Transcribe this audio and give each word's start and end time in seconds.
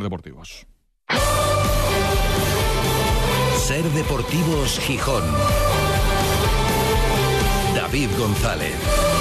Deportivos. 0.00 0.66
Ser 3.58 3.84
Deportivos 3.90 4.80
Gijón. 4.80 5.22
David 7.74 8.08
González. 8.18 9.11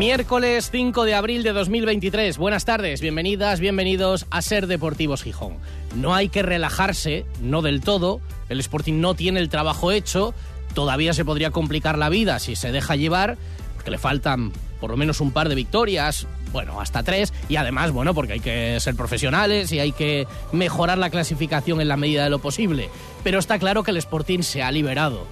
Miércoles 0.00 0.70
5 0.72 1.04
de 1.04 1.12
abril 1.12 1.42
de 1.42 1.52
2023. 1.52 2.38
Buenas 2.38 2.64
tardes, 2.64 3.02
bienvenidas, 3.02 3.60
bienvenidos 3.60 4.24
a 4.30 4.40
Ser 4.40 4.66
Deportivos 4.66 5.22
Gijón. 5.22 5.58
No 5.94 6.14
hay 6.14 6.30
que 6.30 6.40
relajarse, 6.40 7.26
no 7.42 7.60
del 7.60 7.82
todo. 7.82 8.22
El 8.48 8.60
Sporting 8.60 9.02
no 9.02 9.12
tiene 9.12 9.40
el 9.40 9.50
trabajo 9.50 9.92
hecho. 9.92 10.32
Todavía 10.72 11.12
se 11.12 11.26
podría 11.26 11.50
complicar 11.50 11.98
la 11.98 12.08
vida 12.08 12.38
si 12.38 12.56
se 12.56 12.72
deja 12.72 12.96
llevar, 12.96 13.36
porque 13.74 13.90
le 13.90 13.98
faltan 13.98 14.52
por 14.80 14.88
lo 14.88 14.96
menos 14.96 15.20
un 15.20 15.32
par 15.32 15.50
de 15.50 15.54
victorias, 15.54 16.26
bueno, 16.50 16.80
hasta 16.80 17.02
tres, 17.02 17.34
y 17.50 17.56
además, 17.56 17.90
bueno, 17.90 18.14
porque 18.14 18.32
hay 18.32 18.40
que 18.40 18.80
ser 18.80 18.96
profesionales 18.96 19.70
y 19.70 19.80
hay 19.80 19.92
que 19.92 20.26
mejorar 20.52 20.96
la 20.96 21.10
clasificación 21.10 21.78
en 21.82 21.88
la 21.88 21.98
medida 21.98 22.24
de 22.24 22.30
lo 22.30 22.38
posible. 22.38 22.88
Pero 23.22 23.38
está 23.38 23.58
claro 23.58 23.82
que 23.82 23.90
el 23.90 23.98
Sporting 23.98 24.40
se 24.40 24.62
ha 24.62 24.72
liberado 24.72 25.26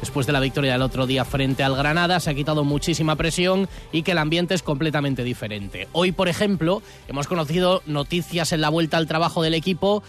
después 0.00 0.26
de 0.26 0.32
la 0.32 0.40
victoria 0.40 0.72
del 0.72 0.82
otro 0.82 1.06
día 1.06 1.24
frente 1.24 1.62
al 1.62 1.76
Granada, 1.76 2.20
se 2.20 2.30
ha 2.30 2.34
quitado 2.34 2.64
muchísima 2.64 3.16
presión 3.16 3.68
y 3.92 4.02
que 4.02 4.12
el 4.12 4.18
ambiente 4.18 4.54
es 4.54 4.62
completamente 4.62 5.24
diferente. 5.24 5.88
Hoy, 5.92 6.12
por 6.12 6.28
ejemplo, 6.28 6.82
hemos 7.08 7.26
conocido 7.26 7.82
noticias 7.86 8.52
en 8.52 8.60
la 8.60 8.68
vuelta 8.68 8.96
al 8.96 9.06
trabajo 9.06 9.42
del 9.42 9.54
equipo 9.54 10.02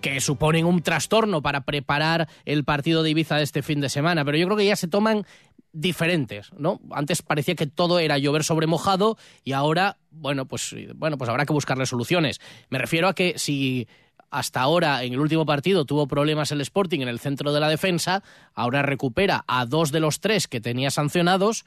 que 0.00 0.20
suponen 0.20 0.64
un 0.64 0.82
trastorno 0.82 1.42
para 1.42 1.62
preparar 1.62 2.28
el 2.44 2.64
partido 2.64 3.02
de 3.02 3.10
Ibiza 3.10 3.36
de 3.36 3.42
este 3.42 3.62
fin 3.62 3.80
de 3.80 3.88
semana, 3.88 4.24
pero 4.24 4.38
yo 4.38 4.46
creo 4.46 4.56
que 4.56 4.66
ya 4.66 4.76
se 4.76 4.88
toman 4.88 5.26
diferentes, 5.72 6.52
¿no? 6.56 6.80
Antes 6.92 7.22
parecía 7.22 7.54
que 7.54 7.66
todo 7.66 7.98
era 7.98 8.16
llover 8.18 8.44
sobre 8.44 8.66
mojado 8.66 9.18
y 9.42 9.52
ahora, 9.52 9.98
bueno, 10.10 10.46
pues 10.46 10.74
bueno, 10.94 11.18
pues 11.18 11.28
habrá 11.28 11.44
que 11.44 11.52
buscarle 11.52 11.84
soluciones. 11.84 12.40
Me 12.70 12.78
refiero 12.78 13.08
a 13.08 13.14
que 13.14 13.34
si 13.36 13.88
hasta 14.34 14.60
ahora 14.60 15.04
en 15.04 15.12
el 15.12 15.20
último 15.20 15.46
partido 15.46 15.84
tuvo 15.84 16.08
problemas 16.08 16.50
el 16.50 16.60
Sporting 16.60 17.00
en 17.00 17.08
el 17.08 17.20
centro 17.20 17.52
de 17.52 17.60
la 17.60 17.68
defensa, 17.68 18.24
ahora 18.52 18.82
recupera 18.82 19.44
a 19.46 19.64
dos 19.64 19.92
de 19.92 20.00
los 20.00 20.18
tres 20.18 20.48
que 20.48 20.60
tenía 20.60 20.90
sancionados, 20.90 21.64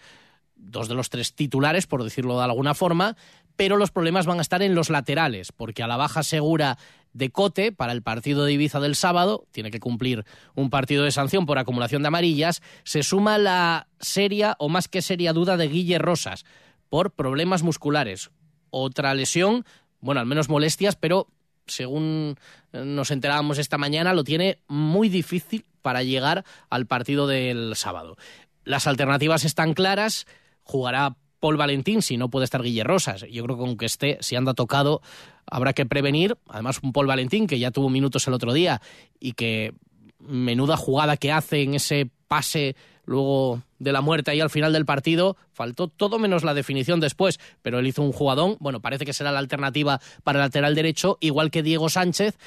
dos 0.57 0.89
de 0.89 0.95
los 0.95 1.09
tres 1.09 1.33
titulares, 1.33 1.87
por 1.87 2.03
decirlo 2.03 2.37
de 2.37 2.43
alguna 2.43 2.73
forma, 2.73 3.15
pero 3.55 3.77
los 3.77 3.91
problemas 3.91 4.25
van 4.25 4.39
a 4.39 4.41
estar 4.41 4.61
en 4.61 4.75
los 4.75 4.89
laterales, 4.89 5.53
porque 5.53 5.81
a 5.81 5.87
la 5.87 5.95
baja 5.95 6.23
segura 6.23 6.77
de 7.13 7.29
Cote 7.29 7.71
para 7.71 7.93
el 7.93 8.01
partido 8.01 8.43
de 8.43 8.51
Ibiza 8.51 8.81
del 8.81 8.97
sábado, 8.97 9.45
tiene 9.51 9.71
que 9.71 9.79
cumplir 9.79 10.25
un 10.53 10.69
partido 10.69 11.05
de 11.05 11.11
sanción 11.11 11.45
por 11.45 11.59
acumulación 11.59 12.01
de 12.01 12.09
amarillas, 12.09 12.61
se 12.83 13.01
suma 13.01 13.37
la 13.37 13.87
seria 14.01 14.57
o 14.59 14.67
más 14.67 14.89
que 14.89 15.01
seria 15.01 15.31
duda 15.31 15.55
de 15.55 15.69
Guille 15.69 15.99
Rosas 15.99 16.43
por 16.89 17.11
problemas 17.11 17.63
musculares. 17.63 18.29
Otra 18.71 19.13
lesión, 19.13 19.63
bueno, 20.01 20.19
al 20.19 20.27
menos 20.27 20.49
molestias, 20.49 20.97
pero 20.97 21.27
según 21.67 22.35
nos 22.73 23.11
enterábamos 23.11 23.57
esta 23.57 23.77
mañana, 23.77 24.13
lo 24.13 24.23
tiene 24.23 24.59
muy 24.67 25.09
difícil 25.09 25.65
para 25.81 26.03
llegar 26.03 26.43
al 26.69 26.85
partido 26.85 27.27
del 27.27 27.75
sábado. 27.75 28.17
Las 28.63 28.87
alternativas 28.87 29.45
están 29.45 29.73
claras, 29.73 30.27
jugará 30.63 31.15
Paul 31.39 31.57
Valentín 31.57 32.01
si 32.01 32.17
no 32.17 32.29
puede 32.29 32.45
estar 32.45 32.61
Guille 32.61 32.83
Rosas. 32.83 33.25
Yo 33.31 33.43
creo 33.43 33.57
que 33.57 33.63
aunque 33.63 33.85
esté, 33.85 34.17
si 34.21 34.35
anda 34.35 34.53
tocado, 34.53 35.01
habrá 35.45 35.73
que 35.73 35.85
prevenir. 35.85 36.37
Además, 36.47 36.79
un 36.81 36.93
Paul 36.93 37.07
Valentín 37.07 37.47
que 37.47 37.59
ya 37.59 37.71
tuvo 37.71 37.89
minutos 37.89 38.27
el 38.27 38.33
otro 38.33 38.53
día 38.53 38.81
y 39.19 39.33
que 39.33 39.73
menuda 40.19 40.77
jugada 40.77 41.17
que 41.17 41.31
hace 41.31 41.61
en 41.61 41.75
ese 41.75 42.09
pase 42.27 42.75
luego 43.07 43.63
de 43.79 43.91
la 43.91 44.01
muerte 44.01 44.29
ahí 44.29 44.41
al 44.41 44.51
final 44.51 44.73
del 44.73 44.85
partido, 44.85 45.37
faltó 45.53 45.87
todo 45.87 46.19
menos 46.19 46.43
la 46.43 46.53
definición 46.53 46.99
después, 46.99 47.39
pero 47.63 47.79
él 47.79 47.87
hizo 47.87 48.03
un 48.03 48.11
jugadón, 48.11 48.57
bueno, 48.59 48.81
parece 48.81 49.05
que 49.05 49.13
será 49.13 49.31
la 49.31 49.39
alternativa 49.39 49.99
para 50.23 50.39
el 50.39 50.45
lateral 50.45 50.75
derecho, 50.75 51.17
igual 51.21 51.49
que 51.49 51.63
Diego 51.63 51.89
Sánchez, 51.89 52.37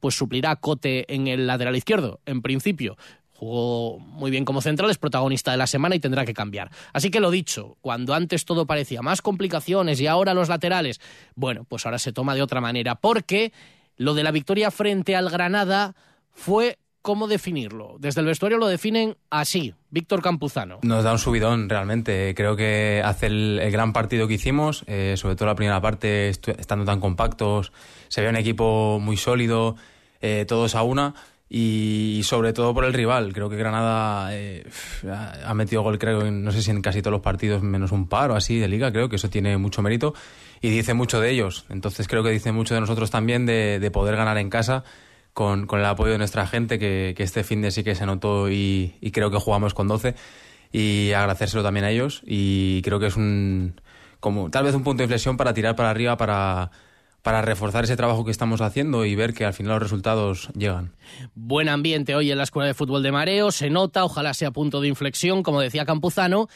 pues 0.00 0.16
suplirá 0.16 0.56
Cote 0.56 1.12
en 1.14 1.28
el 1.28 1.46
lateral 1.46 1.76
izquierdo, 1.76 2.20
en 2.24 2.40
principio. 2.40 2.96
Jugó 3.34 3.98
muy 3.98 4.30
bien 4.30 4.44
como 4.44 4.62
central, 4.62 4.90
es 4.90 4.98
protagonista 4.98 5.50
de 5.50 5.58
la 5.58 5.66
semana 5.66 5.94
y 5.94 6.00
tendrá 6.00 6.24
que 6.24 6.34
cambiar. 6.34 6.70
Así 6.92 7.10
que 7.10 7.20
lo 7.20 7.30
dicho, 7.30 7.76
cuando 7.82 8.14
antes 8.14 8.44
todo 8.46 8.66
parecía 8.66 9.02
más 9.02 9.22
complicaciones 9.22 10.00
y 10.00 10.06
ahora 10.06 10.34
los 10.34 10.48
laterales, 10.48 11.00
bueno, 11.34 11.64
pues 11.64 11.84
ahora 11.84 11.98
se 11.98 12.12
toma 12.12 12.34
de 12.34 12.42
otra 12.42 12.60
manera, 12.60 12.96
porque 12.96 13.52
lo 13.96 14.14
de 14.14 14.24
la 14.24 14.30
victoria 14.30 14.70
frente 14.70 15.14
al 15.14 15.28
Granada 15.28 15.94
fue 16.32 16.78
¿Cómo 17.02 17.28
definirlo? 17.28 17.96
Desde 17.98 18.20
el 18.20 18.26
vestuario 18.26 18.58
lo 18.58 18.66
definen 18.66 19.16
así, 19.30 19.74
Víctor 19.88 20.20
Campuzano. 20.20 20.80
Nos 20.82 21.02
da 21.02 21.12
un 21.12 21.18
subidón 21.18 21.66
realmente. 21.70 22.34
Creo 22.36 22.56
que 22.56 23.00
hace 23.02 23.26
el, 23.26 23.58
gran 23.72 23.94
partido 23.94 24.28
que 24.28 24.34
hicimos, 24.34 24.84
eh, 24.86 25.14
sobre 25.16 25.34
todo 25.34 25.46
la 25.46 25.54
primera 25.54 25.80
parte, 25.80 26.28
estando 26.28 26.84
tan 26.84 27.00
compactos, 27.00 27.72
se 28.08 28.20
ve 28.20 28.28
un 28.28 28.36
equipo 28.36 28.98
muy 29.00 29.16
sólido, 29.16 29.76
eh, 30.20 30.44
todos 30.46 30.74
a 30.74 30.82
una. 30.82 31.14
Y, 31.48 32.20
sobre 32.22 32.52
todo 32.52 32.72
por 32.74 32.84
el 32.84 32.92
rival. 32.92 33.32
Creo 33.32 33.48
que 33.48 33.56
Granada 33.56 34.28
eh, 34.36 34.64
ha 35.44 35.52
metido 35.54 35.82
gol, 35.82 35.98
creo, 35.98 36.30
no 36.30 36.52
sé 36.52 36.62
si 36.62 36.70
en 36.70 36.80
casi 36.80 37.02
todos 37.02 37.12
los 37.12 37.22
partidos, 37.22 37.60
menos 37.62 37.90
un 37.90 38.08
par 38.08 38.30
o 38.30 38.36
así 38.36 38.58
de 38.58 38.68
liga. 38.68 38.92
Creo 38.92 39.08
que 39.08 39.16
eso 39.16 39.30
tiene 39.30 39.56
mucho 39.56 39.82
mérito 39.82 40.14
y 40.60 40.68
dice 40.68 40.94
mucho 40.94 41.18
de 41.18 41.30
ellos. 41.30 41.64
Entonces 41.70 42.06
creo 42.06 42.22
que 42.22 42.30
dice 42.30 42.52
mucho 42.52 42.74
de 42.74 42.80
nosotros 42.80 43.10
también 43.10 43.46
de 43.46 43.90
poder 43.90 44.14
ganar 44.14 44.36
en 44.38 44.48
casa 44.50 44.84
con, 45.32 45.68
el 45.70 45.84
apoyo 45.84 46.12
de 46.12 46.18
nuestra 46.18 46.46
gente, 46.46 46.78
que, 46.78 47.14
este 47.18 47.44
fin 47.44 47.62
de 47.62 47.70
sí 47.70 47.84
que 47.84 47.94
se 47.94 48.06
notó 48.06 48.50
y, 48.50 48.94
creo 49.12 49.30
que 49.30 49.38
jugamos 49.38 49.74
con 49.74 49.88
12 49.88 50.14
y 50.72 51.12
agradecérselo 51.12 51.62
también 51.62 51.84
a 51.84 51.90
ellos. 51.90 52.22
Y 52.26 52.82
creo 52.82 53.00
que 53.00 53.06
es 53.06 53.16
un 53.16 53.80
como 54.20 54.50
tal 54.50 54.64
vez 54.64 54.74
un 54.74 54.84
punto 54.84 54.98
de 54.98 55.04
inflexión 55.04 55.38
para 55.38 55.54
tirar 55.54 55.76
para 55.76 55.88
arriba 55.88 56.18
para 56.18 56.70
para 57.22 57.42
reforzar 57.42 57.84
ese 57.84 57.96
trabajo 57.96 58.24
que 58.24 58.30
estamos 58.30 58.60
haciendo 58.60 59.04
y 59.04 59.14
ver 59.14 59.34
que 59.34 59.44
al 59.44 59.52
final 59.52 59.72
los 59.72 59.82
resultados 59.82 60.48
llegan. 60.54 60.92
Buen 61.34 61.68
ambiente 61.68 62.14
hoy 62.14 62.30
en 62.30 62.38
la 62.38 62.44
Escuela 62.44 62.66
de 62.66 62.74
Fútbol 62.74 63.02
de 63.02 63.12
Mareo, 63.12 63.50
se 63.50 63.68
nota, 63.68 64.04
ojalá 64.04 64.32
sea 64.32 64.50
punto 64.50 64.80
de 64.80 64.88
inflexión, 64.88 65.42
como 65.42 65.60
decía 65.60 65.84
Campuzano, 65.84 66.48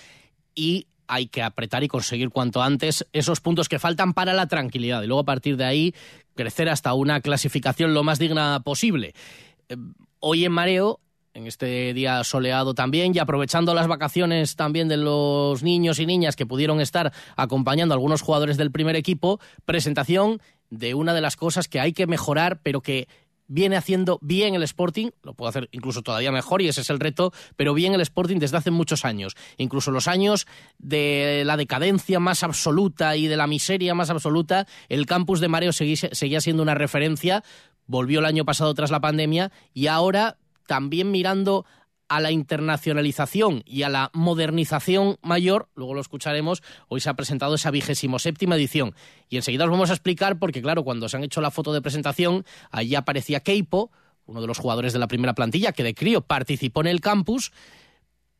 y 0.54 0.86
hay 1.06 1.26
que 1.26 1.42
apretar 1.42 1.84
y 1.84 1.88
conseguir 1.88 2.30
cuanto 2.30 2.62
antes 2.62 3.06
esos 3.12 3.40
puntos 3.40 3.68
que 3.68 3.78
faltan 3.78 4.14
para 4.14 4.32
la 4.32 4.46
tranquilidad. 4.46 5.02
Y 5.02 5.06
luego 5.06 5.20
a 5.20 5.26
partir 5.26 5.56
de 5.58 5.64
ahí 5.64 5.94
crecer 6.34 6.68
hasta 6.68 6.94
una 6.94 7.20
clasificación 7.20 7.94
lo 7.94 8.02
más 8.02 8.18
digna 8.18 8.60
posible. 8.60 9.14
Eh, 9.68 9.76
hoy 10.20 10.44
en 10.44 10.52
Mareo 10.52 11.00
en 11.34 11.48
este 11.48 11.92
día 11.92 12.22
soleado 12.22 12.74
también 12.74 13.12
y 13.14 13.18
aprovechando 13.18 13.74
las 13.74 13.88
vacaciones 13.88 14.54
también 14.54 14.88
de 14.88 14.96
los 14.96 15.62
niños 15.64 15.98
y 15.98 16.06
niñas 16.06 16.36
que 16.36 16.46
pudieron 16.46 16.80
estar 16.80 17.12
acompañando 17.36 17.92
a 17.92 17.96
algunos 17.96 18.22
jugadores 18.22 18.56
del 18.56 18.70
primer 18.70 18.94
equipo, 18.94 19.40
presentación 19.64 20.40
de 20.70 20.94
una 20.94 21.12
de 21.12 21.20
las 21.20 21.36
cosas 21.36 21.68
que 21.68 21.80
hay 21.80 21.92
que 21.92 22.06
mejorar, 22.06 22.60
pero 22.62 22.80
que 22.80 23.08
viene 23.46 23.76
haciendo 23.76 24.18
bien 24.22 24.54
el 24.54 24.62
Sporting, 24.62 25.10
lo 25.22 25.34
puedo 25.34 25.48
hacer 25.48 25.68
incluso 25.72 26.02
todavía 26.02 26.32
mejor 26.32 26.62
y 26.62 26.68
ese 26.68 26.80
es 26.80 26.90
el 26.90 27.00
reto, 27.00 27.32
pero 27.56 27.74
bien 27.74 27.94
el 27.94 28.00
Sporting 28.00 28.38
desde 28.38 28.56
hace 28.56 28.70
muchos 28.70 29.04
años, 29.04 29.36
incluso 29.56 29.90
los 29.90 30.08
años 30.08 30.46
de 30.78 31.42
la 31.44 31.56
decadencia 31.56 32.20
más 32.20 32.42
absoluta 32.42 33.16
y 33.16 33.26
de 33.26 33.36
la 33.36 33.46
miseria 33.46 33.94
más 33.94 34.10
absoluta, 34.10 34.66
el 34.88 35.06
campus 35.06 35.40
de 35.40 35.48
Mareo 35.48 35.72
seguía 35.72 36.40
siendo 36.40 36.62
una 36.62 36.74
referencia, 36.74 37.44
volvió 37.86 38.20
el 38.20 38.26
año 38.26 38.44
pasado 38.44 38.72
tras 38.74 38.90
la 38.90 39.00
pandemia 39.00 39.52
y 39.72 39.88
ahora 39.88 40.38
también 40.66 41.10
mirando 41.10 41.66
a 42.08 42.20
la 42.20 42.30
internacionalización 42.30 43.62
y 43.66 43.82
a 43.82 43.88
la 43.88 44.10
modernización 44.12 45.16
mayor, 45.22 45.68
luego 45.74 45.94
lo 45.94 46.00
escucharemos, 46.00 46.62
hoy 46.88 47.00
se 47.00 47.10
ha 47.10 47.14
presentado 47.14 47.54
esa 47.54 47.70
vigésimo 47.70 48.18
séptima 48.18 48.56
edición. 48.56 48.94
Y 49.28 49.36
enseguida 49.36 49.64
os 49.64 49.70
vamos 49.70 49.90
a 49.90 49.94
explicar, 49.94 50.38
porque 50.38 50.62
claro, 50.62 50.84
cuando 50.84 51.08
se 51.08 51.16
han 51.16 51.24
hecho 51.24 51.40
la 51.40 51.50
foto 51.50 51.72
de 51.72 51.82
presentación, 51.82 52.44
allí 52.70 52.94
aparecía 52.94 53.40
Keipo, 53.40 53.90
uno 54.26 54.40
de 54.40 54.46
los 54.46 54.58
jugadores 54.58 54.92
de 54.92 54.98
la 54.98 55.08
primera 55.08 55.34
plantilla, 55.34 55.72
que 55.72 55.82
de 55.82 55.94
crío 55.94 56.20
participó 56.20 56.80
en 56.80 56.86
el 56.88 57.00
campus, 57.00 57.52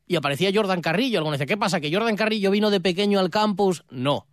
y 0.07 0.15
aparecía 0.15 0.51
Jordan 0.53 0.81
Carrillo. 0.81 1.19
Algunos 1.19 1.39
dice, 1.39 1.47
¿qué 1.47 1.57
pasa? 1.57 1.79
¿Que 1.79 1.93
Jordan 1.93 2.15
Carrillo 2.15 2.51
vino 2.51 2.69
de 2.69 2.79
pequeño 2.79 3.19
al 3.19 3.29
campus? 3.29 3.83
No. 3.89 4.27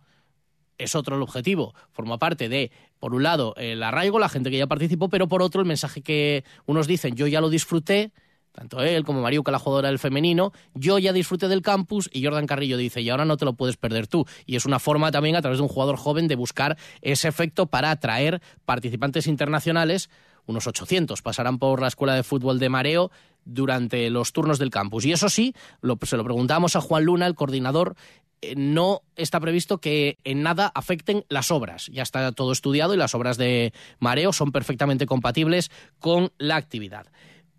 Es 0.77 0.95
otro 0.95 1.15
el 1.15 1.21
objetivo. 1.21 1.73
Forma 1.91 2.17
parte 2.17 2.49
de, 2.49 2.71
por 2.99 3.13
un 3.13 3.23
lado, 3.23 3.53
el 3.57 3.81
arraigo, 3.81 4.19
la 4.19 4.29
gente 4.29 4.51
que 4.51 4.57
ya 4.57 4.67
participó, 4.67 5.09
pero 5.09 5.27
por 5.27 5.41
otro, 5.41 5.61
el 5.61 5.67
mensaje 5.67 6.01
que 6.01 6.43
unos 6.65 6.87
dicen, 6.87 7.15
yo 7.15 7.27
ya 7.27 7.41
lo 7.41 7.49
disfruté, 7.49 8.11
tanto 8.53 8.81
él 8.81 9.03
como 9.03 9.21
Mariuca, 9.21 9.51
la 9.51 9.59
jugadora 9.59 9.89
del 9.89 9.99
femenino, 9.99 10.53
yo 10.73 10.99
ya 10.99 11.11
disfruté 11.11 11.47
del 11.47 11.61
campus 11.61 12.09
y 12.13 12.23
Jordan 12.23 12.45
Carrillo 12.45 12.77
dice, 12.77 13.01
y 13.01 13.09
ahora 13.09 13.25
no 13.25 13.35
te 13.35 13.45
lo 13.45 13.53
puedes 13.53 13.77
perder 13.77 14.07
tú. 14.07 14.25
Y 14.45 14.55
es 14.55 14.65
una 14.65 14.79
forma 14.79 15.11
también 15.11 15.35
a 15.35 15.41
través 15.41 15.57
de 15.57 15.63
un 15.63 15.69
jugador 15.69 15.97
joven 15.97 16.27
de 16.27 16.35
buscar 16.35 16.77
ese 17.01 17.27
efecto 17.27 17.65
para 17.65 17.91
atraer 17.91 18.41
participantes 18.65 19.27
internacionales. 19.27 20.09
Unos 20.45 20.67
800 20.67 21.21
pasarán 21.21 21.57
por 21.57 21.81
la 21.81 21.87
Escuela 21.87 22.13
de 22.15 22.23
Fútbol 22.23 22.59
de 22.59 22.69
Mareo 22.69 23.11
durante 23.43 24.09
los 24.09 24.33
turnos 24.33 24.59
del 24.59 24.69
campus. 24.69 25.05
Y 25.05 25.11
eso 25.11 25.29
sí, 25.29 25.55
se 26.03 26.17
lo 26.17 26.23
preguntamos 26.23 26.75
a 26.75 26.81
Juan 26.81 27.05
Luna, 27.05 27.25
el 27.25 27.35
coordinador 27.35 27.95
eh, 28.43 28.55
no 28.55 29.01
está 29.15 29.39
previsto 29.39 29.79
que 29.79 30.17
en 30.23 30.43
nada 30.43 30.71
afecten 30.75 31.25
las 31.29 31.49
obras. 31.49 31.87
Ya 31.91 32.03
está 32.03 32.31
todo 32.33 32.51
estudiado 32.51 32.93
y 32.93 32.97
las 32.97 33.15
obras 33.15 33.37
de 33.37 33.73
mareo 33.99 34.33
son 34.33 34.51
perfectamente 34.51 35.05
compatibles 35.05 35.71
con 35.99 36.31
la 36.37 36.57
actividad. 36.57 37.07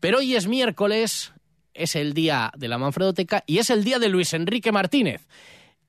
Pero 0.05 0.19
hoy 0.19 0.37
es 0.37 0.47
miércoles, 0.49 1.33
es 1.73 1.97
el 1.97 2.13
día 2.13 2.53
de 2.59 2.69
la 2.69 2.77
Manfredoteca 2.77 3.43
y 3.47 3.57
es 3.57 3.71
el 3.71 3.85
día 3.85 3.99
de 3.99 4.11
Luis 4.11 4.35
Enrique 4.35 4.71
Martínez. 4.71 5.27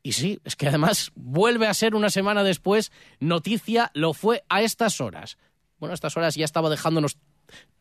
Y 0.04 0.14
sí, 0.14 0.40
es 0.46 0.56
que 0.56 0.70
además 0.70 1.12
vuelve 1.16 1.68
a 1.68 1.74
ser 1.74 1.96
una 1.96 2.10
semana 2.10 2.42
después 2.42 2.94
noticia, 3.20 3.92
lo 3.94 4.14
fue 4.14 4.46
a 4.48 4.62
estas 4.62 5.02
horas. 5.02 5.38
Bueno, 5.80 5.92
a 5.92 5.96
estas 5.96 6.16
horas 6.16 6.36
ya 6.36 6.46
estaba 6.46 6.70
dejándonos 6.70 7.18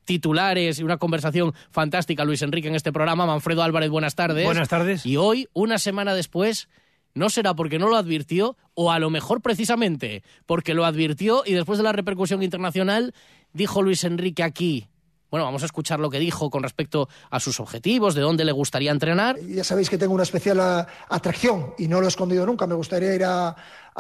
titulares 0.05 0.81
y 0.81 0.83
una 0.83 0.97
conversación 0.97 1.55
fantástica 1.71 2.25
Luis 2.25 2.43
Enrique 2.43 2.67
en 2.67 2.75
este 2.75 2.91
programa. 2.91 3.27
Manfredo 3.27 3.63
Álvarez, 3.63 3.91
buenas 3.91 4.17
tardes. 4.17 4.45
Buenas 4.45 4.69
tardes. 4.69 5.07
Y 5.07 5.17
hoy, 5.17 5.49
una 5.53 5.79
semana 5.79 6.17
después, 6.17 6.69
no 7.15 7.31
será 7.31 7.55
porque 7.55 7.79
no 7.79 7.87
lo 7.87 7.95
advirtió 7.95 8.57
o 8.75 8.91
a 8.91 8.99
lo 8.99 9.09
mejor 9.09 9.41
precisamente 9.41 10.25
porque 10.47 10.75
lo 10.75 10.85
advirtió 10.85 11.45
y 11.47 11.53
después 11.53 11.79
de 11.79 11.85
la 11.85 11.93
repercusión 11.93 12.43
internacional 12.43 13.15
dijo 13.53 13.83
Luis 13.83 14.03
Enrique 14.03 14.43
aquí 14.43 14.89
bueno, 15.35 15.47
vamos 15.47 15.65
a 15.65 15.67
escuchar 15.67 15.99
lo 15.99 16.11
que 16.11 16.21
dijo 16.21 16.49
con 16.49 16.63
respecto 16.63 17.09
a 17.29 17.41
sus 17.41 17.59
objetivos, 17.59 18.15
de 18.15 18.21
dónde 18.21 18.45
le 18.45 18.53
gustaría 18.53 18.93
entrenar. 18.93 19.37
Ya 19.41 19.65
sabéis 19.65 19.91
que 19.91 19.99
tengo 19.99 20.15
una 20.15 20.23
especial 20.23 20.87
atracción 21.09 21.75
y 21.77 21.89
no 21.89 21.99
lo 21.99 22.07
he 22.07 22.09
escondido 22.09 22.47
nunca. 22.47 22.69
Me 22.69 22.77
gustaría 22.77 23.13
ir 23.17 23.25
a, 23.25 23.57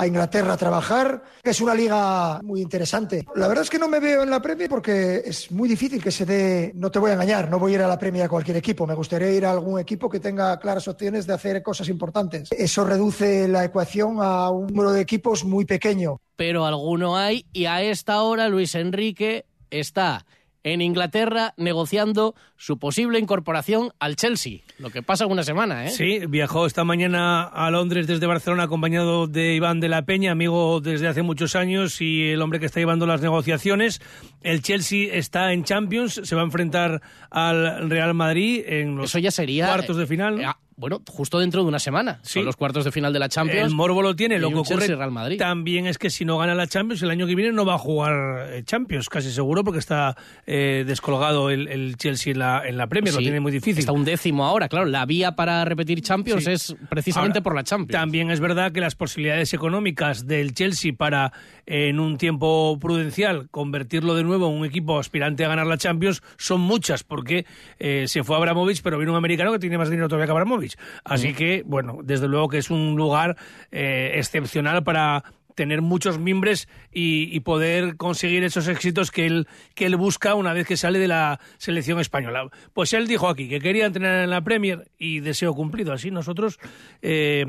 Inglaterra 0.06 0.52
a 0.52 0.56
trabajar. 0.56 1.24
Es 1.42 1.60
una 1.60 1.74
liga 1.74 2.40
muy 2.44 2.60
interesante. 2.60 3.24
La 3.34 3.48
verdad 3.48 3.64
es 3.64 3.70
que 3.70 3.80
no 3.80 3.88
me 3.88 3.98
veo 3.98 4.22
en 4.22 4.30
la 4.30 4.40
Premier 4.40 4.70
porque 4.70 5.22
es 5.24 5.50
muy 5.50 5.68
difícil 5.68 6.00
que 6.00 6.12
se 6.12 6.24
dé. 6.24 6.70
No 6.76 6.92
te 6.92 7.00
voy 7.00 7.10
a 7.10 7.14
engañar, 7.14 7.50
no 7.50 7.58
voy 7.58 7.72
a 7.72 7.74
ir 7.74 7.82
a 7.82 7.88
la 7.88 7.98
Premier 7.98 8.26
a 8.26 8.28
cualquier 8.28 8.56
equipo. 8.56 8.86
Me 8.86 8.94
gustaría 8.94 9.32
ir 9.32 9.44
a 9.44 9.50
algún 9.50 9.80
equipo 9.80 10.08
que 10.08 10.20
tenga 10.20 10.56
claras 10.60 10.86
opciones 10.86 11.26
de 11.26 11.34
hacer 11.34 11.64
cosas 11.64 11.88
importantes. 11.88 12.52
Eso 12.52 12.84
reduce 12.84 13.48
la 13.48 13.64
ecuación 13.64 14.18
a 14.20 14.50
un 14.50 14.68
número 14.68 14.92
de 14.92 15.00
equipos 15.00 15.44
muy 15.44 15.64
pequeño. 15.64 16.20
Pero 16.36 16.64
alguno 16.64 17.16
hay 17.16 17.44
y 17.52 17.64
a 17.64 17.82
esta 17.82 18.22
hora 18.22 18.48
Luis 18.48 18.76
Enrique 18.76 19.46
está 19.70 20.24
en 20.64 20.80
Inglaterra 20.80 21.54
negociando 21.56 22.34
su 22.56 22.78
posible 22.78 23.18
incorporación 23.18 23.92
al 24.00 24.16
Chelsea. 24.16 24.60
Lo 24.78 24.90
que 24.90 25.02
pasa 25.02 25.26
una 25.26 25.44
semana, 25.44 25.84
¿eh? 25.84 25.90
Sí, 25.90 26.20
viajó 26.26 26.66
esta 26.66 26.84
mañana 26.84 27.44
a 27.44 27.70
Londres 27.70 28.06
desde 28.06 28.26
Barcelona 28.26 28.64
acompañado 28.64 29.26
de 29.26 29.54
Iván 29.54 29.80
de 29.80 29.88
la 29.88 30.02
Peña, 30.02 30.32
amigo 30.32 30.80
desde 30.80 31.06
hace 31.06 31.22
muchos 31.22 31.54
años 31.54 32.00
y 32.00 32.30
el 32.30 32.42
hombre 32.42 32.58
que 32.58 32.66
está 32.66 32.80
llevando 32.80 33.06
las 33.06 33.20
negociaciones. 33.20 34.00
El 34.42 34.62
Chelsea 34.62 35.14
está 35.14 35.52
en 35.52 35.64
Champions, 35.64 36.20
se 36.24 36.34
va 36.34 36.40
a 36.40 36.44
enfrentar 36.44 37.02
al 37.30 37.90
Real 37.90 38.14
Madrid 38.14 38.64
en 38.66 38.96
los 38.96 39.10
Eso 39.10 39.18
ya 39.18 39.30
sería, 39.30 39.66
cuartos 39.66 39.96
de 39.96 40.06
final. 40.06 40.56
Eh, 40.74 40.76
bueno, 40.76 41.02
justo 41.08 41.38
dentro 41.38 41.62
de 41.62 41.68
una 41.68 41.78
semana. 41.78 42.20
Son 42.22 42.44
los 42.44 42.56
cuartos 42.56 42.84
de 42.84 42.92
final 42.92 43.12
de 43.12 43.18
la 43.18 43.28
Champions. 43.28 43.68
El 43.68 43.74
Morbo 43.74 44.02
lo 44.02 44.16
tiene. 44.16 44.38
Lo 44.38 44.50
que 44.50 44.56
ocurre 44.56 44.86
Real 44.86 45.10
Madrid. 45.10 45.38
también 45.38 45.86
es 45.86 45.98
que 45.98 46.10
si 46.10 46.24
no 46.24 46.38
gana 46.38 46.54
la 46.54 46.66
Champions, 46.66 47.02
el 47.02 47.10
año 47.10 47.26
que 47.26 47.34
viene 47.34 47.52
no 47.52 47.64
va 47.64 47.74
a 47.74 47.78
jugar 47.78 48.48
eh, 48.50 48.62
Champions, 48.64 49.08
casi 49.08 49.30
seguro, 49.30 49.64
porque 49.64 49.78
está 49.78 50.16
eh, 50.46 50.84
descolgado 50.86 51.50
el, 51.50 51.96
Chelsea 51.96 52.32
en 52.32 52.38
la, 52.38 52.62
en 52.66 52.76
la 52.76 52.86
Premier. 52.86 53.14
Lo 53.14 53.20
tiene 53.20 53.40
muy 53.40 53.52
difícil. 53.52 53.80
Está 53.80 53.92
un 53.92 54.04
décimo 54.04 54.44
ahora. 54.44 54.68
Claro, 54.68 54.86
la 54.86 55.06
vía 55.06 55.32
para 55.32 55.64
repetir 55.64 56.02
Champions 56.02 56.46
es 56.46 56.76
precisamente 56.88 57.42
por 57.42 57.54
la 57.54 57.62
Champions. 57.62 57.92
También 57.92 58.30
es 58.30 58.40
verdad 58.40 58.72
que 58.72 58.80
las 58.80 58.94
posibilidades 58.94 59.54
económicas 59.54 60.26
del 60.26 60.54
Chelsea 60.54 60.92
para, 60.96 61.32
en 61.66 62.00
un 62.00 62.18
tiempo 62.18 62.78
prudencial, 62.80 63.48
convertirlo 63.50 64.14
de 64.14 64.24
nuevo 64.24 64.48
en 64.48 64.58
un 64.58 64.64
equipo 64.64 64.98
aspirante 64.98 65.44
a 65.44 65.48
ganar 65.48 65.66
la 65.66 65.78
Champions 65.78 66.22
son 66.36 66.60
muchas, 66.60 67.04
porque 67.04 67.46
eh, 67.78 68.04
se 68.08 68.24
fue 68.24 68.36
Abramovich, 68.36 68.82
pero 68.82 68.98
vino 68.98 69.12
un 69.12 69.18
americano 69.18 69.52
que 69.52 69.58
tiene 69.58 69.78
más 69.78 69.90
dinero 69.90 70.08
todavía 70.08 70.26
que 70.26 70.32
Abramovich. 70.32 70.63
Así 71.04 71.34
que, 71.34 71.62
bueno, 71.66 71.98
desde 72.02 72.28
luego 72.28 72.48
que 72.48 72.58
es 72.58 72.70
un 72.70 72.96
lugar 72.96 73.36
eh, 73.70 74.12
excepcional 74.14 74.82
para 74.84 75.24
tener 75.54 75.82
muchos 75.82 76.18
mimbres 76.18 76.68
y, 76.92 77.40
poder 77.40 77.96
conseguir 77.96 78.42
esos 78.44 78.68
éxitos 78.68 79.10
que 79.10 79.26
él, 79.26 79.48
que 79.74 79.86
él 79.86 79.96
busca 79.96 80.34
una 80.34 80.52
vez 80.52 80.66
que 80.66 80.76
sale 80.76 80.98
de 80.98 81.08
la 81.08 81.40
selección 81.58 82.00
española. 82.00 82.48
Pues 82.72 82.92
él 82.92 83.06
dijo 83.06 83.28
aquí 83.28 83.48
que 83.48 83.60
quería 83.60 83.86
entrenar 83.86 84.24
en 84.24 84.30
la 84.30 84.42
Premier 84.42 84.90
y 84.98 85.20
deseo 85.20 85.54
cumplido. 85.54 85.92
Así 85.92 86.10
nosotros 86.10 86.58
eh, 87.02 87.44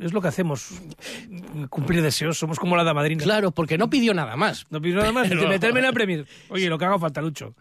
es 0.00 0.12
lo 0.12 0.20
que 0.20 0.28
hacemos, 0.28 0.82
cumplir 1.68 2.02
deseos. 2.02 2.38
Somos 2.38 2.58
como 2.58 2.76
la 2.76 2.92
Madrid. 2.92 3.20
Claro, 3.22 3.52
porque 3.52 3.78
no 3.78 3.88
pidió 3.88 4.14
nada 4.14 4.36
más. 4.36 4.66
No 4.70 4.80
pidió 4.80 4.96
nada 4.96 5.12
más. 5.12 5.28
meterme 5.48 5.80
en 5.80 5.86
la 5.86 5.92
Premier. 6.00 6.26
Oye, 6.48 6.68
lo 6.68 6.78
que 6.78 6.84
haga 6.84 6.98
falta, 6.98 7.22
Lucho. 7.22 7.54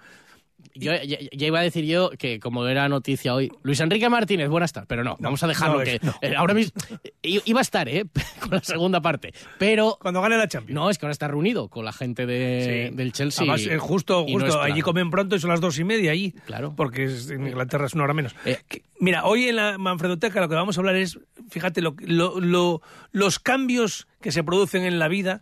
Yo, 0.76 0.94
ya, 0.96 1.18
iba 1.32 1.60
a 1.60 1.64
decir 1.64 1.86
yo 1.86 2.12
que, 2.12 2.40
como 2.40 2.66
era 2.66 2.88
noticia 2.88 3.34
hoy, 3.34 3.52
Luis 3.64 3.80
Enrique 3.80 4.10
Martínez, 4.10 4.50
buenas 4.50 4.72
tardes, 4.72 4.88
pero 4.88 5.04
no, 5.04 5.18
vamos 5.20 5.44
a 5.44 5.48
dejarlo 5.48 5.80
que. 5.80 6.00
Eh, 6.22 6.36
ahora 6.38 6.54
mismo. 6.54 6.80
Iba 7.22 7.60
a 7.60 7.62
estar, 7.62 7.90
¿eh? 7.90 8.06
con 8.40 8.52
la 8.52 8.64
segunda 8.64 9.02
parte. 9.02 9.34
Pero. 9.58 9.98
Cuando 10.00 10.22
gane 10.22 10.38
la 10.38 10.48
Champions. 10.48 10.76
No, 10.76 10.90
es 10.90 10.98
que 10.98 11.06
ahora 11.06 11.12
está 11.12 11.28
reunido 11.28 11.68
con 11.68 11.84
la 11.86 11.92
gente 11.92 12.26
de, 12.26 12.92
del 12.94 13.12
Chelsea. 13.12 13.44
Además, 13.44 13.66
eh, 13.66 13.78
justo, 13.78 14.26
justo 14.26 14.62
allí 14.62 14.82
comen 14.82 15.10
pronto 15.10 15.36
y 15.36 15.40
son 15.40 15.50
las 15.50 15.62
dos 15.62 15.78
y 15.80 15.84
media 15.84 16.12
allí. 16.12 16.32
Claro. 16.46 16.74
Porque 16.76 17.06
en 17.30 17.48
Inglaterra 17.48 17.86
es 17.86 17.94
una 17.94 18.06
hora 18.06 18.14
menos. 18.14 18.36
Eh, 18.46 18.60
mira, 19.00 19.26
hoy 19.26 19.50
en 19.50 19.58
la 19.58 19.78
Manfredoteca 19.78 20.40
lo 20.40 20.50
que 20.50 20.56
vamos 20.56 20.78
a 20.78 20.82
hablar 20.82 20.96
es, 20.96 21.20
fíjate, 21.50 21.82
lo, 21.82 21.96
lo, 22.00 22.82
los 23.12 23.40
cambios 23.40 24.08
que 24.22 24.32
se 24.32 24.44
producen 24.44 24.84
en 24.84 25.00
la 25.00 25.08
vida 25.08 25.42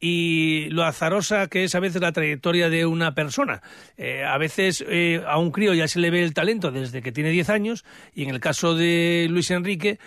y 0.00 0.68
lo 0.70 0.84
azarosa 0.84 1.48
que 1.48 1.64
es 1.64 1.74
a 1.74 1.80
veces 1.80 2.00
la 2.00 2.12
trayectoria 2.12 2.68
de 2.68 2.86
una 2.86 3.14
persona. 3.14 3.62
Eh, 3.96 4.24
a 4.24 4.38
veces 4.38 4.84
eh, 4.88 5.22
a 5.26 5.38
un 5.38 5.50
crío 5.50 5.74
ya 5.74 5.88
se 5.88 6.00
le 6.00 6.10
ve 6.10 6.22
el 6.22 6.34
talento 6.34 6.70
desde 6.70 7.02
que 7.02 7.12
tiene 7.12 7.30
10 7.30 7.50
años 7.50 7.84
y 8.14 8.24
en 8.24 8.30
el 8.30 8.40
caso 8.40 8.74
de 8.74 9.26
Luis 9.30 9.50
Enrique 9.50 9.98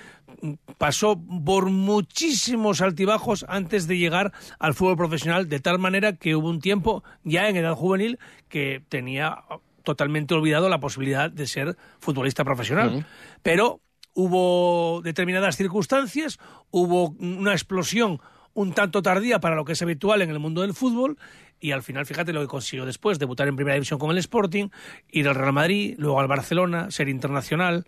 pasó 0.78 1.22
por 1.46 1.70
muchísimos 1.70 2.82
altibajos 2.82 3.46
antes 3.48 3.88
de 3.88 3.98
llegar 3.98 4.32
al 4.60 4.74
fútbol 4.74 4.98
profesional, 4.98 5.50
de 5.50 5.60
tal 5.60 5.78
manera 5.78 6.14
que 6.14 6.36
hubo 6.36 6.50
un 6.50 6.62
tiempo 6.62 7.04
ya 7.24 7.50
en 7.50 7.58
edad 7.58 7.76
juvenil 7.76 8.18
que 8.50 8.82
tenía 8.90 9.44
totalmente 9.84 10.34
olvidado 10.34 10.70
la 10.70 10.80
posibilidad 10.80 11.30
de 11.30 11.48
ser 11.48 11.78
futbolista 12.00 12.44
profesional. 12.44 13.06
Pero 13.44 13.82
hubo 14.14 15.02
determinadas 15.02 15.58
circunstancias, 15.58 16.40
hubo 16.70 17.10
una 17.20 17.54
explosión 17.54 18.20
un 18.54 18.74
tanto 18.74 19.02
tardía 19.02 19.40
para 19.40 19.56
lo 19.56 19.66
que 19.66 19.74
es 19.74 19.82
habitual 19.82 20.22
en 20.22 20.30
el 20.30 20.40
mundo 20.40 20.62
del 20.62 20.74
fútbol 20.74 21.18
y 21.60 21.72
al 21.72 21.84
final 21.84 22.06
fíjate 22.06 22.34
lo 22.34 22.42
que 22.42 22.48
consiguió 22.48 22.86
después, 22.86 23.20
debutar 23.20 23.48
en 23.48 23.56
primera 23.56 23.76
división 23.76 24.00
con 24.00 24.12
el 24.12 24.18
Sporting, 24.18 24.70
ir 25.12 25.28
al 25.28 25.36
Real 25.36 25.54
Madrid, 25.54 25.96
luego 25.98 26.20
al 26.20 26.28
Barcelona, 26.28 26.90
ser 26.92 27.08
internacional 27.08 27.86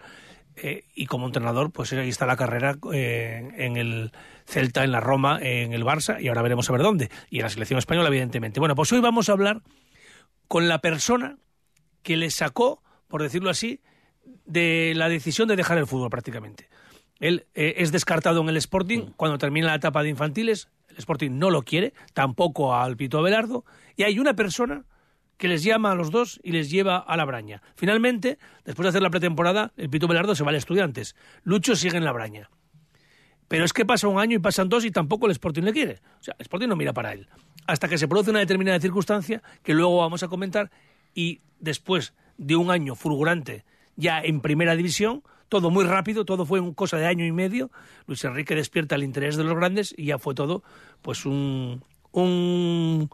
eh, 0.56 0.86
y 0.94 1.08
como 1.08 1.26
entrenador 1.26 1.72
pues 1.72 1.92
ahí 1.94 2.10
está 2.10 2.26
la 2.26 2.38
carrera 2.38 2.78
eh, 2.94 3.52
en 3.58 3.76
el 3.76 4.12
Celta, 4.46 4.84
en 4.84 4.92
la 4.92 5.00
Roma, 5.00 5.40
en 5.42 5.74
el 5.74 5.84
Barça 5.84 6.22
y 6.22 6.28
ahora 6.28 6.44
veremos 6.44 6.70
a 6.70 6.74
ver 6.74 6.84
dónde 6.84 7.10
y 7.30 7.38
en 7.38 7.44
la 7.44 7.50
selección 7.50 7.80
española 7.80 8.10
evidentemente. 8.10 8.60
Bueno, 8.60 8.76
pues 8.76 8.92
hoy 8.94 9.00
vamos 9.00 9.30
a 9.30 9.32
hablar 9.34 9.62
con 10.48 10.68
la 10.68 10.80
persona 10.80 11.38
que 12.04 12.18
le 12.18 12.30
sacó, 12.30 12.84
por 13.08 13.24
decirlo 13.24 13.50
así, 13.50 13.82
de 14.46 14.94
la 14.96 15.10
decisión 15.10 15.48
de 15.48 15.56
dejar 15.56 15.78
el 15.78 15.88
fútbol 15.88 16.10
prácticamente. 16.10 16.70
Él 17.24 17.46
eh, 17.54 17.76
es 17.78 17.94
descartado 17.94 18.42
en 18.42 18.50
el 18.50 18.58
Sporting 18.58 19.00
mm. 19.00 19.14
cuando 19.16 19.38
termina 19.38 19.68
la 19.68 19.76
etapa 19.76 20.04
de 20.04 20.10
infantiles. 20.10 20.68
El 20.90 20.98
Sporting 20.98 21.32
no 21.32 21.52
lo 21.52 21.62
quiere, 21.62 21.94
tampoco 22.14 22.76
al 22.76 22.98
Pito 22.98 23.18
Abelardo. 23.18 23.64
Y 23.96 24.04
hay 24.04 24.20
una 24.20 24.34
persona 24.34 24.84
que 25.38 25.48
les 25.48 25.64
llama 25.64 25.94
a 25.94 25.96
los 25.96 26.12
dos 26.12 26.42
y 26.44 26.52
les 26.52 26.70
lleva 26.70 26.98
a 26.98 27.16
la 27.16 27.24
braña. 27.24 27.62
Finalmente, 27.76 28.40
después 28.66 28.84
de 28.84 28.90
hacer 28.90 29.02
la 29.02 29.10
pretemporada, 29.10 29.72
el 29.78 29.90
Pito 29.90 30.06
Abelardo 30.06 30.36
se 30.36 30.44
va 30.44 30.50
al 30.50 30.58
Estudiantes. 30.58 31.16
Lucho 31.46 31.78
sigue 31.78 31.96
en 31.96 32.04
la 32.04 32.12
braña. 32.12 32.50
Pero 33.48 33.64
es 33.64 33.72
que 33.72 33.86
pasa 33.86 34.10
un 34.10 34.20
año 34.20 34.36
y 34.36 34.40
pasan 34.40 34.68
dos 34.68 34.84
y 34.84 34.92
tampoco 34.92 35.28
el 35.28 35.32
Sporting 35.32 35.64
le 35.64 35.72
quiere. 35.72 36.02
O 36.20 36.24
sea, 36.24 36.36
el 36.38 36.42
Sporting 36.42 36.68
no 36.68 36.76
mira 36.76 36.92
para 36.92 37.14
él. 37.14 37.30
Hasta 37.68 37.88
que 37.88 37.98
se 37.98 38.10
produce 38.10 38.32
una 38.32 38.40
determinada 38.40 38.82
circunstancia 38.82 39.42
que 39.64 39.74
luego 39.74 39.96
vamos 39.96 40.24
a 40.24 40.28
comentar 40.28 40.72
y 41.16 41.40
después 41.62 42.14
de 42.38 42.58
un 42.58 42.70
año 42.70 42.96
fulgurante 42.96 43.64
ya 43.96 44.20
en 44.20 44.42
primera 44.42 44.76
división, 44.76 45.24
todo 45.54 45.70
muy 45.70 45.86
rápido, 45.86 46.26
todo 46.26 46.48
fue 46.48 46.60
un 46.60 46.74
cosa 46.74 46.98
de 46.98 47.06
año 47.06 47.24
y 47.24 47.32
medio. 47.32 47.70
Luis 48.08 48.24
Enrique 48.24 48.56
despierta 48.56 48.96
el 48.96 49.04
interés 49.04 49.38
de 49.38 49.44
los 49.44 49.56
grandes 49.56 49.94
y 49.96 50.06
ya 50.06 50.18
fue 50.18 50.34
todo 50.34 50.64
pues 51.04 51.28
un, 51.28 51.84
un 52.12 53.08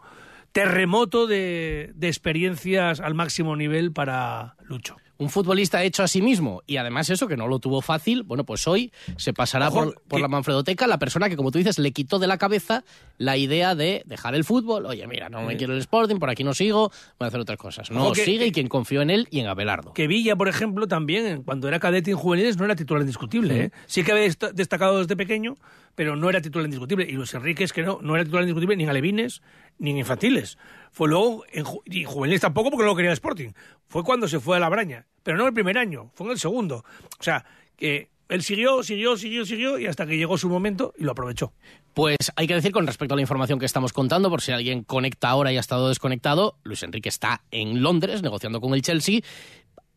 terremoto 0.50 1.26
de, 1.26 1.92
de 1.94 2.08
experiencias 2.08 3.00
al 3.00 3.14
máximo 3.14 3.56
nivel 3.56 3.92
para 3.92 4.56
Lucho 4.62 4.96
un 5.20 5.28
futbolista 5.28 5.84
hecho 5.84 6.02
a 6.02 6.08
sí 6.08 6.22
mismo 6.22 6.62
y 6.66 6.78
además 6.78 7.10
eso 7.10 7.28
que 7.28 7.36
no 7.36 7.46
lo 7.46 7.58
tuvo 7.58 7.82
fácil, 7.82 8.22
bueno, 8.22 8.44
pues 8.44 8.66
hoy 8.66 8.90
se 9.18 9.34
pasará 9.34 9.70
por, 9.70 9.94
la 10.18 10.28
Manfredoteca 10.28 10.86
la 10.86 10.98
persona 10.98 11.28
que, 11.28 11.36
como 11.36 11.50
tú 11.50 11.58
dices, 11.58 11.78
le 11.78 11.92
quitó 11.92 12.18
de 12.18 12.26
la 12.26 12.38
cabeza 12.38 12.84
la 13.18 13.36
idea 13.36 13.74
de 13.74 14.02
dejar 14.06 14.34
el 14.34 14.44
fútbol. 14.44 14.86
Oye, 14.86 15.06
mira, 15.06 15.28
no 15.28 15.42
me 15.42 15.58
quiero 15.58 15.74
el 15.74 15.80
Sporting, 15.80 16.16
por 16.16 16.30
aquí 16.30 16.42
no 16.42 16.54
sigo, 16.54 16.90
voy 17.18 17.26
a 17.26 17.28
hacer 17.28 17.38
otras 17.38 17.58
cosas. 17.58 17.90
No, 17.90 18.14
sigue 18.14 18.46
y 18.46 18.52
quien 18.52 18.68
confió 18.68 19.02
en 19.02 19.10
él 19.10 19.28
y 19.30 19.40
en 19.40 19.46
Abelardo. 19.46 19.92
Que 19.92 20.06
Villa, 20.06 20.36
por 20.36 20.48
ejemplo, 20.48 20.88
también, 20.88 21.42
cuando 21.42 21.68
era 21.68 21.78
cadete 21.78 22.10
en 22.12 22.16
juveniles, 22.16 22.56
no 22.56 22.64
era 22.64 22.74
titular 22.74 23.02
indiscutible. 23.02 23.64
¿eh? 23.64 23.70
Sí 23.86 24.02
que 24.02 24.12
había 24.12 24.26
destacado 24.54 25.00
desde 25.00 25.16
pequeño, 25.16 25.58
pero 25.94 26.16
no 26.16 26.30
era 26.30 26.40
titular 26.40 26.64
indiscutible. 26.64 27.04
Y 27.06 27.12
Luis 27.12 27.34
Enrique 27.34 27.64
es 27.64 27.74
que 27.74 27.82
no, 27.82 27.98
no 28.00 28.14
era 28.14 28.24
titular 28.24 28.44
indiscutible 28.44 28.74
ni 28.76 28.84
en 28.84 28.88
alevines 28.88 29.42
ni 29.78 29.90
en 29.90 29.98
infantiles. 29.98 30.56
Fue 30.92 31.08
luego, 31.08 31.44
en, 31.52 31.64
y 31.84 32.04
juveniles 32.04 32.40
tampoco 32.40 32.70
porque 32.70 32.84
no 32.84 32.90
lo 32.90 32.96
quería 32.96 33.10
el 33.10 33.14
Sporting. 33.14 33.50
Fue 33.86 34.04
cuando 34.04 34.28
se 34.28 34.40
fue 34.40 34.56
a 34.56 34.60
la 34.60 34.68
Braña. 34.68 35.06
Pero 35.22 35.36
no 35.36 35.46
el 35.46 35.54
primer 35.54 35.78
año, 35.78 36.10
fue 36.14 36.26
en 36.26 36.32
el 36.32 36.38
segundo. 36.38 36.84
O 37.18 37.22
sea, 37.22 37.44
que 37.76 38.10
él 38.30 38.42
siguió, 38.42 38.82
siguió, 38.82 39.16
siguió, 39.16 39.44
siguió 39.44 39.78
y 39.78 39.86
hasta 39.86 40.06
que 40.06 40.16
llegó 40.16 40.38
su 40.38 40.48
momento 40.48 40.94
y 40.96 41.02
lo 41.02 41.12
aprovechó. 41.12 41.52
Pues 41.94 42.16
hay 42.36 42.46
que 42.46 42.54
decir 42.54 42.70
con 42.70 42.86
respecto 42.86 43.14
a 43.14 43.16
la 43.16 43.22
información 43.22 43.58
que 43.58 43.66
estamos 43.66 43.92
contando, 43.92 44.30
por 44.30 44.40
si 44.40 44.52
alguien 44.52 44.84
conecta 44.84 45.28
ahora 45.28 45.52
y 45.52 45.56
ha 45.56 45.60
estado 45.60 45.88
desconectado, 45.88 46.56
Luis 46.62 46.82
Enrique 46.84 47.08
está 47.08 47.42
en 47.50 47.82
Londres 47.82 48.22
negociando 48.22 48.60
con 48.60 48.72
el 48.74 48.82
Chelsea. 48.82 49.20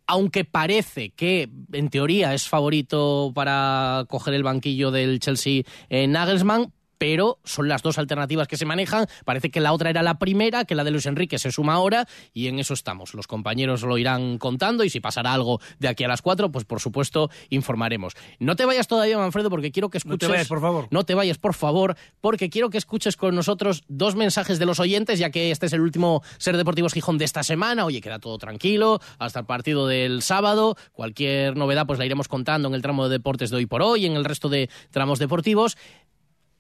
Aunque 0.07 0.43
parece 0.43 1.11
que 1.11 1.49
en 1.71 1.89
teoría 1.89 2.33
es 2.33 2.49
favorito 2.49 3.31
para 3.33 4.05
coger 4.09 4.33
el 4.33 4.43
banquillo 4.43 4.91
del 4.91 5.19
Chelsea 5.19 5.63
en 5.89 6.11
Nagelsmann, 6.11 6.73
pero 7.03 7.37
son 7.43 7.67
las 7.67 7.81
dos 7.81 7.97
alternativas 7.97 8.47
que 8.47 8.55
se 8.55 8.63
manejan. 8.63 9.07
Parece 9.25 9.51
que 9.51 9.59
la 9.59 9.73
otra 9.73 9.89
era 9.89 10.01
la 10.03 10.19
primera, 10.19 10.63
que 10.63 10.73
la 10.73 10.85
de 10.85 10.91
Luis 10.91 11.05
Enrique 11.05 11.37
se 11.37 11.51
suma 11.51 11.73
ahora 11.73 12.07
y 12.33 12.47
en 12.47 12.59
eso 12.59 12.73
estamos. 12.73 13.13
Los 13.13 13.27
compañeros 13.27 13.81
lo 13.81 13.97
irán 13.97 14.37
contando 14.37 14.85
y 14.85 14.89
si 14.89 15.01
pasará 15.01 15.33
algo 15.33 15.59
de 15.79 15.89
aquí 15.89 16.05
a 16.05 16.07
las 16.07 16.21
cuatro, 16.21 16.49
pues 16.49 16.63
por 16.63 16.79
supuesto 16.79 17.29
informaremos. 17.49 18.13
No 18.39 18.55
te 18.55 18.63
vayas 18.63 18.87
todavía, 18.87 19.17
Manfredo, 19.17 19.49
porque 19.49 19.73
quiero 19.73 19.89
que 19.89 19.97
escuches. 19.97 20.13
No 20.13 20.27
te 20.29 20.31
vayas, 20.31 20.47
por 20.47 20.61
favor. 20.61 20.87
No 20.91 21.03
te 21.03 21.13
vayas, 21.13 21.37
por 21.37 21.53
favor, 21.53 21.97
porque 22.21 22.49
quiero 22.49 22.69
que 22.69 22.77
escuches 22.77 23.17
con 23.17 23.35
nosotros 23.35 23.83
dos 23.89 24.15
mensajes 24.15 24.57
de 24.57 24.65
los 24.65 24.79
oyentes, 24.79 25.19
ya 25.19 25.29
que 25.29 25.51
este 25.51 25.65
es 25.65 25.73
el 25.73 25.81
último 25.81 26.23
Ser 26.37 26.55
Deportivos 26.55 26.93
Gijón 26.93 27.17
de 27.17 27.25
esta 27.25 27.43
semana. 27.43 27.83
Oye, 27.83 27.99
queda 27.99 28.19
todo 28.19 28.37
tranquilo 28.37 29.01
hasta 29.19 29.41
el 29.41 29.45
partido 29.45 29.87
del 29.87 30.21
sábado. 30.21 30.77
Cualquier 30.93 31.57
novedad, 31.57 31.85
pues 31.85 31.99
la 31.99 32.05
iremos 32.05 32.29
contando 32.29 32.69
en 32.69 32.75
el 32.75 32.81
tramo 32.81 33.03
de 33.03 33.09
deportes 33.09 33.49
de 33.49 33.57
hoy 33.57 33.65
por 33.65 33.81
hoy, 33.81 34.05
en 34.05 34.13
el 34.13 34.23
resto 34.23 34.47
de 34.47 34.69
tramos 34.89 35.19
deportivos 35.19 35.75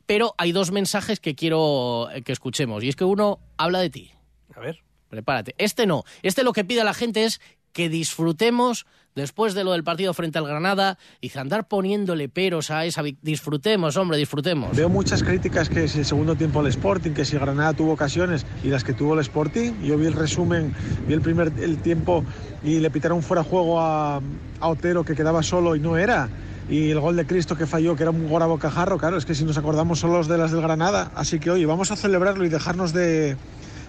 pero 0.05 0.35
hay 0.37 0.51
dos 0.51 0.71
mensajes 0.71 1.19
que 1.19 1.35
quiero 1.35 2.09
que 2.25 2.31
escuchemos. 2.31 2.83
Y 2.83 2.89
es 2.89 2.95
que 2.95 3.05
uno 3.05 3.39
habla 3.57 3.79
de 3.79 3.89
ti. 3.89 4.11
A 4.55 4.59
ver. 4.59 4.83
Prepárate. 5.09 5.53
Este 5.57 5.85
no. 5.85 6.03
Este 6.23 6.43
lo 6.43 6.53
que 6.53 6.65
pide 6.65 6.81
a 6.81 6.83
la 6.83 6.93
gente 6.93 7.23
es 7.25 7.39
que 7.71 7.89
disfrutemos 7.89 8.85
después 9.15 9.53
de 9.53 9.63
lo 9.63 9.73
del 9.73 9.83
partido 9.83 10.13
frente 10.13 10.39
al 10.39 10.47
Granada 10.47 10.97
y 11.21 11.35
andar 11.37 11.67
poniéndole 11.67 12.29
peros 12.29 12.71
a 12.71 12.85
esa 12.85 13.03
disfrutemos, 13.21 13.97
hombre, 13.97 14.17
disfrutemos. 14.17 14.75
Veo 14.75 14.89
muchas 14.89 15.23
críticas 15.23 15.69
que 15.69 15.87
si 15.87 15.99
el 15.99 16.05
segundo 16.05 16.35
tiempo 16.35 16.59
al 16.59 16.67
Sporting, 16.67 17.11
que 17.11 17.25
si 17.25 17.37
Granada 17.37 17.73
tuvo 17.73 17.93
ocasiones 17.93 18.45
y 18.63 18.69
las 18.69 18.83
que 18.83 18.93
tuvo 18.93 19.13
el 19.13 19.19
Sporting. 19.19 19.73
Yo 19.83 19.97
vi 19.97 20.07
el 20.07 20.13
resumen, 20.13 20.73
vi 21.07 21.13
el 21.13 21.21
primer 21.21 21.51
el 21.59 21.77
tiempo 21.81 22.23
y 22.63 22.79
le 22.79 22.89
pitaron 22.89 23.21
fuera 23.21 23.43
juego 23.43 23.79
a, 23.79 24.17
a 24.59 24.67
Otero 24.67 25.03
que 25.03 25.15
quedaba 25.15 25.43
solo 25.43 25.75
y 25.75 25.79
no 25.79 25.97
era 25.97 26.29
y 26.69 26.89
el 26.89 26.99
gol 26.99 27.15
de 27.15 27.25
Cristo 27.25 27.55
que 27.55 27.67
falló, 27.67 27.95
que 27.95 28.03
era 28.03 28.11
un 28.11 28.27
gol 28.27 28.41
a 28.41 28.45
bocajarro, 28.45 28.97
claro, 28.97 29.17
es 29.17 29.25
que 29.25 29.35
si 29.35 29.43
nos 29.43 29.57
acordamos 29.57 29.99
son 29.99 30.11
los 30.13 30.27
de 30.27 30.37
las 30.37 30.51
del 30.51 30.61
Granada, 30.61 31.11
así 31.15 31.39
que 31.39 31.51
hoy 31.51 31.65
vamos 31.65 31.91
a 31.91 31.95
celebrarlo 31.95 32.45
y 32.45 32.49
dejarnos 32.49 32.93
de... 32.93 33.37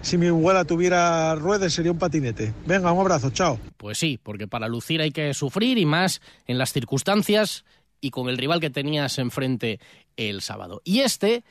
Si 0.01 0.19
mi 0.19 0.27
abuela 0.27 0.65
tuviera 0.65 1.33
ruedas 1.33 1.73
sería 1.73 1.91
un 1.91 1.97
patinete. 1.97 2.53
Venga, 2.67 2.91
un 2.91 2.99
abrazo, 2.99 3.31
chao. 3.31 3.59
Pues 3.77 3.97
sí, 3.97 4.19
porque 4.21 4.47
para 4.47 4.67
lucir 4.67 5.01
hay 5.01 5.09
que 5.09 5.33
sufrir 5.33 5.79
y 5.79 5.85
más 5.87 6.21
en 6.45 6.59
las 6.59 6.73
circunstancias 6.73 7.65
y 8.01 8.11
con 8.11 8.29
el 8.29 8.37
rival 8.37 8.59
que 8.59 8.69
tenías 8.69 9.17
enfrente 9.17 9.79
el 10.15 10.41
sábado. 10.41 10.81
Y 10.83 10.99
este 10.99 11.43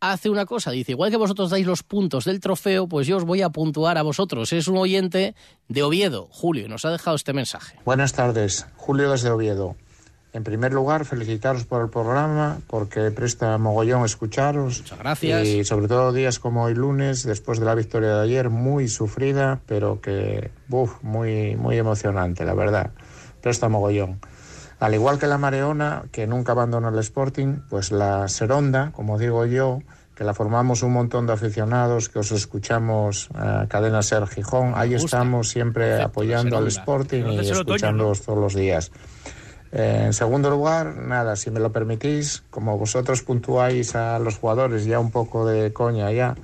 hace 0.00 0.30
una 0.30 0.44
cosa, 0.46 0.70
dice, 0.70 0.92
igual 0.92 1.10
que 1.10 1.16
vosotros 1.16 1.50
dais 1.50 1.66
los 1.66 1.82
puntos 1.82 2.26
del 2.26 2.38
trofeo, 2.38 2.86
pues 2.86 3.06
yo 3.06 3.16
os 3.16 3.24
voy 3.24 3.42
a 3.42 3.50
puntuar 3.50 3.98
a 3.98 4.02
vosotros. 4.02 4.52
Es 4.52 4.68
un 4.68 4.76
oyente 4.76 5.34
de 5.68 5.82
Oviedo, 5.82 6.28
Julio, 6.30 6.66
y 6.66 6.68
nos 6.68 6.84
ha 6.84 6.90
dejado 6.90 7.16
este 7.16 7.32
mensaje. 7.32 7.78
Buenas 7.84 8.12
tardes, 8.12 8.66
Julio 8.76 9.10
desde 9.10 9.30
Oviedo. 9.30 9.76
En 10.34 10.42
primer 10.42 10.72
lugar, 10.72 11.04
felicitaros 11.04 11.64
por 11.64 11.80
el 11.80 11.88
programa, 11.88 12.58
porque 12.66 13.12
presta 13.12 13.56
mogollón 13.56 14.04
escucharos. 14.04 14.80
Muchas 14.80 14.98
gracias. 14.98 15.46
Y 15.46 15.64
sobre 15.64 15.86
todo 15.86 16.12
días 16.12 16.40
como 16.40 16.64
hoy 16.64 16.74
lunes, 16.74 17.22
después 17.22 17.60
de 17.60 17.66
la 17.66 17.76
victoria 17.76 18.16
de 18.16 18.22
ayer, 18.24 18.50
muy 18.50 18.88
sufrida, 18.88 19.60
pero 19.66 20.00
que, 20.00 20.50
muy, 21.02 21.54
muy 21.54 21.78
emocionante, 21.78 22.44
la 22.44 22.54
verdad. 22.54 22.90
Presta 23.42 23.68
mogollón. 23.68 24.18
Al 24.80 24.94
igual 24.94 25.20
que 25.20 25.28
la 25.28 25.38
Mareona, 25.38 26.02
que 26.10 26.26
nunca 26.26 26.50
abandonó 26.50 26.88
el 26.88 26.98
Sporting, 26.98 27.58
pues 27.70 27.92
la 27.92 28.26
Seronda, 28.26 28.90
como 28.90 29.20
digo 29.20 29.46
yo, 29.46 29.82
que 30.16 30.24
la 30.24 30.34
formamos 30.34 30.82
un 30.82 30.94
montón 30.94 31.28
de 31.28 31.34
aficionados, 31.34 32.08
que 32.08 32.18
os 32.18 32.32
escuchamos 32.32 33.28
a 33.34 33.66
Cadena 33.68 34.02
Ser 34.02 34.26
Gijón, 34.26 34.72
ahí 34.74 34.94
estamos 34.94 35.48
siempre 35.48 36.02
apoyando 36.02 36.58
al 36.58 36.66
Sporting 36.66 37.24
y 37.24 37.50
escuchándoos 37.50 38.22
todos 38.22 38.38
los 38.40 38.54
días. 38.54 38.90
En 39.76 40.12
segundo 40.12 40.50
lugar, 40.50 40.94
nada, 40.94 41.34
si 41.34 41.50
me 41.50 41.58
lo 41.58 41.72
permitís, 41.72 42.44
como 42.48 42.78
vosotros 42.78 43.22
puntuáis 43.22 43.96
a 43.96 44.20
los 44.20 44.38
jugadores 44.38 44.84
ya 44.84 45.00
un 45.00 45.10
poco 45.10 45.44
de 45.44 45.72
coña 45.72 46.12
ya, 46.12 46.36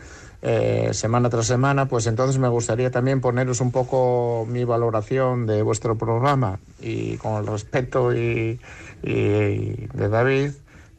eh, 0.42 0.90
semana 0.92 1.30
tras 1.30 1.46
semana, 1.46 1.87
pues 1.87 2.08
entonces 2.08 2.38
me 2.38 2.49
gustaría 2.49 2.90
también 2.90 3.20
poneros 3.20 3.60
un 3.60 3.70
poco 3.70 4.49
mi 4.49 4.64
valoración 4.64 5.46
de 5.46 5.62
vuestro 5.62 5.96
programa 5.96 6.58
y 6.80 7.18
con 7.18 7.37
el 7.37 7.46
respeto 7.46 8.12
y 8.12 8.58
de 9.02 10.08
David, 10.10 10.50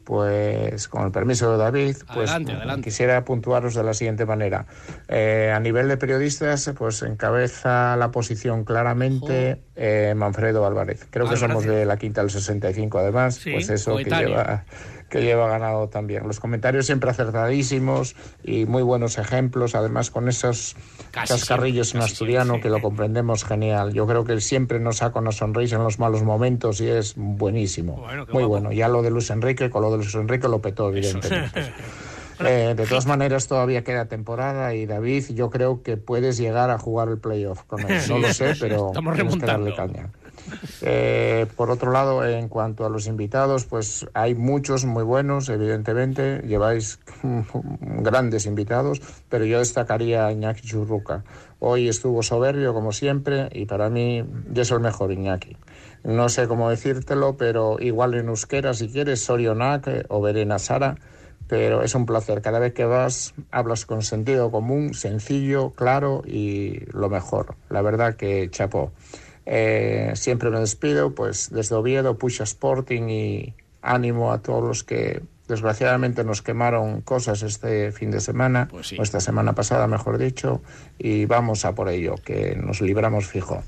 pues 0.04 0.88
con 0.88 1.04
el 1.04 1.12
permiso 1.12 1.52
de 1.52 1.58
David, 1.58 1.96
pues 2.12 2.30
quisiera 2.82 3.24
puntuaros 3.24 3.74
de 3.74 3.82
la 3.82 3.94
siguiente 3.94 4.26
manera. 4.26 4.66
Eh, 5.08 5.52
a 5.54 5.60
nivel 5.60 5.88
de 5.88 5.96
periodistas, 5.96 6.72
pues 6.76 7.02
encabeza 7.02 7.96
la 7.96 8.10
posición 8.10 8.64
claramente 8.64 9.62
eh, 9.76 10.14
Manfredo 10.16 10.66
Álvarez. 10.66 11.06
Creo 11.10 11.28
que 11.28 11.36
somos 11.36 11.64
de 11.64 11.84
la 11.84 11.96
quinta 11.96 12.20
del 12.20 12.30
65, 12.30 12.98
además, 12.98 13.40
pues 13.44 13.68
eso 13.70 13.96
que 13.96 14.04
lleva 14.04 14.64
que 15.12 15.20
lleva 15.20 15.46
ganado 15.46 15.90
también. 15.90 16.26
Los 16.26 16.40
comentarios 16.40 16.86
siempre 16.86 17.10
acertadísimos 17.10 18.16
y 18.42 18.64
muy 18.64 18.82
buenos 18.82 19.18
ejemplos, 19.18 19.74
además 19.74 20.10
con 20.10 20.26
esos 20.26 20.74
cascarrillos 21.10 21.94
en 21.94 22.00
asturiano 22.00 22.62
que 22.62 22.70
lo 22.70 22.80
comprendemos 22.80 23.44
genial. 23.44 23.92
Yo 23.92 24.06
creo 24.06 24.24
que 24.24 24.32
él 24.32 24.40
siempre 24.40 24.80
nos 24.80 24.96
saca 24.96 25.20
una 25.20 25.32
sonrisa 25.32 25.76
en 25.76 25.84
los 25.84 25.98
malos 25.98 26.22
momentos 26.22 26.80
y 26.80 26.88
es 26.88 27.12
buenísimo. 27.16 28.06
muy 28.32 28.44
bueno. 28.44 28.72
Ya 28.72 28.88
lo 28.88 29.02
de 29.02 29.10
Luis 29.10 29.28
Enrique, 29.28 29.68
con 29.68 29.82
lo 29.82 29.90
de 29.90 29.98
Luis 29.98 30.14
Enrique 30.14 30.48
lo 30.48 30.60
petó, 30.60 30.88
evidentemente. 30.88 31.62
Eh, 32.44 32.74
de 32.76 32.86
todas 32.86 33.06
maneras, 33.06 33.46
todavía 33.46 33.84
queda 33.84 34.06
temporada 34.06 34.74
y 34.74 34.84
David, 34.84 35.26
yo 35.32 35.48
creo 35.48 35.82
que 35.84 35.96
puedes 35.96 36.38
llegar 36.38 36.70
a 36.70 36.78
jugar 36.78 37.08
el 37.08 37.18
playoff 37.18 37.62
con 37.64 37.88
él. 37.88 38.00
No 38.08 38.18
lo 38.18 38.32
sé, 38.32 38.54
pero 38.58 38.88
Estamos 38.88 39.16
remontando. 39.16 39.72
caña. 39.76 40.10
Eh, 40.80 41.46
por 41.56 41.70
otro 41.70 41.92
lado, 41.92 42.24
en 42.26 42.48
cuanto 42.48 42.84
a 42.84 42.88
los 42.88 43.06
invitados, 43.06 43.64
pues 43.66 44.06
hay 44.14 44.34
muchos 44.34 44.84
muy 44.84 45.04
buenos, 45.04 45.48
evidentemente, 45.48 46.42
lleváis 46.46 46.98
grandes 47.80 48.46
invitados, 48.46 49.00
pero 49.28 49.44
yo 49.44 49.58
destacaría 49.58 50.26
a 50.26 50.32
Iñaki 50.32 50.62
Churruca. 50.66 51.24
Hoy 51.58 51.88
estuvo 51.88 52.22
soberbio, 52.22 52.74
como 52.74 52.92
siempre, 52.92 53.48
y 53.52 53.66
para 53.66 53.88
mí 53.88 54.24
es 54.54 54.70
el 54.70 54.80
mejor 54.80 55.12
Iñaki. 55.12 55.56
No 56.04 56.28
sé 56.28 56.48
cómo 56.48 56.68
decírtelo, 56.68 57.36
pero 57.36 57.76
igual 57.78 58.14
en 58.14 58.28
euskera, 58.28 58.74
si 58.74 58.88
quieres, 58.88 59.24
Sorionak 59.24 59.88
o 60.08 60.20
Verena 60.20 60.58
Sara, 60.58 60.96
pero 61.46 61.82
es 61.82 61.94
un 61.94 62.06
placer. 62.06 62.42
Cada 62.42 62.58
vez 62.58 62.72
que 62.72 62.84
vas, 62.84 63.34
hablas 63.50 63.86
con 63.86 64.02
sentido 64.02 64.50
común, 64.50 64.94
sencillo, 64.94 65.70
claro 65.70 66.22
y 66.26 66.80
lo 66.92 67.08
mejor. 67.08 67.54
La 67.68 67.82
verdad 67.82 68.16
que 68.16 68.48
chapó. 68.50 68.90
Eh, 69.46 70.12
siempre 70.14 70.50
me 70.50 70.60
despido, 70.60 71.14
pues 71.14 71.50
desde 71.50 71.74
Oviedo, 71.74 72.16
Pucha 72.16 72.44
Sporting 72.44 73.08
y 73.08 73.54
ánimo 73.82 74.32
a 74.32 74.42
todos 74.42 74.62
los 74.62 74.84
que 74.84 75.22
desgraciadamente 75.48 76.24
nos 76.24 76.40
quemaron 76.40 77.00
cosas 77.02 77.42
este 77.42 77.92
fin 77.92 78.10
de 78.10 78.20
semana, 78.20 78.68
pues 78.70 78.92
o 78.98 79.02
esta 79.02 79.20
semana 79.20 79.54
pasada, 79.54 79.86
mejor 79.86 80.18
dicho, 80.18 80.62
y 80.98 81.26
vamos 81.26 81.64
a 81.64 81.74
por 81.74 81.88
ello, 81.88 82.14
que 82.24 82.56
nos 82.56 82.80
libramos 82.80 83.26
fijo. 83.26 83.62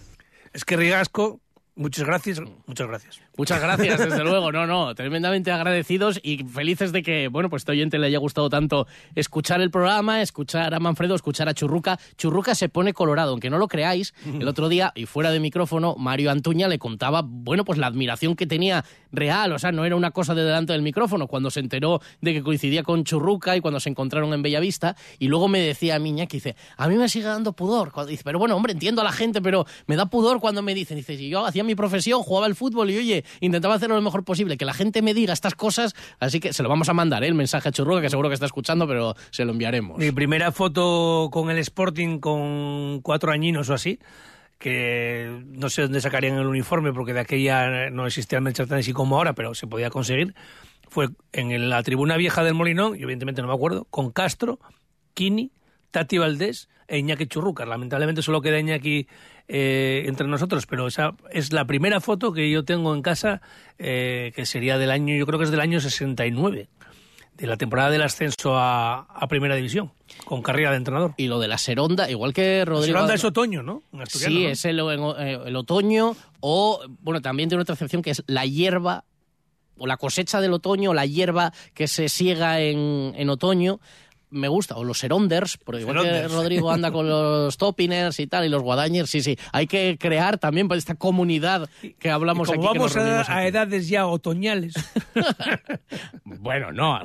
Es 0.53 0.65
que 0.65 0.77
Rigasco, 0.77 1.41
muchas 1.77 2.05
gracias, 2.07 2.41
muchas 2.67 2.89
gracias. 2.89 3.21
Muchas 3.37 3.61
gracias, 3.61 3.99
desde 3.99 4.23
luego. 4.25 4.53
No, 4.53 4.67
no, 4.67 4.95
tremendamente 4.95 5.51
agradecidos 5.51 6.21
y 6.23 6.45
felices 6.45 6.93
de 6.93 7.03
que, 7.03 7.27
bueno, 7.29 7.51
pues 7.51 7.63
este 7.63 7.73
oyente 7.73 7.99
le 7.99 8.07
haya 8.07 8.19
gustado 8.19 8.49
tanto 8.49 8.87
escuchar 9.17 9.61
el 9.61 9.71
programa, 9.71 10.23
escuchar 10.23 10.73
a 10.73 10.79
Manfredo, 10.79 11.17
escuchar 11.17 11.49
a 11.49 11.55
Churruca. 11.55 11.99
Churruca 12.17 12.55
se 12.55 12.69
pone 12.69 12.93
colorado, 12.93 13.33
aunque 13.33 13.51
no 13.51 13.59
lo 13.59 13.67
creáis. 13.67 14.15
El 14.25 14.47
otro 14.47 14.69
día, 14.69 14.93
y 14.95 15.07
fuera 15.07 15.33
de 15.33 15.41
micrófono, 15.41 15.97
Mario 15.99 16.31
Antuña 16.31 16.69
le 16.69 16.79
contaba, 16.79 17.23
bueno, 17.25 17.65
pues 17.65 17.79
la 17.79 17.89
admiración 17.89 18.37
que 18.37 18.47
tenía 18.47 18.85
real, 19.11 19.53
o 19.53 19.59
sea, 19.59 19.73
no 19.73 19.85
era 19.85 19.97
una 19.97 20.13
cosa 20.13 20.35
de 20.35 20.45
delante 20.45 20.73
del 20.73 20.83
micrófono, 20.83 21.27
cuando 21.27 21.51
se 21.51 21.61
enteró 21.61 22.01
de 22.21 22.35
que 22.35 22.43
coincidía 22.43 22.85
con 22.85 23.03
Churruca 23.05 23.57
y 23.57 23.61
cuando 23.61 23.81
se 23.81 23.89
encontraron 23.89 24.33
en 24.33 24.43
Bellavista, 24.43 24.97
y 25.19 25.27
luego 25.27 25.49
me 25.49 25.61
decía 25.61 25.97
a 25.97 25.99
Miña 25.99 26.27
que 26.27 26.37
dice, 26.37 26.57
a 26.77 26.87
mí 26.87 26.97
me 26.97 27.09
sigue 27.09 27.27
dando 27.27 27.53
pudor. 27.53 27.91
Cuando 27.91 28.11
dice, 28.11 28.23
pero 28.25 28.39
bueno, 28.39 28.55
hombre, 28.55 28.73
entiendo 28.73 29.01
a 29.01 29.05
la 29.05 29.13
gente, 29.13 29.43
pero 29.43 29.67
me 29.87 29.97
da 29.97 30.07
pudor 30.07 30.39
cuando 30.39 30.63
me 30.63 30.75
dicen, 30.75 30.97
dice, 30.97 31.17
si 31.17 31.29
yo 31.29 31.45
hacía 31.45 31.64
mi 31.65 31.75
profesión, 31.75 32.23
jugaba 32.23 32.47
al 32.47 32.55
fútbol 32.55 32.91
y 32.91 32.99
oye, 32.99 33.25
intentaba 33.41 33.75
hacerlo 33.75 33.97
lo 33.97 34.03
mejor 34.03 34.25
posible, 34.25 34.57
que 34.57 34.65
la 34.65 34.75
gente 34.75 35.03
me 35.03 35.15
diga 35.15 35.33
estas 35.33 35.55
cosas, 35.55 35.95
así 36.21 36.41
que 36.41 36.53
se 36.53 36.63
lo 36.63 36.69
vamos 36.69 36.89
a 36.89 36.93
mandar, 36.95 37.25
¿eh? 37.25 37.29
el 37.29 37.35
mensaje 37.35 37.69
a 37.69 37.73
Churruca, 37.73 38.01
que 38.01 38.11
seguro 38.11 38.29
que 38.29 38.35
está 38.35 38.47
escuchando, 38.47 38.87
pero 38.87 39.15
se 39.31 39.45
lo 39.45 39.53
enviaremos. 39.53 39.99
Mi 39.99 40.13
primera 40.13 40.53
foto 40.53 41.29
con 41.33 41.51
el 41.51 41.59
Sporting 41.59 42.19
con 42.19 43.01
cuatro 43.03 43.33
añinos 43.33 43.71
o 43.71 43.75
así, 43.75 43.99
que 44.59 45.43
no 45.47 45.69
sé 45.69 45.83
dónde 45.83 46.01
sacarían 46.01 46.37
el 46.39 46.47
uniforme, 46.47 46.93
porque 46.93 47.13
de 47.13 47.21
aquella 47.21 47.91
no 47.91 48.07
existía 48.07 48.39
el 48.39 48.45
merchandising 48.45 48.95
como 48.95 49.17
ahora, 49.17 49.35
pero 49.35 49.55
se 49.55 49.67
podía 49.67 49.91
conseguir, 49.91 50.35
fue 50.89 51.09
en 51.33 51.69
la 51.69 51.83
tribuna 51.83 52.17
vieja 52.17 52.45
del 52.45 52.55
Molinón, 52.55 52.99
y 52.99 53.03
evidentemente 53.03 53.43
no 53.43 53.49
me 53.49 53.55
acuerdo, 53.55 53.87
con 53.91 54.11
Castro, 54.11 54.61
Kini, 55.15 55.53
Tati 55.91 56.19
Valdés 56.19 56.69
e 56.89 56.99
Iñaki 56.99 57.27
Churruca. 57.27 57.67
Lamentablemente 57.67 58.23
solo 58.23 58.41
queda 58.41 58.59
Iñaki 58.59 59.07
eh, 59.49 60.05
entre 60.07 60.27
nosotros, 60.27 60.67
pero 60.67 60.87
esa 60.87 61.15
es 61.31 61.53
la 61.53 61.67
primera 61.67 62.01
foto 62.01 62.33
que 62.33 62.51
yo 62.51 62.65
tengo 62.65 62.95
en 62.95 63.03
casa, 63.03 63.43
eh, 63.79 64.33
que 64.35 64.47
sería 64.47 64.79
del 64.79 64.91
año, 64.91 65.15
yo 65.15 65.27
creo 65.27 65.39
que 65.39 65.45
es 65.45 65.51
del 65.51 65.61
año 65.61 65.81
69 65.81 66.69
de 67.37 67.47
la 67.47 67.57
temporada 67.57 67.91
del 67.91 68.03
ascenso 68.03 68.57
a, 68.57 69.07
Primera 69.29 69.57
División, 69.57 69.93
con 70.25 70.43
carrera 70.43 70.71
de 70.71 70.77
entrenador. 70.77 71.15
Y 71.17 71.27
lo 71.27 71.41
de 71.41 71.49
la 71.49 71.59
Seronda, 71.59 72.09
igual 72.11 72.33
que 72.33 72.65
Rodrigo... 72.65 72.93
La 72.93 73.01
Seronda 73.01 73.15
es 73.15 73.25
otoño, 73.25 73.63
¿no? 73.63 73.83
sí, 74.07 74.47
es 74.47 74.65
el, 74.65 74.79
eh, 74.79 75.41
el, 75.47 75.57
otoño, 75.57 76.15
o, 76.41 76.81
bueno, 77.01 77.21
también 77.21 77.49
tiene 77.49 77.63
otra 77.63 77.73
excepción 77.73 78.03
que 78.03 78.11
es 78.11 78.23
la 78.27 78.47
hierba, 78.47 79.05
o 79.77 79.87
la 79.87 79.97
cosecha 79.97 80.41
del 80.41 80.53
otoño, 80.53 80.91
o 80.91 80.95
la 80.95 81.07
hierba 81.07 81.53
que 81.75 81.89
se 81.89 82.09
siega 82.09 82.61
en, 82.61 83.13
en 83.17 83.29
otoño, 83.29 83.81
me 84.31 84.49
gusta, 84.49 84.77
o 84.77 84.85
los 84.85 84.99
Seronders, 84.99 85.57
porque 85.59 85.83
igual 85.83 86.03
que 86.03 86.29
Rodrigo 86.29 86.71
anda 86.71 86.91
con 86.91 87.09
los 87.09 87.57
Topiners 87.57 88.19
y 88.21 88.27
tal, 88.27 88.45
y 88.45 88.49
los 88.49 88.63
Guadañers, 88.63 89.09
sí, 89.09 89.23
sí, 89.23 89.39
hay 89.53 89.67
que 89.67 89.97
crear 89.99 90.39
también 90.39 90.69
pues, 90.69 90.79
esta 90.79 90.97
comunidad 90.97 91.69
que 91.99 92.11
hablamos 92.11 92.51
como 92.51 92.69
aquí. 92.71 92.79
Vamos 92.79 92.97
a, 93.29 93.47
edades 93.47 93.89
ya 93.89 94.07
otoñales. 94.07 94.75
bueno, 96.25 96.73
no, 96.73 97.01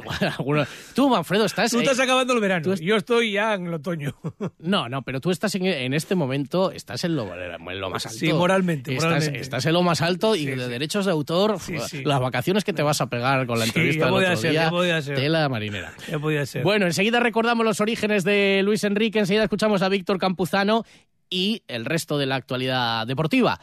tú, 0.95 1.09
Manfredo, 1.09 1.45
estás... 1.45 1.71
Tú 1.71 1.79
estás 1.79 1.99
acabando 1.99 2.33
el 2.33 2.39
verano, 2.39 2.73
yo 2.75 2.95
estoy 2.95 3.33
ya 3.33 3.53
en 3.53 3.67
el 3.67 3.75
otoño. 3.75 4.15
no, 4.59 4.89
no, 4.89 5.01
pero 5.03 5.21
tú 5.21 5.31
estás 5.31 5.53
en, 5.55 5.93
este 5.93 6.15
momento, 6.15 6.71
estás 6.71 7.03
en 7.03 7.15
lo, 7.15 7.25
más 7.25 8.05
alto. 8.05 8.17
Sí, 8.17 8.33
moralmente, 8.33 8.95
estás, 8.95 9.65
en 9.65 9.73
lo 9.73 9.83
más 9.83 10.01
alto 10.01 10.35
y 10.35 10.45
de 10.45 10.67
derechos 10.67 11.05
de 11.05 11.11
autor, 11.11 11.57
las 12.03 12.19
vacaciones 12.19 12.63
que 12.63 12.73
te 12.73 12.81
vas 12.81 13.01
a 13.01 13.07
pegar 13.07 13.45
con 13.45 13.59
la 13.59 13.65
entrevista 13.65 14.05
del 14.05 14.13
otro 14.13 14.37
ser, 14.37 14.51
día, 14.51 14.71
tela 15.15 15.49
marinera. 15.49 15.93
Ya 16.09 16.19
podía 16.19 16.45
ser. 16.45 16.63
Bueno, 16.63 16.85
enseguida 16.85 17.18
recordamos 17.19 17.65
los 17.65 17.81
orígenes 17.81 18.23
de 18.23 18.61
Luis 18.63 18.83
Enrique, 18.83 19.19
enseguida 19.19 19.43
escuchamos 19.43 19.81
a 19.81 19.89
Víctor 19.89 20.19
Campuzano 20.19 20.85
y 21.29 21.63
el 21.67 21.85
resto 21.85 22.17
de 22.17 22.25
la 22.25 22.35
actualidad 22.35 23.05
deportiva. 23.05 23.59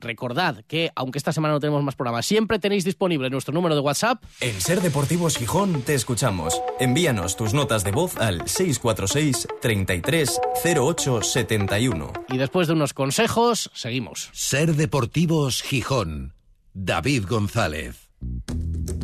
Recordad 0.00 0.64
que, 0.68 0.92
aunque 0.94 1.18
esta 1.18 1.32
semana 1.32 1.54
no 1.54 1.60
tenemos 1.60 1.82
más 1.82 1.96
programas, 1.96 2.24
siempre 2.24 2.60
tenéis 2.60 2.84
disponible 2.84 3.30
nuestro 3.30 3.52
número 3.52 3.74
de 3.74 3.80
WhatsApp. 3.80 4.22
En 4.40 4.60
Ser 4.60 4.80
Deportivos 4.80 5.36
Gijón 5.36 5.82
te 5.82 5.94
escuchamos. 5.94 6.62
Envíanos 6.78 7.36
tus 7.36 7.52
notas 7.52 7.82
de 7.82 7.90
voz 7.90 8.16
al 8.16 8.46
646 8.48 9.48
33 9.60 10.40
08 10.76 11.22
71. 11.22 12.12
Y 12.28 12.38
después 12.38 12.68
de 12.68 12.74
unos 12.74 12.94
consejos, 12.94 13.70
seguimos. 13.74 14.30
Ser 14.32 14.76
Deportivos 14.76 15.62
Gijón. 15.62 16.34
David 16.74 17.24
González. 17.28 18.08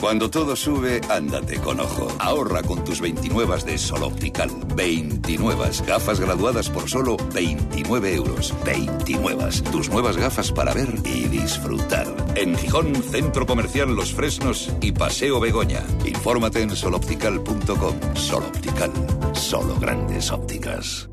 Cuando 0.00 0.30
todo 0.30 0.56
sube, 0.56 1.00
ándate 1.08 1.60
con 1.60 1.80
ojo. 1.80 2.08
Ahorra 2.18 2.62
con 2.62 2.84
tus 2.84 3.00
29 3.00 3.62
de 3.64 3.78
Sol 3.78 4.02
Optical. 4.04 4.50
29 4.74 5.70
gafas 5.86 6.20
graduadas 6.20 6.68
por 6.68 6.88
solo 6.88 7.16
29 7.32 8.14
euros. 8.14 8.54
29. 8.64 9.32
Tus 9.70 9.88
nuevas 9.88 10.16
gafas 10.16 10.52
para 10.52 10.74
ver 10.74 10.94
y 11.04 11.24
disfrutar. 11.28 12.06
En 12.34 12.56
Gijón, 12.56 12.94
Centro 13.02 13.46
Comercial 13.46 13.94
Los 13.94 14.12
Fresnos 14.12 14.70
y 14.80 14.92
Paseo 14.92 15.40
Begoña. 15.40 15.82
Infórmate 16.04 16.62
en 16.62 16.74
soloptical.com. 16.76 18.14
Sol 18.14 18.44
Optical. 18.44 18.92
Solo 19.32 19.76
grandes 19.78 20.30
ópticas. 20.30 21.08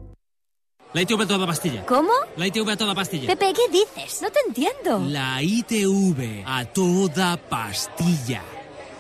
La 0.93 1.04
ITV 1.04 1.21
a 1.21 1.27
toda 1.27 1.45
pastilla. 1.45 1.86
¿Cómo? 1.86 2.12
La 2.36 2.47
ITV 2.47 2.69
a 2.69 2.77
toda 2.77 2.95
pastilla. 2.95 3.27
Pepe, 3.27 3.54
¿qué 3.54 3.69
dices? 3.71 4.23
No 4.23 4.32
te 4.32 4.39
entiendo. 4.47 4.99
La 5.08 5.41
ITV 5.41 6.43
a 6.45 6.65
toda 6.65 7.38
pastilla. 7.38 8.41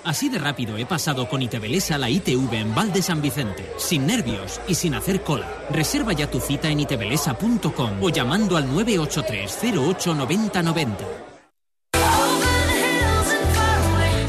Así 0.09 0.27
de 0.27 0.39
rápido 0.39 0.75
he 0.75 0.87
pasado 0.87 1.29
con 1.29 1.39
Itebelesa 1.43 1.99
la 1.99 2.09
ITV 2.09 2.51
en 2.55 2.73
Val 2.73 2.91
San 2.99 3.21
Vicente, 3.21 3.71
sin 3.77 4.07
nervios 4.07 4.59
y 4.67 4.73
sin 4.73 4.95
hacer 4.95 5.21
cola. 5.21 5.47
Reserva 5.69 6.13
ya 6.13 6.25
tu 6.25 6.39
cita 6.39 6.67
en 6.67 6.79
itebelesa.com 6.79 8.01
o 8.01 8.09
llamando 8.09 8.57
al 8.57 8.65
983 8.73 9.59
08 9.77 10.15
90 10.15 10.63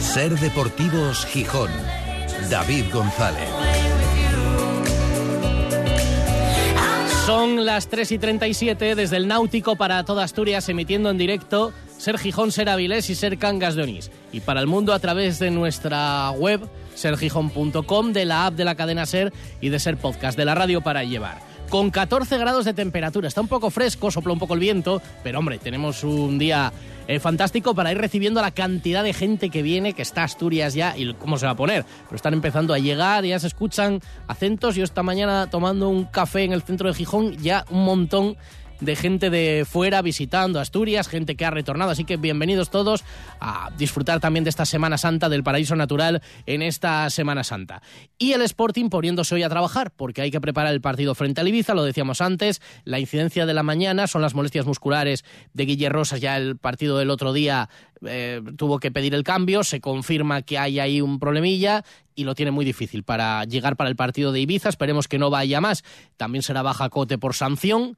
Ser 0.01 0.39
Deportivos 0.39 1.25
Gijón. 1.25 1.71
David 2.51 2.85
González. 2.93 3.49
Son 7.25 7.65
las 7.65 7.89
3 7.89 8.13
y 8.13 8.19
37 8.19 8.97
desde 8.97 9.17
el 9.17 9.27
Náutico 9.29 9.77
para 9.77 10.05
toda 10.05 10.25
Asturias 10.25 10.69
emitiendo 10.69 11.09
en 11.09 11.17
directo 11.17 11.73
ser 12.01 12.19
Gijón, 12.19 12.51
ser 12.51 12.71
Avilés 12.71 13.11
y 13.11 13.15
ser 13.15 13.37
Cangas 13.37 13.75
de 13.75 13.83
Onís. 13.83 14.11
Y 14.33 14.41
para 14.41 14.61
el 14.61 14.67
mundo 14.67 14.95
a 14.95 14.99
través 14.99 15.39
de 15.39 15.51
nuestra 15.51 16.31
web, 16.31 16.63
sergijón.com, 16.95 18.13
de 18.13 18.25
la 18.25 18.47
app 18.47 18.55
de 18.55 18.65
la 18.65 18.75
cadena 18.75 19.05
Ser 19.05 19.35
y 19.61 19.69
de 19.69 19.79
Ser 19.79 19.99
Podcast, 19.99 20.37
de 20.39 20.47
la 20.47 20.55
radio 20.55 20.81
para 20.81 21.05
llevar 21.05 21.51
con 21.69 21.91
14 21.91 22.37
grados 22.39 22.65
de 22.65 22.75
temperatura. 22.75 23.29
Está 23.29 23.41
un 23.41 23.49
poco 23.49 23.71
fresco, 23.71 24.11
sopla 24.11 24.33
un 24.33 24.41
poco 24.41 24.55
el 24.55 24.61
viento, 24.61 25.01
pero 25.23 25.39
hombre, 25.39 25.59
tenemos 25.59 26.03
un 26.03 26.37
día 26.37 26.73
eh, 27.07 27.21
fantástico 27.21 27.75
para 27.77 27.93
ir 27.93 27.99
recibiendo 27.99 28.43
la 28.43 28.51
cantidad 28.51 29.05
de 29.05 29.13
gente 29.13 29.51
que 29.51 29.63
viene, 29.63 29.93
que 29.93 30.03
está 30.03 30.25
Asturias 30.25 30.75
ya, 30.75 30.97
y 30.97 31.15
cómo 31.15 31.39
se 31.39 31.47
va 31.47 31.53
a 31.53 31.57
poner. 31.57 31.85
Pero 32.05 32.17
están 32.17 32.35
empezando 32.35 32.75
a 32.75 32.79
llegar, 32.81 33.25
ya 33.25 33.39
se 33.39 33.47
escuchan 33.47 34.01
acentos. 34.27 34.75
Yo 34.75 34.83
esta 34.83 35.05
mañana 35.05 35.49
tomando 35.49 35.89
un 35.89 36.07
café 36.07 36.43
en 36.43 36.53
el 36.53 36.63
centro 36.63 36.89
de 36.89 36.95
Gijón, 36.95 37.37
ya 37.37 37.65
un 37.71 37.85
montón 37.85 38.37
de 38.81 38.97
gente 38.97 39.31
de 39.31 39.67
fuera 39.69 40.03
visitando 40.03 40.61
Asturias, 40.61 41.09
gente 41.09 41.37
que 41.37 41.45
ha 41.45 41.51
retornado. 41.51 41.91
Así 41.91 42.05
que 42.05 42.17
bienvenidos 42.17 42.71
todos 42.71 43.05
a 43.41 43.71
disfrutar 43.77 44.21
también 44.21 44.45
de 44.45 44.51
esta 44.51 44.65
Semana 44.65 44.99
Santa, 44.99 45.29
del 45.29 45.43
paraíso 45.43 45.77
natural 45.77 46.23
en 46.47 46.63
esta 46.63 47.09
Semana 47.11 47.45
Santa. 47.45 47.83
Y 48.19 48.33
el 48.33 48.43
Sporting 48.43 48.89
poniéndose 48.89 49.35
hoy 49.35 49.43
a 49.43 49.49
trabajar, 49.49 49.91
porque 49.91 50.23
hay 50.23 50.31
que 50.31 50.41
preparar 50.41 50.73
el 50.73 50.81
partido 50.81 51.15
frente 51.15 51.41
al 51.41 51.49
Ibiza, 51.49 51.75
lo 51.75 51.85
decíamos 51.85 52.21
antes, 52.21 52.61
la 52.85 52.99
incidencia 52.99 53.47
de 53.47 53.55
la 53.55 53.63
mañana 53.63 54.07
son 54.07 54.23
las 54.23 54.35
molestias 54.35 54.67
musculares 54.67 55.25
de 55.53 55.67
Guille 55.67 55.89
Rosas, 55.89 56.21
ya 56.21 56.37
el 56.37 56.57
partido 56.57 56.99
del 56.99 57.11
otro 57.11 57.33
día 57.33 57.69
eh, 58.05 58.41
tuvo 58.57 58.79
que 58.79 58.91
pedir 58.91 59.15
el 59.15 59.25
cambio, 59.25 59.63
se 59.65 59.81
confirma 59.81 60.43
que 60.43 60.59
hay 60.59 60.81
ahí 60.81 61.01
un 61.01 61.19
problemilla 61.19 61.85
y 62.15 62.25
lo 62.25 62.35
tiene 62.35 62.51
muy 62.51 62.65
difícil 62.65 63.03
para 63.03 63.45
llegar 63.45 63.77
para 63.77 63.91
el 63.91 63.97
partido 63.97 64.33
de 64.33 64.41
Ibiza, 64.41 64.69
esperemos 64.69 65.09
que 65.09 65.19
no 65.19 65.31
vaya 65.31 65.61
más, 65.61 65.85
también 66.17 66.43
será 66.43 66.63
baja 66.63 66.89
cote 66.89 67.19
por 67.19 67.35
sanción 67.35 67.97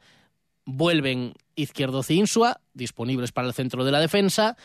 vuelven 0.65 1.35
Izquierdo 1.55 2.03
Insua, 2.09 2.61
disponibles 2.75 3.33
para 3.33 3.49
el 3.49 3.55
centro 3.55 3.85
de 3.85 3.93
la 3.93 4.01
defensa. 4.01 4.57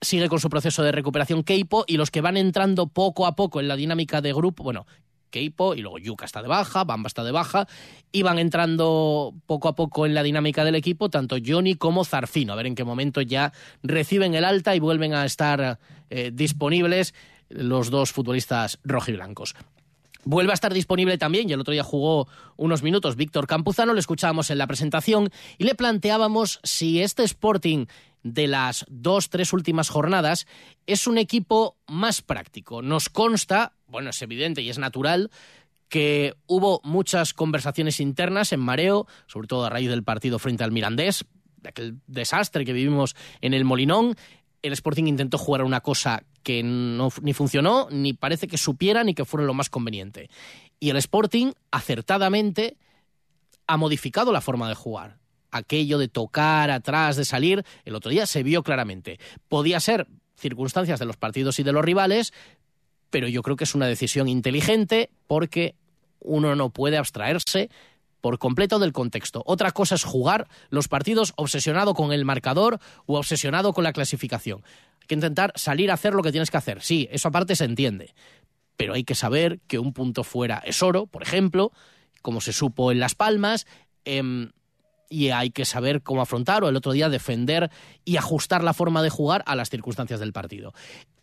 Sigue 0.00 0.28
con 0.28 0.40
su 0.40 0.48
proceso 0.48 0.82
de 0.82 0.92
recuperación 0.92 1.42
Keipo 1.42 1.84
y 1.86 1.96
los 1.96 2.10
que 2.10 2.20
van 2.20 2.36
entrando 2.36 2.86
poco 2.86 3.26
a 3.26 3.34
poco 3.34 3.60
en 3.60 3.68
la 3.68 3.76
dinámica 3.76 4.20
de 4.20 4.32
grupo, 4.32 4.62
bueno, 4.62 4.86
Keipo 5.30 5.74
y 5.74 5.80
luego 5.80 5.98
Yuka 5.98 6.24
está 6.24 6.42
de 6.42 6.48
baja, 6.48 6.84
Bamba 6.84 7.08
está 7.08 7.24
de 7.24 7.32
baja 7.32 7.66
y 8.12 8.22
van 8.22 8.38
entrando 8.38 9.34
poco 9.46 9.68
a 9.68 9.74
poco 9.74 10.06
en 10.06 10.14
la 10.14 10.22
dinámica 10.22 10.64
del 10.64 10.74
equipo 10.74 11.10
tanto 11.10 11.36
Johnny 11.44 11.74
como 11.74 12.04
Zarfino, 12.04 12.52
a 12.52 12.56
ver 12.56 12.66
en 12.66 12.74
qué 12.74 12.84
momento 12.84 13.20
ya 13.20 13.52
reciben 13.82 14.34
el 14.34 14.44
alta 14.44 14.74
y 14.74 14.80
vuelven 14.80 15.14
a 15.14 15.24
estar 15.24 15.78
eh, 16.10 16.30
disponibles 16.32 17.14
los 17.48 17.90
dos 17.90 18.12
futbolistas 18.12 18.78
rojiblancos. 18.84 19.54
Vuelve 20.24 20.52
a 20.52 20.54
estar 20.54 20.74
disponible 20.74 21.16
también, 21.16 21.48
y 21.48 21.52
el 21.52 21.60
otro 21.60 21.72
día 21.72 21.84
jugó 21.84 22.28
unos 22.56 22.82
minutos 22.82 23.16
Víctor 23.16 23.46
Campuzano, 23.46 23.94
lo 23.94 24.00
escuchábamos 24.00 24.50
en 24.50 24.58
la 24.58 24.66
presentación, 24.66 25.30
y 25.58 25.64
le 25.64 25.74
planteábamos 25.74 26.60
si 26.64 27.00
este 27.00 27.22
Sporting 27.22 27.86
de 28.22 28.48
las 28.48 28.84
dos, 28.88 29.30
tres 29.30 29.52
últimas 29.52 29.88
jornadas 29.88 30.46
es 30.86 31.06
un 31.06 31.18
equipo 31.18 31.76
más 31.86 32.20
práctico. 32.20 32.82
Nos 32.82 33.08
consta, 33.08 33.72
bueno, 33.86 34.10
es 34.10 34.20
evidente 34.22 34.60
y 34.60 34.70
es 34.70 34.78
natural, 34.78 35.30
que 35.88 36.34
hubo 36.46 36.80
muchas 36.84 37.32
conversaciones 37.32 38.00
internas 38.00 38.52
en 38.52 38.60
Mareo, 38.60 39.06
sobre 39.26 39.48
todo 39.48 39.64
a 39.64 39.70
raíz 39.70 39.88
del 39.88 40.04
partido 40.04 40.38
frente 40.38 40.64
al 40.64 40.72
Mirandés, 40.72 41.24
de 41.56 41.70
aquel 41.70 41.96
desastre 42.06 42.64
que 42.64 42.72
vivimos 42.72 43.16
en 43.40 43.54
el 43.54 43.64
Molinón, 43.64 44.16
el 44.62 44.72
Sporting 44.72 45.04
intentó 45.04 45.38
jugar 45.38 45.64
una 45.64 45.80
cosa 45.80 46.24
que 46.48 46.62
no, 46.62 47.10
ni 47.20 47.34
funcionó, 47.34 47.88
ni 47.90 48.14
parece 48.14 48.48
que 48.48 48.56
supiera, 48.56 49.04
ni 49.04 49.12
que 49.12 49.26
fuera 49.26 49.44
lo 49.44 49.52
más 49.52 49.68
conveniente. 49.68 50.30
Y 50.80 50.88
el 50.88 50.96
Sporting, 50.96 51.52
acertadamente, 51.70 52.78
ha 53.66 53.76
modificado 53.76 54.32
la 54.32 54.40
forma 54.40 54.66
de 54.66 54.74
jugar. 54.74 55.18
Aquello 55.50 55.98
de 55.98 56.08
tocar 56.08 56.70
atrás, 56.70 57.16
de 57.16 57.26
salir, 57.26 57.66
el 57.84 57.94
otro 57.94 58.10
día 58.10 58.24
se 58.24 58.42
vio 58.42 58.62
claramente. 58.62 59.20
Podía 59.50 59.78
ser 59.78 60.06
circunstancias 60.38 60.98
de 60.98 61.04
los 61.04 61.18
partidos 61.18 61.58
y 61.58 61.64
de 61.64 61.72
los 61.72 61.84
rivales, 61.84 62.32
pero 63.10 63.28
yo 63.28 63.42
creo 63.42 63.56
que 63.56 63.64
es 63.64 63.74
una 63.74 63.86
decisión 63.86 64.26
inteligente 64.26 65.10
porque 65.26 65.74
uno 66.20 66.56
no 66.56 66.70
puede 66.70 66.96
abstraerse 66.96 67.68
por 68.22 68.38
completo 68.38 68.78
del 68.78 68.94
contexto. 68.94 69.42
Otra 69.44 69.72
cosa 69.72 69.96
es 69.96 70.04
jugar 70.04 70.48
los 70.70 70.88
partidos 70.88 71.34
obsesionado 71.36 71.92
con 71.92 72.10
el 72.10 72.24
marcador 72.24 72.80
o 73.04 73.18
obsesionado 73.18 73.74
con 73.74 73.84
la 73.84 73.92
clasificación. 73.92 74.62
Que 75.08 75.16
intentar 75.16 75.52
salir 75.56 75.90
a 75.90 75.94
hacer 75.94 76.14
lo 76.14 76.22
que 76.22 76.30
tienes 76.30 76.52
que 76.52 76.56
hacer. 76.56 76.80
Sí, 76.80 77.08
eso 77.10 77.26
aparte 77.26 77.56
se 77.56 77.64
entiende. 77.64 78.14
Pero 78.76 78.94
hay 78.94 79.02
que 79.02 79.16
saber 79.16 79.58
que 79.66 79.80
un 79.80 79.92
punto 79.92 80.22
fuera 80.22 80.62
es 80.64 80.84
oro, 80.84 81.06
por 81.06 81.24
ejemplo, 81.24 81.72
como 82.22 82.40
se 82.40 82.52
supo 82.52 82.92
en 82.92 83.00
Las 83.00 83.16
Palmas, 83.16 83.66
em, 84.04 84.52
y 85.10 85.30
hay 85.30 85.50
que 85.50 85.64
saber 85.64 86.02
cómo 86.02 86.20
afrontar 86.20 86.62
o 86.62 86.68
el 86.68 86.76
otro 86.76 86.92
día 86.92 87.08
defender 87.08 87.70
y 88.04 88.16
ajustar 88.16 88.62
la 88.62 88.74
forma 88.74 89.02
de 89.02 89.10
jugar 89.10 89.42
a 89.46 89.56
las 89.56 89.70
circunstancias 89.70 90.20
del 90.20 90.32
partido. 90.32 90.74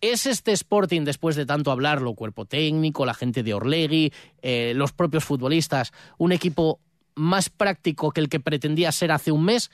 ¿Es 0.01 0.25
este 0.25 0.51
Sporting, 0.51 1.03
después 1.03 1.35
de 1.35 1.45
tanto 1.45 1.71
hablarlo, 1.71 2.15
cuerpo 2.15 2.45
técnico, 2.45 3.05
la 3.05 3.13
gente 3.13 3.43
de 3.43 3.53
Orlegui, 3.53 4.11
eh, 4.41 4.73
los 4.75 4.91
propios 4.91 5.23
futbolistas, 5.23 5.93
un 6.17 6.31
equipo 6.31 6.79
más 7.15 7.49
práctico 7.49 8.11
que 8.11 8.21
el 8.21 8.29
que 8.29 8.39
pretendía 8.39 8.91
ser 8.91 9.11
hace 9.11 9.31
un 9.31 9.45
mes? 9.45 9.71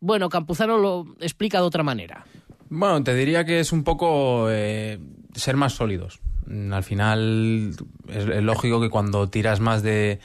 Bueno, 0.00 0.28
Campuzano 0.28 0.78
lo 0.78 1.06
explica 1.20 1.58
de 1.58 1.64
otra 1.64 1.82
manera. 1.82 2.24
Bueno, 2.70 3.04
te 3.04 3.14
diría 3.14 3.44
que 3.44 3.60
es 3.60 3.72
un 3.72 3.84
poco 3.84 4.46
eh, 4.48 4.98
ser 5.34 5.56
más 5.56 5.74
sólidos. 5.74 6.20
Al 6.48 6.82
final 6.82 7.76
es 8.08 8.42
lógico 8.42 8.80
que 8.80 8.88
cuando 8.88 9.28
tiras 9.28 9.60
más 9.60 9.82
de 9.82 10.18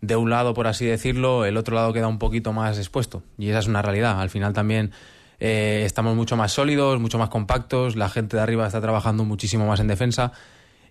de 0.00 0.16
un 0.16 0.30
lado, 0.30 0.54
por 0.54 0.66
así 0.66 0.86
decirlo, 0.86 1.44
el 1.44 1.56
otro 1.56 1.74
lado 1.74 1.92
queda 1.92 2.08
un 2.08 2.18
poquito 2.18 2.52
más 2.52 2.78
expuesto. 2.78 3.22
Y 3.38 3.50
esa 3.50 3.58
es 3.58 3.66
una 3.66 3.82
realidad. 3.82 4.20
Al 4.20 4.30
final 4.30 4.52
también 4.52 4.92
eh, 5.38 5.82
estamos 5.84 6.16
mucho 6.16 6.36
más 6.36 6.52
sólidos, 6.52 7.00
mucho 7.00 7.18
más 7.18 7.28
compactos, 7.28 7.96
la 7.96 8.08
gente 8.08 8.36
de 8.36 8.42
arriba 8.42 8.66
está 8.66 8.80
trabajando 8.80 9.24
muchísimo 9.24 9.66
más 9.66 9.80
en 9.80 9.88
defensa 9.88 10.32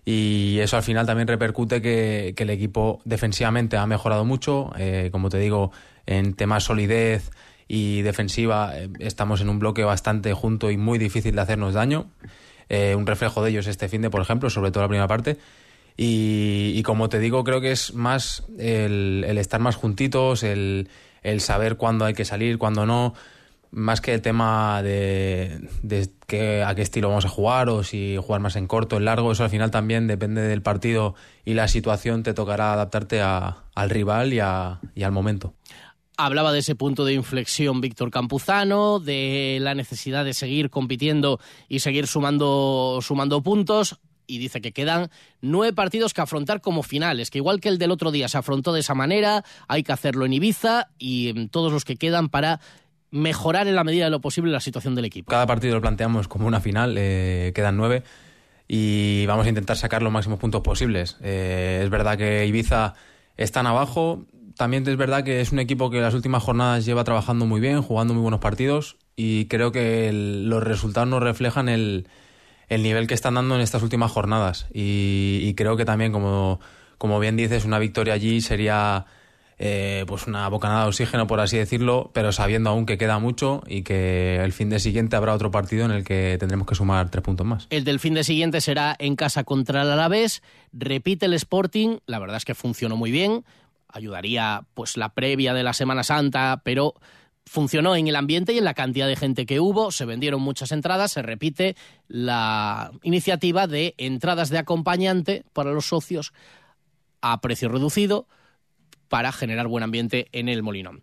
y 0.04 0.58
eso 0.60 0.76
al 0.76 0.82
final 0.82 1.06
también 1.06 1.28
repercute 1.28 1.82
que, 1.82 2.34
el 2.36 2.50
equipo 2.50 3.00
defensivamente 3.04 3.76
ha 3.76 3.86
mejorado 3.86 4.24
mucho. 4.24 4.72
Eh, 4.78 5.10
como 5.12 5.28
te 5.28 5.38
digo, 5.38 5.72
en 6.06 6.34
temas 6.34 6.64
solidez 6.64 7.30
y 7.72 8.02
defensiva 8.02 8.76
eh, 8.76 8.88
estamos 8.98 9.40
en 9.40 9.48
un 9.48 9.60
bloque 9.60 9.84
bastante 9.84 10.34
junto 10.34 10.72
y 10.72 10.76
muy 10.76 10.98
difícil 10.98 11.36
de 11.36 11.40
hacernos 11.40 11.74
daño. 11.74 12.10
un 12.68 13.06
reflejo 13.06 13.44
de 13.44 13.50
ellos 13.50 13.68
este 13.68 13.88
fin 13.88 14.02
de, 14.02 14.10
por 14.10 14.20
ejemplo, 14.20 14.50
sobre 14.50 14.72
todo 14.72 14.82
la 14.82 14.88
primera 14.88 15.06
parte. 15.06 15.38
Y, 15.96 16.82
como 16.82 17.08
te 17.08 17.18
digo, 17.18 17.44
creo 17.44 17.60
que 17.60 17.72
es 17.72 17.94
más 17.94 18.44
el, 18.58 19.24
estar 19.38 19.60
más 19.60 19.76
juntitos, 19.76 20.42
el, 20.42 20.88
saber 21.38 21.76
cuándo 21.76 22.06
hay 22.06 22.14
que 22.14 22.24
salir, 22.24 22.58
cuándo 22.58 22.86
no, 22.86 23.14
más 23.70 24.00
que 24.00 24.14
el 24.14 24.22
tema 24.22 24.82
de, 24.82 25.68
a 26.64 26.74
qué 26.74 26.82
estilo 26.82 27.08
vamos 27.08 27.26
a 27.26 27.28
jugar 27.28 27.68
o 27.68 27.84
si 27.84 28.16
jugar 28.16 28.40
más 28.40 28.56
en 28.56 28.66
corto, 28.66 28.96
en 28.96 29.04
largo, 29.04 29.30
eso 29.30 29.44
al 29.44 29.50
final 29.50 29.70
también 29.70 30.06
depende 30.06 30.40
del 30.42 30.62
partido 30.62 31.14
y 31.44 31.54
la 31.54 31.68
situación, 31.68 32.22
te 32.22 32.34
tocará 32.34 32.72
adaptarte 32.72 33.20
al 33.20 33.90
rival 33.90 34.32
y, 34.32 34.38
y 34.38 35.02
al 35.02 35.12
momento. 35.12 35.54
Hablaba 36.22 36.52
de 36.52 36.58
ese 36.58 36.74
punto 36.74 37.06
de 37.06 37.14
inflexión 37.14 37.80
Víctor 37.80 38.10
Campuzano, 38.10 39.00
de 39.00 39.56
la 39.62 39.74
necesidad 39.74 40.22
de 40.22 40.34
seguir 40.34 40.68
compitiendo 40.68 41.40
y 41.66 41.78
seguir 41.78 42.06
sumando, 42.06 42.98
sumando 43.00 43.42
puntos 43.42 43.98
y 44.26 44.36
dice 44.36 44.60
que 44.60 44.72
quedan 44.72 45.10
nueve 45.40 45.72
partidos 45.72 46.12
que 46.12 46.20
afrontar 46.20 46.60
como 46.60 46.82
finales, 46.82 47.30
que 47.30 47.38
igual 47.38 47.58
que 47.58 47.70
el 47.70 47.78
del 47.78 47.90
otro 47.90 48.10
día 48.10 48.28
se 48.28 48.36
afrontó 48.36 48.74
de 48.74 48.80
esa 48.80 48.94
manera, 48.94 49.44
hay 49.66 49.82
que 49.82 49.92
hacerlo 49.92 50.26
en 50.26 50.34
Ibiza 50.34 50.90
y 50.98 51.48
todos 51.48 51.72
los 51.72 51.86
que 51.86 51.96
quedan 51.96 52.28
para 52.28 52.60
mejorar 53.10 53.66
en 53.66 53.74
la 53.74 53.82
medida 53.82 54.04
de 54.04 54.10
lo 54.10 54.20
posible 54.20 54.52
la 54.52 54.60
situación 54.60 54.94
del 54.94 55.06
equipo. 55.06 55.30
Cada 55.30 55.46
partido 55.46 55.74
lo 55.74 55.80
planteamos 55.80 56.28
como 56.28 56.46
una 56.46 56.60
final, 56.60 56.96
eh, 56.98 57.52
quedan 57.54 57.78
nueve 57.78 58.02
y 58.68 59.24
vamos 59.24 59.46
a 59.46 59.48
intentar 59.48 59.78
sacar 59.78 60.02
los 60.02 60.12
máximos 60.12 60.38
puntos 60.38 60.60
posibles. 60.60 61.16
Eh, 61.22 61.80
es 61.82 61.88
verdad 61.88 62.18
que 62.18 62.46
Ibiza 62.46 62.92
están 63.36 63.66
abajo, 63.66 64.26
también 64.60 64.86
es 64.86 64.96
verdad 64.98 65.24
que 65.24 65.40
es 65.40 65.52
un 65.52 65.58
equipo 65.58 65.88
que 65.88 66.02
las 66.02 66.12
últimas 66.12 66.42
jornadas 66.42 66.84
lleva 66.84 67.02
trabajando 67.02 67.46
muy 67.46 67.62
bien, 67.62 67.80
jugando 67.80 68.12
muy 68.12 68.20
buenos 68.20 68.40
partidos 68.40 68.98
y 69.16 69.46
creo 69.46 69.72
que 69.72 70.10
los 70.12 70.62
resultados 70.62 71.08
nos 71.08 71.22
reflejan 71.22 71.70
el, 71.70 72.06
el 72.68 72.82
nivel 72.82 73.06
que 73.06 73.14
están 73.14 73.36
dando 73.36 73.54
en 73.54 73.62
estas 73.62 73.82
últimas 73.82 74.12
jornadas. 74.12 74.66
Y, 74.74 75.54
creo 75.56 75.78
que 75.78 75.86
también, 75.86 76.12
como, 76.12 76.60
como 76.98 77.18
bien 77.18 77.38
dices, 77.38 77.64
una 77.64 77.78
victoria 77.78 78.12
allí 78.12 78.42
sería 78.42 79.06
eh, 79.58 80.04
pues 80.06 80.26
una 80.26 80.46
bocanada 80.48 80.82
de 80.82 80.88
oxígeno, 80.88 81.26
por 81.26 81.40
así 81.40 81.56
decirlo, 81.56 82.10
pero 82.12 82.30
sabiendo 82.30 82.68
aún 82.68 82.84
que 82.84 82.98
queda 82.98 83.18
mucho 83.18 83.62
y 83.66 83.80
que 83.80 84.44
el 84.44 84.52
fin 84.52 84.68
de 84.68 84.78
siguiente 84.78 85.16
habrá 85.16 85.32
otro 85.32 85.50
partido 85.50 85.86
en 85.86 85.90
el 85.90 86.04
que 86.04 86.36
tendremos 86.38 86.66
que 86.66 86.74
sumar 86.74 87.10
tres 87.10 87.24
puntos 87.24 87.46
más. 87.46 87.66
El 87.70 87.84
del 87.84 87.98
fin 87.98 88.12
de 88.12 88.24
siguiente 88.24 88.60
será 88.60 88.94
en 88.98 89.16
casa 89.16 89.42
contra 89.42 89.80
el 89.80 89.90
Alavés. 89.90 90.42
Repite 90.74 91.24
el 91.24 91.32
Sporting, 91.32 91.96
la 92.04 92.18
verdad 92.18 92.36
es 92.36 92.44
que 92.44 92.54
funcionó 92.54 92.98
muy 92.98 93.10
bien. 93.10 93.42
Ayudaría 93.92 94.66
pues 94.74 94.96
la 94.96 95.14
previa 95.14 95.54
de 95.54 95.62
la 95.62 95.72
Semana 95.72 96.02
Santa, 96.02 96.62
pero 96.64 96.94
funcionó 97.46 97.96
en 97.96 98.06
el 98.06 98.16
ambiente 98.16 98.52
y 98.52 98.58
en 98.58 98.64
la 98.64 98.74
cantidad 98.74 99.08
de 99.08 99.16
gente 99.16 99.46
que 99.46 99.60
hubo, 99.60 99.90
se 99.90 100.04
vendieron 100.04 100.40
muchas 100.40 100.72
entradas, 100.72 101.12
se 101.12 101.22
repite 101.22 101.76
la 102.06 102.92
iniciativa 103.02 103.66
de 103.66 103.94
entradas 103.98 104.50
de 104.50 104.58
acompañante 104.58 105.44
para 105.52 105.72
los 105.72 105.86
socios 105.86 106.32
a 107.20 107.40
precio 107.40 107.68
reducido 107.68 108.28
para 109.08 109.32
generar 109.32 109.66
buen 109.66 109.82
ambiente 109.82 110.28
en 110.32 110.48
el 110.48 110.62
Molinón. 110.62 111.02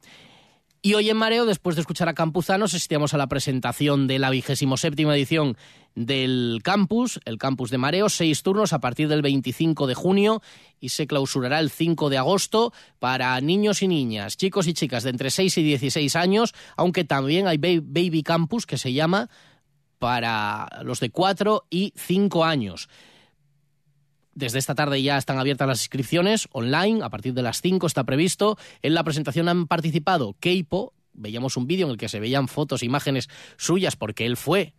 Y 0.87 0.93
hoy 0.93 1.09
en 1.09 1.17
Mareo, 1.17 1.45
después 1.45 1.75
de 1.75 1.81
escuchar 1.81 2.07
a 2.07 2.13
Campuzanos, 2.13 2.73
asistíamos 2.73 3.13
a 3.13 3.17
la 3.17 3.27
presentación 3.27 4.07
de 4.07 4.19
la 4.19 4.29
vigésimo 4.29 4.77
séptima 4.77 5.13
edición 5.17 5.57
del 5.95 6.61
campus, 6.63 7.19
el 7.25 7.37
campus 7.37 7.71
de 7.71 7.77
Mareo, 7.77 8.07
seis 8.07 8.41
turnos 8.41 8.71
a 8.71 8.79
partir 8.79 9.09
del 9.09 9.21
25 9.21 9.85
de 9.85 9.95
junio 9.95 10.41
y 10.79 10.87
se 10.87 11.05
clausurará 11.05 11.59
el 11.59 11.71
5 11.71 12.09
de 12.09 12.17
agosto 12.17 12.71
para 12.99 13.41
niños 13.41 13.81
y 13.81 13.89
niñas, 13.89 14.37
chicos 14.37 14.65
y 14.65 14.73
chicas 14.73 15.03
de 15.03 15.09
entre 15.09 15.29
6 15.29 15.57
y 15.57 15.63
16 15.63 16.15
años, 16.15 16.53
aunque 16.77 17.03
también 17.03 17.47
hay 17.47 17.57
Baby 17.57 18.23
Campus 18.23 18.65
que 18.65 18.77
se 18.77 18.93
llama 18.93 19.29
para 19.99 20.69
los 20.83 21.01
de 21.01 21.09
4 21.09 21.65
y 21.69 21.91
5 21.97 22.45
años. 22.45 22.87
Desde 24.37 24.59
esta 24.59 24.75
tarde 24.75 25.01
ya 25.01 25.17
están 25.17 25.39
abiertas 25.39 25.67
las 25.67 25.81
inscripciones 25.81 26.47
online, 26.51 27.03
a 27.03 27.09
partir 27.09 27.33
de 27.33 27.41
las 27.41 27.59
5 27.59 27.87
está 27.87 28.03
previsto. 28.03 28.55
En 28.83 28.93
la 28.93 29.03
presentación 29.03 29.49
han 29.49 29.65
participado 29.65 30.35
Keipo, 30.39 30.93
veíamos 31.13 31.57
un 31.57 31.65
vídeo 31.65 31.87
en 31.87 31.93
el 31.93 31.97
que 31.97 32.07
se 32.07 32.19
veían 32.19 32.47
fotos, 32.47 32.83
imágenes 32.83 33.29
suyas, 33.57 33.95
porque 33.95 34.27
él 34.27 34.37
fue 34.37 34.75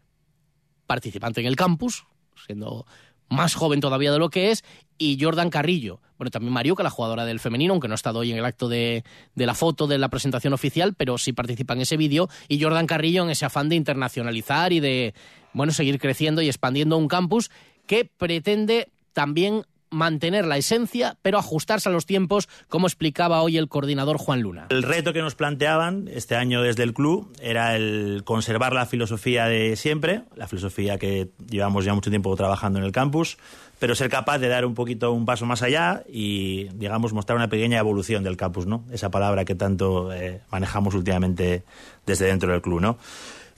participante 0.87 1.41
en 1.41 1.49
el 1.49 1.57
campus, 1.57 2.07
siendo 2.47 2.87
más 3.29 3.57
joven 3.57 3.81
todavía 3.81 4.13
de 4.13 4.21
lo 4.21 4.31
que 4.31 4.53
es, 4.53 4.63
y 4.97 5.19
Jordan 5.21 5.51
Carrillo. 5.51 6.01
Bueno, 6.19 6.31
también 6.31 6.53
Mariuca, 6.53 6.85
la 6.85 6.91
jugadora 6.91 7.25
del 7.25 7.41
femenino, 7.41 7.73
aunque 7.73 7.89
no 7.89 7.95
ha 7.95 7.97
estado 7.97 8.21
hoy 8.21 8.31
en 8.31 8.39
el 8.39 8.45
acto 8.45 8.69
de, 8.69 9.03
de 9.35 9.47
la 9.47 9.55
foto 9.55 9.89
de 9.89 9.99
la 9.99 10.09
presentación 10.09 10.53
oficial, 10.53 10.95
pero 10.95 11.19
sí 11.19 11.33
participa 11.33 11.75
en 11.75 11.81
ese 11.81 11.97
vídeo, 11.97 12.29
y 12.47 12.63
Jordan 12.63 12.87
Carrillo 12.87 13.25
en 13.25 13.31
ese 13.31 13.45
afán 13.45 13.69
de 13.69 13.75
internacionalizar 13.75 14.73
y 14.73 14.79
de, 14.79 15.15
bueno, 15.53 15.73
seguir 15.73 15.99
creciendo 15.99 16.43
y 16.43 16.47
expandiendo 16.47 16.97
un 16.97 17.09
campus 17.09 17.51
que 17.89 18.05
pretende 18.05 18.87
también 19.13 19.65
mantener 19.91 20.47
la 20.47 20.57
esencia, 20.57 21.17
pero 21.23 21.39
ajustarse 21.39 21.89
a 21.89 21.93
los 21.93 22.07
tiempos, 22.07 22.49
como 22.69 22.87
explicaba 22.87 23.43
hoy 23.43 23.57
el 23.57 23.69
coordinador 23.69 24.19
Juan 24.19 24.43
Luna. 24.43 24.67
El 24.71 24.83
reto 24.83 25.13
que 25.13 25.23
nos 25.23 25.35
planteaban 25.35 26.09
este 26.13 26.37
año 26.37 26.63
desde 26.63 26.83
el 26.83 26.95
club 26.95 27.33
era 27.41 27.77
el 27.77 28.23
conservar 28.25 28.73
la 28.73 28.87
filosofía 28.87 29.47
de 29.47 29.77
siempre, 29.77 30.23
la 30.37 30.47
filosofía 30.47 30.99
que 30.99 31.31
llevamos 31.49 31.85
ya 31.85 31.95
mucho 31.95 32.11
tiempo 32.11 32.35
trabajando 32.37 32.79
en 32.79 32.85
el 32.85 32.93
campus, 32.93 33.39
pero 33.79 33.95
ser 33.95 34.11
capaz 34.11 34.39
de 34.39 34.49
dar 34.49 34.67
un 34.67 34.75
poquito 34.75 35.13
un 35.13 35.25
paso 35.25 35.47
más 35.47 35.63
allá 35.63 36.03
y, 36.09 36.65
digamos, 36.75 37.13
mostrar 37.13 37.37
una 37.37 37.49
pequeña 37.49 37.79
evolución 37.79 38.25
del 38.25 38.37
campus, 38.37 38.67
¿no? 38.67 38.85
Esa 38.91 39.11
palabra 39.11 39.45
que 39.45 39.55
tanto 39.55 40.13
eh, 40.13 40.41
manejamos 40.51 40.95
últimamente 40.95 41.63
desde 42.05 42.27
dentro 42.27 42.51
del 42.51 42.61
club, 42.61 42.81
¿no? 42.81 42.99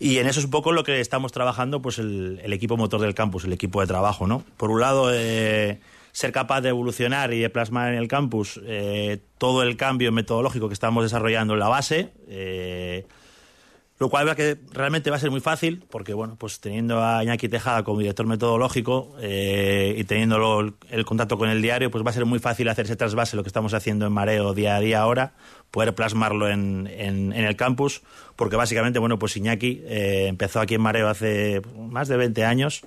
Y 0.01 0.17
en 0.17 0.27
eso 0.27 0.41
es 0.41 0.47
un 0.47 0.51
poco 0.51 0.73
lo 0.73 0.83
que 0.83 0.99
estamos 0.99 1.31
trabajando, 1.31 1.83
pues 1.83 1.99
el, 1.99 2.41
equipo 2.43 2.79
motor 2.79 3.03
del 3.03 3.15
campus, 3.15 3.45
el 3.45 3.53
equipo 3.53 3.83
de 3.83 3.87
trabajo, 3.87 4.27
¿no? 4.27 4.43
Por 4.57 4.71
un 4.71 4.81
lado, 4.81 5.13
eh, 5.13 5.79
ser 6.13 6.33
capaz 6.33 6.63
de 6.63 6.71
evolucionar 6.71 7.35
y 7.35 7.41
de 7.41 7.51
plasmar 7.51 7.93
en 7.93 7.99
el 7.99 8.09
campus 8.09 8.59
eh, 8.65 9.19
todo 9.37 9.63
el 9.63 9.77
cambio 9.77 10.11
metodológico 10.11 10.69
que 10.69 10.75
estamos 10.75 11.05
desarrollando 11.05 11.53
en 11.53 11.61
la 11.61 11.69
base. 11.69 12.15
Eh, 12.29 13.07
lo 14.01 14.09
cual 14.09 14.27
va 14.27 14.35
que 14.35 14.57
realmente 14.73 15.11
va 15.11 15.17
a 15.17 15.21
ser 15.21 15.31
muy 15.31 15.43
fácil, 15.43 15.85
porque 15.91 16.15
bueno, 16.15 16.37
pues 16.37 16.59
teniendo 16.59 17.05
a 17.05 17.23
Iñaki 17.23 17.51
Tejada 17.51 17.85
como 17.85 17.99
director 17.99 18.27
metodológico 18.27 19.15
eh, 19.21 19.95
y 19.99 20.05
teniendo 20.05 20.61
el, 20.89 21.05
contacto 21.05 21.37
con 21.37 21.51
el 21.51 21.61
diario, 21.61 21.91
pues 21.91 22.03
va 22.03 22.09
a 22.09 22.15
ser 22.15 22.25
muy 22.25 22.39
fácil 22.39 22.71
hacer 22.71 22.87
ese 22.87 22.97
trasvase, 22.97 23.37
lo 23.37 23.43
que 23.43 23.51
estamos 23.51 23.75
haciendo 23.75 24.07
en 24.07 24.13
Mareo 24.13 24.55
día 24.55 24.77
a 24.77 24.81
día 24.81 25.03
ahora, 25.03 25.35
poder 25.71 25.95
plasmarlo 25.95 26.49
en, 26.49 26.89
en, 26.91 27.35
el 27.35 27.57
campus, 27.57 28.01
porque 28.37 28.57
básicamente, 28.57 28.99
bueno, 28.99 29.19
pues 29.19 29.37
Iñaki 29.37 29.83
eh, 29.85 30.29
empezó 30.29 30.61
aquí 30.61 30.77
en 30.77 30.81
Mareo 30.81 31.07
hace 31.07 31.61
más 31.77 32.09
de 32.09 32.17
20 32.17 32.43
años, 32.47 32.81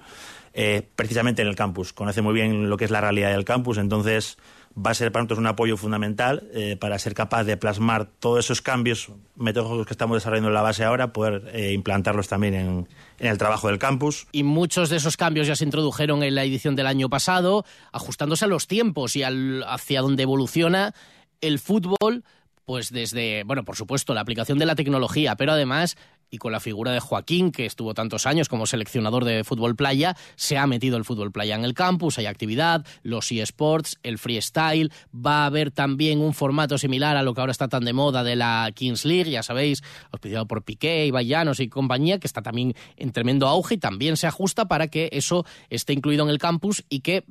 eh, 0.56 0.82
precisamente 0.96 1.44
en 1.44 1.48
el 1.48 1.56
campus, 1.56 1.94
conoce 1.94 2.24
muy 2.24 2.34
bien 2.34 2.72
lo 2.72 2.78
que 2.78 2.86
es 2.86 2.92
la 2.92 3.02
realidad 3.02 3.30
del 3.30 3.46
campus, 3.46 3.78
entonces 3.78 4.40
va 4.76 4.92
a 4.92 4.94
ser 4.94 5.12
para 5.12 5.24
nosotros 5.24 5.40
un 5.40 5.48
apoyo 5.48 5.78
fundamental 5.78 6.50
eh, 6.54 6.78
para 6.78 6.98
ser 6.98 7.14
capaz 7.14 7.44
de 7.44 7.58
plasmar 7.58 8.06
todos 8.20 8.46
esos 8.46 8.62
cambios 8.62 9.12
metodológicos 9.36 9.88
que 9.88 9.94
estamos 9.94 10.18
desarrollando 10.18 10.50
en 10.50 10.56
la 10.56 10.62
base 10.62 10.84
ahora, 10.84 11.14
poder 11.14 11.50
eh, 11.54 11.74
implantarlos 11.74 12.28
también 12.28 12.54
en, 12.56 12.88
el 13.20 13.38
trabajo 13.38 13.68
del 13.68 13.80
campus. 13.80 14.28
Y 14.32 14.44
muchos 14.44 14.90
de 14.90 14.98
esos 14.98 15.16
cambios 15.16 15.48
ya 15.48 15.56
se 15.56 15.64
introdujeron 15.64 16.24
en 16.24 16.36
la 16.36 16.44
edición 16.44 16.76
del 16.76 16.88
año 16.88 17.10
pasado, 17.10 17.66
ajustándose 17.92 18.46
a 18.46 18.48
los 18.48 18.68
tiempos 18.68 19.16
y 19.16 19.24
hacia 19.24 20.02
donde 20.02 20.24
evoluciona 20.24 20.94
el 21.40 21.60
fútbol, 21.60 22.24
pues 22.66 22.92
desde, 22.92 23.44
bueno, 23.44 23.64
por 23.64 23.76
supuesto, 23.76 24.14
la 24.14 24.22
aplicación 24.22 24.58
de 24.58 24.66
la 24.66 24.76
tecnología, 24.76 25.36
pero 25.36 25.52
además 25.52 25.98
y 26.34 26.40
con 26.40 26.52
la 26.52 26.60
figura 26.60 26.92
de 26.92 27.00
Joaquín, 27.00 27.52
que 27.52 27.68
estuvo 27.68 27.94
tantos 27.94 28.26
años 28.26 28.50
como 28.50 28.66
seleccionador 28.66 29.24
de 29.24 29.44
fútbol 29.44 29.76
playa, 29.76 30.18
se 30.36 30.58
ha 30.58 30.66
metido 30.66 30.98
el 30.98 31.06
fútbol 31.06 31.32
playa 31.32 31.54
en 31.54 31.64
el 31.64 31.76
campus, 31.76 32.18
hay 32.18 32.26
actividad, 32.26 32.84
los 33.04 33.32
eSports, 33.32 34.00
el 34.02 34.18
freestyle, 34.18 34.92
va 35.14 35.44
a 35.44 35.46
haber 35.46 35.70
también 35.70 36.22
un 36.22 36.34
formato 36.34 36.80
similar 36.80 37.18
a 37.18 37.22
lo 37.22 37.36
que 37.36 37.42
ahora 37.42 37.52
está 37.52 37.68
tan 37.68 37.86
de 37.86 37.94
moda 37.94 38.24
de 38.24 38.36
la 38.36 38.72
Kings 38.74 39.06
League, 39.06 39.30
ya 39.30 39.44
sabéis, 39.44 39.84
auspiciado 40.12 40.48
por 40.48 40.64
Piqué 40.64 41.06
y 41.06 41.12
Vallanos 41.12 41.60
y 41.60 41.70
compañía, 41.70 42.18
que 42.18 42.26
está 42.26 42.42
también 42.42 42.74
en 42.98 43.12
tremendo 43.12 43.48
auge 43.48 43.76
y 43.76 43.78
también 43.78 44.18
se 44.18 44.26
ajusta 44.26 44.68
para 44.68 44.88
que 44.88 45.10
eso 45.12 45.46
esté 45.70 45.94
incluido 45.94 46.24
en 46.24 46.32
el 46.32 46.40
campus 46.40 46.84
y 46.90 47.02
que 47.02 47.26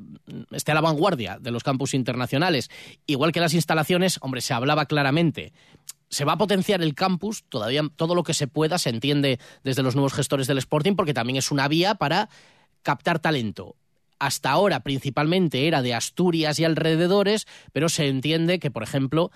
esté 0.53 0.71
a 0.71 0.77
la 0.77 0.81
vanguardia 0.81 1.39
de 1.41 1.51
los 1.51 1.65
campus 1.65 1.95
internacionales. 1.95 2.71
Igual 3.07 3.33
que 3.33 3.41
las 3.41 3.55
instalaciones, 3.55 4.19
hombre, 4.23 4.43
se 4.43 4.55
hablaba 4.55 4.87
claramente 4.87 5.53
se 6.13 6.27
va 6.27 6.35
a 6.35 6.39
potenciar 6.39 6.83
el 6.83 6.95
campus, 6.95 7.43
todavía 7.49 7.83
todo 7.97 8.15
lo 8.15 8.23
que 8.23 8.35
se 8.35 8.47
pueda 8.47 8.77
se 8.77 8.91
entiende 8.91 9.41
desde 9.65 9.83
los 9.83 9.95
nuevos 9.95 10.13
gestores 10.13 10.47
del 10.47 10.59
Sporting, 10.59 10.95
porque 10.95 11.15
también 11.15 11.39
es 11.39 11.51
una 11.51 11.69
vía 11.69 11.95
para 11.95 12.29
captar 12.83 13.19
talento. 13.19 13.77
Hasta 14.19 14.51
ahora 14.51 14.81
principalmente 14.81 15.67
era 15.67 15.81
de 15.81 15.95
Asturias 15.95 16.59
y 16.59 16.65
alrededores, 16.65 17.47
pero 17.73 17.89
se 17.89 18.09
entiende 18.09 18.59
que, 18.59 18.71
por 18.71 18.83
ejemplo, 18.83 19.31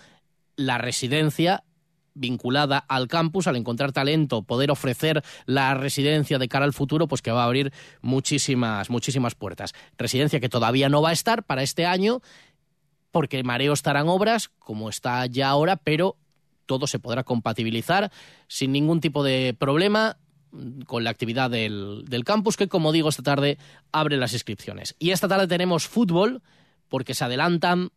la 0.55 0.77
residencia 0.77 1.65
vinculada 2.13 2.85
al 2.89 3.09
campus, 3.09 3.47
al 3.47 3.57
encontrar 3.57 3.93
talento, 3.93 4.43
poder 4.43 4.71
ofrecer 4.71 5.25
la 5.47 5.73
residencia 5.73 6.39
de 6.39 6.49
cara 6.49 6.67
al 6.67 6.75
futuro, 6.75 7.09
pues 7.09 7.23
que 7.23 7.31
va 7.31 7.43
a 7.43 7.47
abrir 7.47 7.73
muchísimas, 8.03 8.91
muchísimas 8.91 9.35
puertas. 9.35 9.73
Residencia 9.97 10.41
que 10.41 10.51
todavía 10.51 10.91
no 10.91 11.01
va 11.01 11.09
a 11.09 11.15
estar 11.15 11.43
para 11.43 11.63
este 11.63 11.87
año, 11.87 12.21
porque 13.13 13.43
Mareo 13.45 13.73
estará 13.73 14.01
en 14.01 14.09
obras, 14.09 14.51
como 14.59 14.91
está 14.91 15.25
ya 15.25 15.49
ahora, 15.49 15.77
pero 15.77 16.19
todo 16.67 16.87
se 16.87 16.99
podrá 16.99 17.25
compatibilizar 17.25 18.11
sin 18.49 18.73
ningún 18.73 19.01
tipo 19.01 19.25
de 19.25 19.55
problema 19.59 20.19
con 20.87 21.05
la 21.05 21.11
actividad 21.11 21.51
del, 21.51 22.23
campus, 22.25 22.57
que 22.57 22.69
como 22.69 22.93
digo, 22.93 23.09
esta 23.09 23.23
tarde 23.23 23.59
abre 23.93 24.17
las 24.17 24.33
inscripciones. 24.33 24.95
Y 24.99 25.11
esta 25.11 25.29
tarde 25.29 25.47
tenemos 25.47 25.87
fútbol, 25.87 26.43
porque 26.89 27.15
se 27.15 27.25
adelantan 27.25 27.91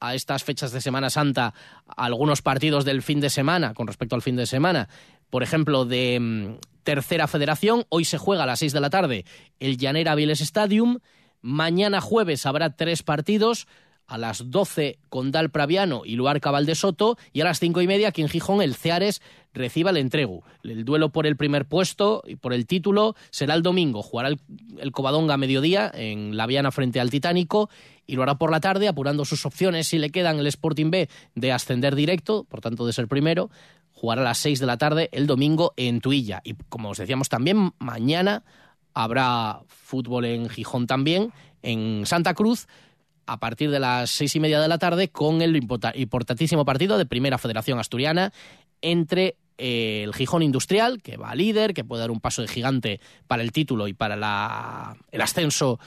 a 0.00 0.14
estas 0.14 0.44
fechas 0.44 0.70
de 0.70 0.80
Semana 0.80 1.10
Santa 1.10 1.54
algunos 1.86 2.42
partidos 2.42 2.84
del 2.84 3.02
fin 3.02 3.20
de 3.20 3.30
semana, 3.30 3.74
con 3.74 3.86
respecto 3.86 4.14
al 4.14 4.22
fin 4.22 4.36
de 4.36 4.46
semana. 4.46 4.88
Por 5.30 5.42
ejemplo, 5.42 5.84
de 5.84 6.18
mm, 6.20 6.82
Tercera 6.84 7.26
Federación, 7.26 7.84
hoy 7.88 8.04
se 8.04 8.18
juega 8.18 8.44
a 8.44 8.46
las 8.46 8.60
6 8.60 8.72
de 8.72 8.80
la 8.80 8.90
tarde 8.90 9.24
el 9.60 9.76
Llanera 9.76 10.14
Viles 10.14 10.40
Stadium. 10.40 10.98
Mañana 11.40 12.00
jueves 12.00 12.46
habrá 12.46 12.76
tres 12.76 13.02
partidos 13.02 13.66
a 14.08 14.16
las 14.16 14.50
12 14.50 14.98
Condal 15.10 15.50
Praviano 15.50 16.02
y 16.04 16.16
Luarca 16.16 16.50
Soto 16.74 17.18
y 17.32 17.42
a 17.42 17.44
las 17.44 17.60
cinco 17.60 17.82
y 17.82 17.86
media 17.86 18.08
aquí 18.08 18.22
en 18.22 18.28
Gijón 18.28 18.62
el 18.62 18.74
Ceares 18.74 19.20
reciba 19.52 19.90
el 19.90 19.98
entregu. 19.98 20.42
El 20.62 20.84
duelo 20.84 21.10
por 21.10 21.26
el 21.26 21.36
primer 21.36 21.66
puesto 21.66 22.22
y 22.26 22.36
por 22.36 22.54
el 22.54 22.66
título 22.66 23.14
será 23.30 23.54
el 23.54 23.62
domingo. 23.62 24.02
Jugará 24.02 24.30
el, 24.30 24.40
el 24.78 24.92
Covadonga 24.92 25.34
a 25.34 25.36
mediodía 25.36 25.90
en 25.94 26.36
La 26.36 26.46
Viana 26.46 26.70
frente 26.70 27.00
al 27.00 27.10
Titánico 27.10 27.68
y 28.06 28.16
lo 28.16 28.22
hará 28.22 28.36
por 28.36 28.50
la 28.50 28.60
tarde 28.60 28.88
apurando 28.88 29.26
sus 29.26 29.44
opciones 29.44 29.88
si 29.88 29.98
le 29.98 30.10
quedan 30.10 30.38
el 30.38 30.46
Sporting 30.46 30.90
B 30.90 31.08
de 31.34 31.52
ascender 31.52 31.94
directo, 31.94 32.44
por 32.44 32.62
tanto 32.62 32.86
de 32.86 32.94
ser 32.94 33.08
primero. 33.08 33.50
Jugará 33.92 34.22
a 34.22 34.24
las 34.24 34.38
6 34.38 34.60
de 34.60 34.66
la 34.66 34.78
tarde 34.78 35.10
el 35.12 35.26
domingo 35.26 35.74
en 35.76 36.00
Tuilla. 36.00 36.40
Y 36.44 36.54
como 36.54 36.90
os 36.90 36.98
decíamos 36.98 37.28
también, 37.28 37.74
mañana 37.78 38.44
habrá 38.94 39.60
fútbol 39.66 40.24
en 40.24 40.48
Gijón 40.48 40.86
también, 40.86 41.32
en 41.62 42.06
Santa 42.06 42.32
Cruz 42.32 42.68
a 43.28 43.38
partir 43.38 43.70
de 43.70 43.78
las 43.78 44.10
seis 44.10 44.34
y 44.34 44.40
media 44.40 44.58
de 44.58 44.68
la 44.68 44.78
tarde 44.78 45.10
con 45.10 45.42
el 45.42 45.54
importantísimo 45.54 46.64
partido 46.64 46.96
de 46.96 47.04
Primera 47.04 47.36
Federación 47.36 47.78
Asturiana 47.78 48.32
entre 48.80 49.36
eh, 49.58 50.02
el 50.04 50.14
Gijón 50.14 50.42
Industrial, 50.42 51.02
que 51.02 51.18
va 51.18 51.34
líder, 51.34 51.74
que 51.74 51.84
puede 51.84 52.00
dar 52.00 52.10
un 52.10 52.20
paso 52.20 52.40
de 52.40 52.48
gigante 52.48 53.00
para 53.26 53.42
el 53.42 53.52
título 53.52 53.86
y 53.86 53.92
para 53.92 54.96
el 55.12 55.20
ascenso 55.20 55.78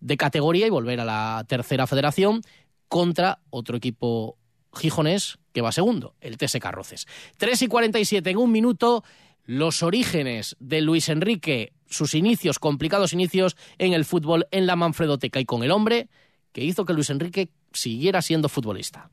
de 0.00 0.16
categoría 0.18 0.66
y 0.66 0.70
volver 0.70 1.00
a 1.00 1.06
la 1.06 1.44
tercera 1.48 1.86
federación, 1.86 2.42
contra 2.88 3.38
otro 3.48 3.78
equipo 3.78 4.36
gijonés 4.74 5.38
que 5.54 5.62
va 5.62 5.72
segundo, 5.72 6.16
el 6.20 6.36
TS 6.36 6.58
Carroces. 6.60 7.06
3 7.38 7.62
y 7.62 7.66
47 7.66 8.30
en 8.30 8.36
un 8.36 8.52
minuto, 8.52 9.04
los 9.46 9.82
orígenes 9.82 10.54
de 10.60 10.82
Luis 10.82 11.08
Enrique, 11.08 11.72
sus 11.88 12.14
inicios, 12.14 12.58
complicados 12.58 13.14
inicios 13.14 13.56
en 13.78 13.94
el 13.94 14.04
fútbol 14.04 14.46
en 14.50 14.66
la 14.66 14.76
Manfredoteca 14.76 15.40
y 15.40 15.46
con 15.46 15.62
el 15.62 15.70
hombre 15.70 16.08
que 16.52 16.62
hizo 16.62 16.84
que 16.84 16.92
Luis 16.92 17.10
Enrique 17.10 17.50
siguiera 17.72 18.22
siendo 18.22 18.48
futbolista. 18.48 19.10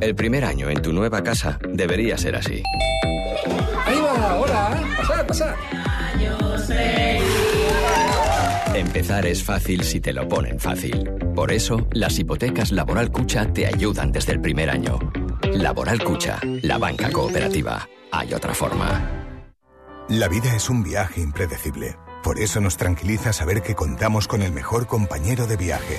El 0.00 0.14
primer 0.14 0.44
año 0.44 0.70
en 0.70 0.80
tu 0.80 0.92
nueva 0.92 1.22
casa 1.22 1.58
debería 1.72 2.16
ser 2.16 2.36
así. 2.36 2.62
Ahí 3.84 3.98
va, 4.00 4.36
hola, 4.36 4.94
pasad, 4.96 5.26
pasad. 5.26 5.54
Empezar 8.74 9.26
es 9.26 9.42
fácil 9.42 9.82
si 9.82 10.00
te 10.00 10.12
lo 10.12 10.28
ponen 10.28 10.60
fácil. 10.60 11.10
Por 11.34 11.50
eso, 11.50 11.88
las 11.90 12.16
hipotecas 12.18 12.70
Laboral 12.70 13.10
Cucha 13.10 13.52
te 13.52 13.66
ayudan 13.66 14.12
desde 14.12 14.32
el 14.32 14.40
primer 14.40 14.70
año. 14.70 14.98
Laboral 15.52 16.02
Cucha, 16.02 16.38
la 16.62 16.78
banca 16.78 17.10
cooperativa. 17.10 17.88
Hay 18.12 18.32
otra 18.34 18.54
forma. 18.54 19.26
La 20.08 20.28
vida 20.28 20.54
es 20.54 20.70
un 20.70 20.84
viaje 20.84 21.20
impredecible. 21.20 21.96
Por 22.22 22.38
eso 22.38 22.60
nos 22.60 22.76
tranquiliza 22.76 23.32
saber 23.32 23.62
que 23.62 23.74
contamos 23.74 24.28
con 24.28 24.42
el 24.42 24.52
mejor 24.52 24.86
compañero 24.86 25.46
de 25.46 25.56
viaje 25.56 25.98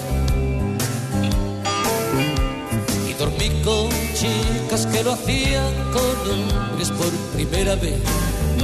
Dormí 3.21 3.49
con 3.63 3.87
chicas 4.15 4.87
que 4.87 5.03
lo 5.03 5.11
hacían 5.11 5.73
con 5.93 6.31
hombres 6.31 6.89
por 6.89 7.11
primera 7.35 7.75
vez. 7.75 8.01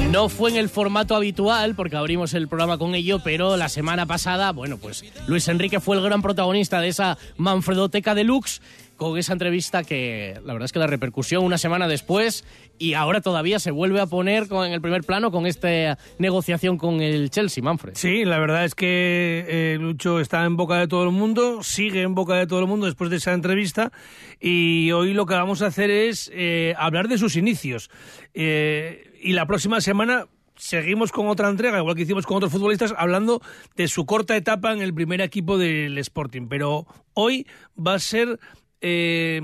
No 0.10 0.30
fue 0.30 0.50
en 0.50 0.56
el 0.56 0.67
formato 0.67 1.15
habitual, 1.15 1.76
porque 1.76 1.96
abrimos 1.96 2.34
el 2.34 2.48
programa 2.48 2.80
con 2.80 2.96
ello, 2.96 3.20
pero 3.24 3.56
la 3.56 3.70
semana 3.70 4.08
pasada, 4.08 4.52
bueno, 4.54 4.78
pues 4.78 5.06
Luis 5.28 5.48
Enrique 5.48 5.80
fue 5.80 5.98
el 5.98 6.02
gran 6.02 6.24
protagonista 6.24 6.82
de 6.82 6.88
esa 6.88 7.20
Manfredoteca 7.36 8.15
Deluxe, 8.15 8.62
con 8.97 9.17
esa 9.17 9.33
entrevista 9.33 9.83
que 9.83 10.39
la 10.43 10.53
verdad 10.53 10.65
es 10.65 10.71
que 10.73 10.79
la 10.79 10.88
repercusión 10.88 11.43
una 11.43 11.57
semana 11.57 11.88
después 11.88 12.43
y 12.79 12.93
ahora 12.93 13.21
todavía 13.21 13.60
se 13.60 13.71
vuelve 13.71 14.01
a 14.01 14.07
poner 14.07 14.47
en 14.51 14.73
el 14.73 14.81
primer 14.81 15.03
plano 15.03 15.31
con 15.31 15.45
esta 15.45 15.97
negociación 16.17 16.77
con 16.77 17.01
el 17.01 17.29
Chelsea, 17.29 17.63
Manfred. 17.63 17.93
Sí, 17.95 18.25
la 18.25 18.39
verdad 18.39 18.65
es 18.65 18.75
que 18.75 19.45
eh, 19.47 19.77
Lucho 19.79 20.19
está 20.19 20.43
en 20.45 20.57
boca 20.57 20.77
de 20.77 20.88
todo 20.88 21.03
el 21.03 21.12
mundo, 21.12 21.63
sigue 21.63 22.01
en 22.01 22.15
boca 22.15 22.36
de 22.36 22.47
todo 22.47 22.60
el 22.60 22.67
mundo 22.67 22.88
después 22.88 23.10
de 23.10 23.17
esa 23.17 23.33
entrevista 23.33 23.91
y 24.39 24.91
hoy 24.91 25.13
lo 25.13 25.25
que 25.25 25.36
vamos 25.36 25.62
a 25.62 25.67
hacer 25.67 25.89
es 25.89 26.31
eh, 26.33 26.73
hablar 26.77 27.07
de 27.07 27.17
sus 27.17 27.36
inicios. 27.36 27.89
Eh, 28.33 29.13
y 29.21 29.33
la 29.33 29.45
próxima 29.45 29.79
semana 29.81 30.27
seguimos 30.55 31.12
con 31.12 31.27
otra 31.27 31.49
entrega, 31.49 31.77
igual 31.77 31.95
que 31.95 32.01
hicimos 32.01 32.25
con 32.25 32.38
otros 32.38 32.51
futbolistas, 32.51 32.93
hablando 32.97 33.41
de 33.75 33.88
su 33.88 34.05
corta 34.05 34.36
etapa 34.36 34.73
en 34.73 34.81
el 34.81 34.93
primer 34.93 35.21
equipo 35.21 35.57
del 35.57 35.97
Sporting. 35.99 36.47
Pero 36.49 36.88
hoy 37.13 37.47
va 37.77 37.95
a 37.95 37.99
ser 37.99 38.39
eh, 38.81 39.41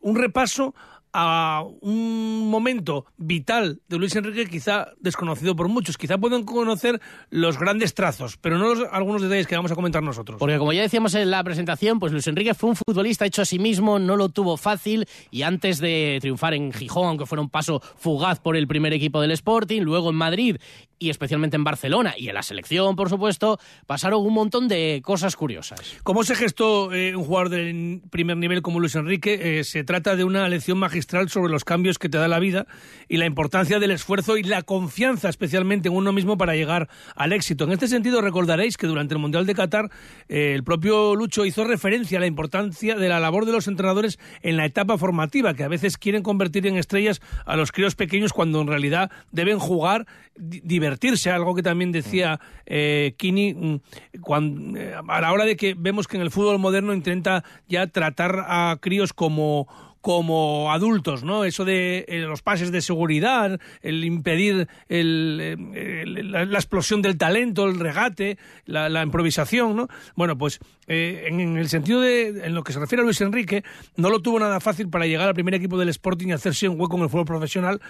un 0.00 0.16
repaso 0.16 0.74
a 1.20 1.64
un 1.80 2.48
momento 2.48 3.04
vital 3.16 3.80
de 3.88 3.98
Luis 3.98 4.14
Enrique 4.14 4.46
quizá 4.46 4.92
desconocido 5.00 5.56
por 5.56 5.66
muchos. 5.66 5.98
Quizá 5.98 6.16
pueden 6.16 6.44
conocer 6.44 7.00
los 7.28 7.58
grandes 7.58 7.92
trazos, 7.92 8.36
pero 8.36 8.56
no 8.56 8.72
los, 8.72 8.88
algunos 8.92 9.22
detalles 9.22 9.48
que 9.48 9.56
vamos 9.56 9.72
a 9.72 9.74
comentar 9.74 10.00
nosotros. 10.00 10.38
Porque 10.38 10.58
como 10.58 10.72
ya 10.72 10.82
decíamos 10.82 11.16
en 11.16 11.32
la 11.32 11.42
presentación, 11.42 11.98
pues 11.98 12.12
Luis 12.12 12.28
Enrique 12.28 12.54
fue 12.54 12.70
un 12.70 12.76
futbolista 12.76 13.26
hecho 13.26 13.42
a 13.42 13.44
sí 13.44 13.58
mismo, 13.58 13.98
no 13.98 14.14
lo 14.16 14.28
tuvo 14.28 14.56
fácil 14.56 15.08
y 15.32 15.42
antes 15.42 15.80
de 15.80 16.18
triunfar 16.20 16.54
en 16.54 16.72
Gijón, 16.72 17.08
aunque 17.08 17.26
fuera 17.26 17.42
un 17.42 17.50
paso 17.50 17.82
fugaz 17.96 18.38
por 18.38 18.56
el 18.56 18.68
primer 18.68 18.92
equipo 18.92 19.20
del 19.20 19.32
Sporting, 19.32 19.82
luego 19.82 20.10
en 20.10 20.16
Madrid 20.16 20.56
y 21.00 21.10
especialmente 21.10 21.56
en 21.56 21.64
Barcelona 21.64 22.14
y 22.16 22.28
en 22.28 22.34
la 22.34 22.42
selección, 22.42 22.94
por 22.94 23.08
supuesto, 23.08 23.58
pasaron 23.86 24.24
un 24.24 24.34
montón 24.34 24.68
de 24.68 25.00
cosas 25.04 25.34
curiosas. 25.36 25.80
¿Cómo 26.04 26.22
se 26.22 26.34
gestó 26.36 26.92
eh, 26.92 27.14
un 27.16 27.24
jugador 27.24 27.50
de 27.50 28.00
primer 28.10 28.36
nivel 28.36 28.62
como 28.62 28.80
Luis 28.80 28.94
Enrique? 28.94 29.58
Eh, 29.58 29.64
se 29.64 29.84
trata 29.84 30.16
de 30.16 30.24
una 30.24 30.48
lección 30.48 30.78
magistral 30.78 31.07
sobre 31.28 31.50
los 31.50 31.64
cambios 31.64 31.98
que 31.98 32.08
te 32.08 32.18
da 32.18 32.28
la 32.28 32.38
vida 32.38 32.66
y 33.08 33.16
la 33.16 33.26
importancia 33.26 33.78
del 33.78 33.90
esfuerzo 33.90 34.36
y 34.36 34.42
la 34.42 34.62
confianza 34.62 35.28
especialmente 35.28 35.88
en 35.88 35.94
uno 35.94 36.12
mismo 36.12 36.36
para 36.36 36.54
llegar 36.54 36.88
al 37.16 37.32
éxito. 37.32 37.64
En 37.64 37.72
este 37.72 37.88
sentido 37.88 38.20
recordaréis 38.20 38.76
que 38.76 38.86
durante 38.86 39.14
el 39.14 39.20
Mundial 39.20 39.46
de 39.46 39.54
Qatar 39.54 39.90
eh, 40.28 40.52
el 40.54 40.64
propio 40.64 41.16
Lucho 41.16 41.46
hizo 41.46 41.64
referencia 41.64 42.18
a 42.18 42.20
la 42.20 42.26
importancia 42.26 42.96
de 42.96 43.08
la 43.08 43.20
labor 43.20 43.46
de 43.46 43.52
los 43.52 43.68
entrenadores 43.68 44.18
en 44.42 44.56
la 44.56 44.66
etapa 44.66 44.98
formativa, 44.98 45.54
que 45.54 45.64
a 45.64 45.68
veces 45.68 45.96
quieren 45.96 46.22
convertir 46.22 46.66
en 46.66 46.76
estrellas 46.76 47.22
a 47.46 47.56
los 47.56 47.72
críos 47.72 47.94
pequeños 47.94 48.32
cuando 48.32 48.60
en 48.60 48.66
realidad 48.66 49.10
deben 49.32 49.58
jugar, 49.58 50.06
divertirse, 50.36 51.30
algo 51.30 51.54
que 51.54 51.62
también 51.62 51.90
decía 51.90 52.38
eh, 52.66 53.14
Kini 53.16 53.54
mm, 53.54 54.20
cuando, 54.20 54.78
eh, 54.78 54.94
a 54.94 55.20
la 55.20 55.32
hora 55.32 55.44
de 55.44 55.56
que 55.56 55.74
vemos 55.74 56.06
que 56.06 56.16
en 56.16 56.22
el 56.22 56.30
fútbol 56.30 56.58
moderno 56.58 56.92
intenta 56.92 57.44
ya 57.66 57.86
tratar 57.86 58.44
a 58.46 58.76
críos 58.80 59.12
como 59.12 59.68
como 60.00 60.72
adultos, 60.72 61.24
¿no? 61.24 61.44
Eso 61.44 61.64
de 61.64 62.04
eh, 62.08 62.20
los 62.20 62.42
pases 62.42 62.72
de 62.72 62.80
seguridad, 62.80 63.60
el 63.82 64.04
impedir 64.04 64.68
el, 64.88 66.30
la, 66.30 66.58
explosión 66.58 67.02
del 67.02 67.16
talento, 67.18 67.66
el 67.66 67.78
regate, 67.78 68.38
la, 68.66 69.02
improvisación, 69.02 69.76
¿no? 69.76 69.88
Bueno, 70.14 70.38
pues 70.38 70.60
eh, 70.86 71.24
en, 71.26 71.40
en, 71.40 71.56
el 71.56 71.68
sentido 71.68 72.00
de, 72.00 72.46
en 72.46 72.54
lo 72.54 72.62
que 72.62 72.72
se 72.72 72.80
refiere 72.80 73.02
a 73.02 73.04
Luis 73.04 73.20
Enrique, 73.20 73.64
no 73.96 74.10
lo 74.10 74.20
tuvo 74.20 74.38
nada 74.38 74.60
fácil 74.60 74.88
para 74.88 75.06
llegar 75.06 75.28
al 75.28 75.34
primer 75.34 75.54
equipo 75.54 75.78
del 75.78 75.88
Sporting 75.88 76.28
y 76.28 76.32
hacerse 76.32 76.68
un 76.68 76.80
hueco 76.80 76.96
en 76.96 77.02
el 77.04 77.08
fútbol 77.08 77.26
profesional. 77.26 77.80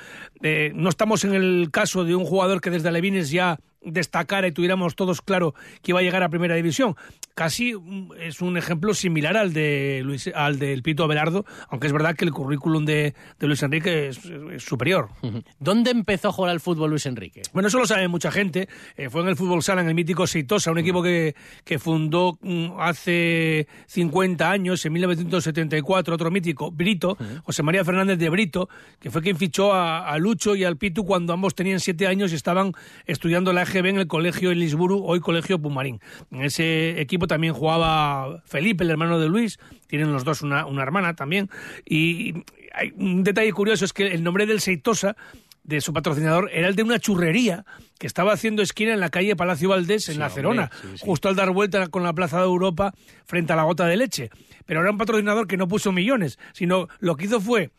Eh, 0.42 0.72
no 0.74 0.88
estamos 0.88 1.24
en 1.24 1.34
el 1.34 1.68
caso 1.70 2.04
de 2.04 2.14
un 2.14 2.24
jugador 2.24 2.60
que 2.60 2.70
desde 2.70 2.88
Alevines 2.88 3.30
ya 3.30 3.58
destacara 3.82 4.46
y 4.48 4.52
tuviéramos 4.52 4.96
todos 4.96 5.22
claro 5.22 5.54
que 5.82 5.92
iba 5.92 6.00
a 6.00 6.02
llegar 6.02 6.22
a 6.22 6.28
primera 6.28 6.54
división. 6.54 6.96
Casi 7.34 7.74
mm, 7.74 8.12
es 8.20 8.40
un 8.40 8.56
ejemplo 8.56 8.94
similar 8.94 9.36
al 9.36 9.52
de 9.52 10.02
Luis, 10.04 10.30
al 10.34 10.58
del 10.58 10.82
Pito 10.82 11.04
Abelardo, 11.04 11.44
aunque 11.68 11.86
es 11.86 11.92
verdad 11.92 12.16
que 12.16 12.24
el 12.24 12.32
currículum 12.32 12.84
de, 12.84 13.14
de 13.38 13.46
Luis 13.46 13.62
Enrique 13.62 14.08
es, 14.08 14.20
es, 14.52 14.64
superior. 14.64 15.10
¿Dónde 15.58 15.90
empezó 15.90 16.28
a 16.28 16.32
jugar 16.32 16.50
al 16.50 16.60
fútbol 16.60 16.90
Luis 16.90 17.06
Enrique? 17.06 17.42
Bueno, 17.52 17.68
eso 17.68 17.78
lo 17.78 17.86
sabe 17.86 18.08
mucha 18.08 18.30
gente. 18.30 18.68
Eh, 18.96 19.08
fue 19.08 19.22
en 19.22 19.28
el 19.28 19.36
fútbol 19.36 19.62
sala, 19.62 19.82
en 19.82 19.88
el 19.88 19.94
mítico 19.94 20.26
Seitosa, 20.26 20.70
un 20.70 20.78
equipo 20.78 21.02
que, 21.02 21.34
que 21.64 21.78
fundó 21.78 22.38
mm, 22.42 22.80
hace 22.80 23.68
50 23.86 24.50
años, 24.50 24.84
en 24.84 24.92
1974, 24.94 26.14
otro 26.14 26.30
mítico, 26.30 26.70
Brito, 26.70 27.16
José 27.44 27.62
María 27.62 27.84
Fernández 27.84 28.18
de 28.18 28.28
Brito, 28.28 28.68
que 28.98 29.10
fue 29.10 29.22
quien 29.22 29.36
fichó 29.36 29.72
a, 29.72 30.08
a 30.08 30.18
Lucho 30.18 30.56
y 30.56 30.64
al 30.64 30.76
Pitu 30.76 31.04
cuando 31.04 31.32
ambos 31.32 31.54
tenían 31.54 31.80
siete 31.80 32.06
años 32.06 32.32
y 32.32 32.34
estaban 32.34 32.72
estudiando 33.06 33.52
la 33.52 33.67
En 33.74 33.98
el 33.98 34.06
colegio 34.06 34.50
Elisburu, 34.50 35.04
hoy 35.04 35.20
colegio 35.20 35.58
Pumarín. 35.58 36.00
En 36.30 36.42
ese 36.42 37.00
equipo 37.00 37.26
también 37.26 37.52
jugaba 37.52 38.42
Felipe, 38.46 38.82
el 38.84 38.90
hermano 38.90 39.18
de 39.18 39.28
Luis, 39.28 39.58
tienen 39.86 40.12
los 40.12 40.24
dos 40.24 40.42
una, 40.42 40.64
una 40.66 40.82
hermana 40.82 41.14
también. 41.14 41.50
Y 41.84 42.44
hay 42.72 42.92
un 42.96 43.22
detalle 43.24 43.52
curioso 43.52 43.84
es 43.84 43.92
que 43.92 44.06
el 44.06 44.24
nombre 44.24 44.46
del 44.46 44.60
Seitosa 44.60 45.16
de 45.64 45.82
su 45.82 45.92
patrocinador 45.92 46.50
era 46.52 46.66
el 46.68 46.76
de 46.76 46.82
una 46.82 46.98
churrería 46.98 47.66
que 47.98 48.06
estaba 48.06 48.32
haciendo 48.32 48.62
esquina 48.62 48.94
en 48.94 49.00
la 49.00 49.10
calle 49.10 49.36
Palacio 49.36 49.68
Valdés, 49.68 50.08
en 50.08 50.14
Sí, 50.14 50.18
La 50.18 50.26
hombre, 50.26 50.34
Cerona, 50.34 50.70
sí, 50.80 50.88
sí. 50.94 51.04
justo 51.04 51.28
al 51.28 51.36
dar 51.36 51.50
vuelta 51.50 51.88
con 51.88 52.02
la 52.02 52.14
Plaza 52.14 52.38
de 52.38 52.44
Europa 52.44 52.94
frente 53.26 53.52
a 53.52 53.56
la 53.56 53.64
gota 53.64 53.84
de 53.86 53.98
leche. 53.98 54.30
Pero 54.64 54.80
era 54.80 54.90
un 54.90 54.96
patrocinador 54.98 55.46
que 55.46 55.58
no 55.58 55.68
puso 55.68 55.92
millones, 55.92 56.38
sino 56.54 56.88
lo 57.00 57.16
que 57.16 57.26
hizo 57.26 57.40
fue 57.40 57.70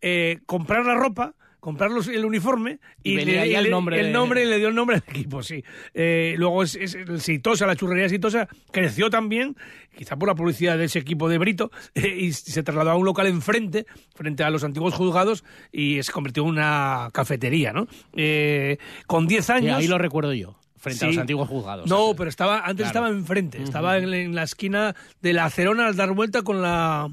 eh, 0.00 0.38
comprar 0.46 0.86
la 0.86 0.94
ropa, 0.94 1.34
comprar 1.62 1.92
los- 1.92 2.08
el 2.08 2.24
uniforme 2.24 2.80
Y 3.04 3.12
y, 3.12 3.16
venía 3.16 3.44
le, 3.44 3.56
el 3.56 3.62
le- 3.64 3.70
nombre 3.70 4.00
el 4.00 4.10
nombre 4.12 4.42
y 4.42 4.46
le 4.48 4.58
dio 4.58 4.66
el 4.66 4.74
nombre 4.74 4.96
al 4.96 5.04
equipo, 5.08 5.44
sí. 5.44 5.62
Eh, 5.94 6.34
luego 6.36 6.64
es, 6.64 6.74
es 6.74 6.94
el 6.96 7.20
Sitosa, 7.20 7.66
la 7.68 7.76
churrería 7.76 8.08
Sitosa, 8.08 8.48
creció 8.72 9.10
también, 9.10 9.56
quizá 9.96 10.16
por 10.16 10.26
la 10.28 10.34
publicidad 10.34 10.76
de 10.76 10.86
ese 10.86 10.98
equipo 10.98 11.28
de 11.28 11.38
Brito, 11.38 11.70
eh, 11.94 12.08
y 12.20 12.32
se 12.32 12.64
trasladó 12.64 12.90
a 12.90 12.96
un 12.96 13.04
local 13.04 13.28
enfrente, 13.28 13.86
frente 14.12 14.42
a 14.42 14.50
los 14.50 14.64
antiguos 14.64 14.92
juzgados, 14.94 15.44
y 15.70 16.02
se 16.02 16.10
convirtió 16.10 16.42
en 16.42 16.48
una 16.48 17.10
cafetería, 17.12 17.72
¿no? 17.72 17.86
Eh, 18.16 18.78
con 19.06 19.28
10 19.28 19.48
Y 19.48 19.52
años... 19.52 19.76
ahí 19.78 19.86
lo 19.86 19.98
recuerdo 19.98 20.32
yo, 20.32 20.58
frente 20.78 21.04
a 21.04 21.08
los 21.08 21.18
antiguos 21.18 21.48
juzgados. 21.48 21.88
No, 21.88 22.14
pero 22.16 22.28
estaba 22.28 22.58
antes 22.58 22.88
Claro. 22.90 23.06
estaba 23.06 23.08
enfrente, 23.10 23.62
estaba 23.62 23.98
en, 23.98 24.12
en 24.12 24.34
la 24.34 24.42
esquina 24.42 24.96
de 25.20 25.32
la 25.32 25.48
Cerona 25.48 25.86
al 25.86 25.94
dar 25.94 26.10
vuelta 26.12 26.42
con 26.42 26.60
la 26.60 27.08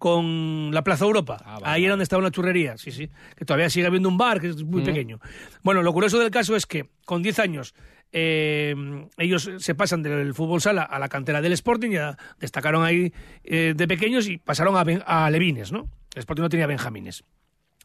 con 0.00 0.70
la 0.74 0.82
Plaza 0.82 1.04
Europa. 1.04 1.36
Ah, 1.44 1.58
Ahí 1.62 1.84
era 1.84 1.92
donde 1.92 2.02
estaba 2.04 2.18
una 2.20 2.30
churrería, 2.32 2.76
sí, 2.78 2.90
sí. 2.90 3.08
Que 3.36 3.44
todavía 3.44 3.68
sigue 3.70 3.86
habiendo 3.86 4.08
un 4.08 4.16
bar, 4.18 4.40
que 4.40 4.48
es 4.48 4.64
muy 4.64 4.80
Mm. 4.80 4.84
pequeño. 4.86 5.20
Bueno, 5.62 5.82
lo 5.82 5.92
curioso 5.92 6.18
del 6.18 6.30
caso 6.32 6.56
es 6.56 6.64
que 6.66 6.88
con 7.04 7.22
10 7.22 7.38
años 7.38 7.74
eh, 8.12 8.74
ellos 9.18 9.48
se 9.58 9.74
pasan 9.76 10.02
del 10.02 10.34
fútbol 10.34 10.60
sala 10.60 10.82
a 10.82 10.98
la 10.98 11.08
cantera 11.08 11.40
del 11.40 11.52
Sporting, 11.52 11.90
ya 11.90 12.16
destacaron 12.40 12.82
ahí 12.82 13.12
eh, 13.44 13.74
de 13.76 13.86
pequeños 13.86 14.26
y 14.26 14.38
pasaron 14.38 14.76
a, 14.76 14.82
Ben- 14.84 15.04
a 15.06 15.30
Levines, 15.30 15.70
¿no? 15.70 15.86
El 16.14 16.20
Sporting 16.20 16.42
no 16.42 16.48
tenía 16.48 16.66
Benjamines. 16.66 17.22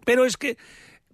Pero 0.03 0.25
es 0.25 0.37
que 0.37 0.57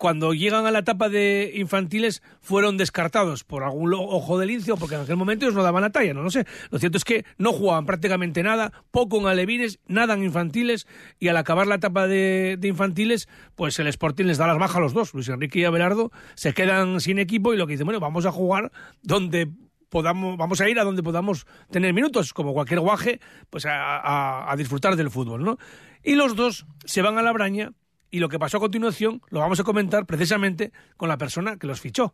cuando 0.02 0.34
llegan 0.34 0.66
a 0.66 0.72
la 0.72 0.80
etapa 0.80 1.10
de 1.10 1.52
infantiles 1.58 2.24
fueron 2.40 2.76
descartados 2.76 3.44
por 3.44 3.64
algún 3.64 3.94
ojo 3.94 4.40
del 4.40 4.48
lince 4.50 4.74
porque 4.80 4.96
en 4.96 5.02
aquel 5.02 5.16
momento 5.16 5.46
ellos 5.46 5.54
no 5.54 5.62
daban 5.62 5.84
la 5.84 5.92
talla, 5.92 6.16
no 6.16 6.24
lo 6.24 6.32
sé. 6.32 6.48
Lo 6.72 6.80
cierto 6.80 6.98
es 6.98 7.04
que 7.06 7.24
no 7.38 7.52
jugaban 7.54 7.86
prácticamente 7.86 8.42
nada, 8.42 8.72
poco 8.90 9.20
en 9.20 9.28
alevines, 9.28 9.78
nada 9.86 10.16
en 10.16 10.24
infantiles 10.24 10.88
y 11.20 11.28
al 11.28 11.38
acabar 11.38 11.68
la 11.68 11.76
etapa 11.76 12.08
de, 12.08 12.58
de 12.60 12.68
infantiles, 12.68 13.30
pues 13.54 13.78
el 13.78 13.86
Sporting 13.86 14.26
les 14.26 14.40
da 14.40 14.48
las 14.48 14.58
bajas 14.58 14.78
a 14.78 14.80
los 14.80 14.94
dos. 14.94 15.14
Luis 15.14 15.30
Enrique 15.30 15.60
y 15.60 15.66
Abelardo 15.66 16.12
se 16.34 16.56
quedan 16.56 17.00
sin 17.00 17.20
equipo 17.20 17.54
y 17.54 17.58
lo 17.58 17.68
que 17.68 17.74
dicen, 17.74 17.86
bueno, 17.86 18.00
vamos 18.00 18.26
a 18.26 18.32
jugar 18.32 18.72
donde 19.04 19.52
podamos, 19.90 20.36
vamos 20.36 20.60
a 20.62 20.68
ir 20.68 20.80
a 20.80 20.84
donde 20.84 21.04
podamos 21.04 21.46
tener 21.70 21.94
minutos, 21.94 22.34
como 22.34 22.54
cualquier 22.54 22.80
guaje, 22.80 23.20
pues 23.52 23.68
a, 23.68 23.98
a- 24.00 24.52
a 24.52 24.56
disfrutar 24.56 24.96
del 24.96 25.12
fútbol, 25.12 25.44
¿no? 25.44 25.58
Y 26.04 26.16
los 26.16 26.36
dos 26.36 26.66
se 26.86 27.04
van 27.04 27.20
a 27.20 27.22
la 27.22 27.32
braña 27.34 27.74
y 28.12 28.20
lo 28.20 28.30
que 28.30 28.38
pasó 28.38 28.58
a 28.58 28.60
continuación 28.60 29.22
lo 29.30 29.40
vamos 29.40 29.60
a 29.60 29.64
comentar 29.64 30.06
precisamente 30.06 30.72
con 30.98 31.10
la 31.10 31.18
persona 31.18 31.58
que 31.58 31.66
los 31.66 31.80
fichó. 31.80 32.14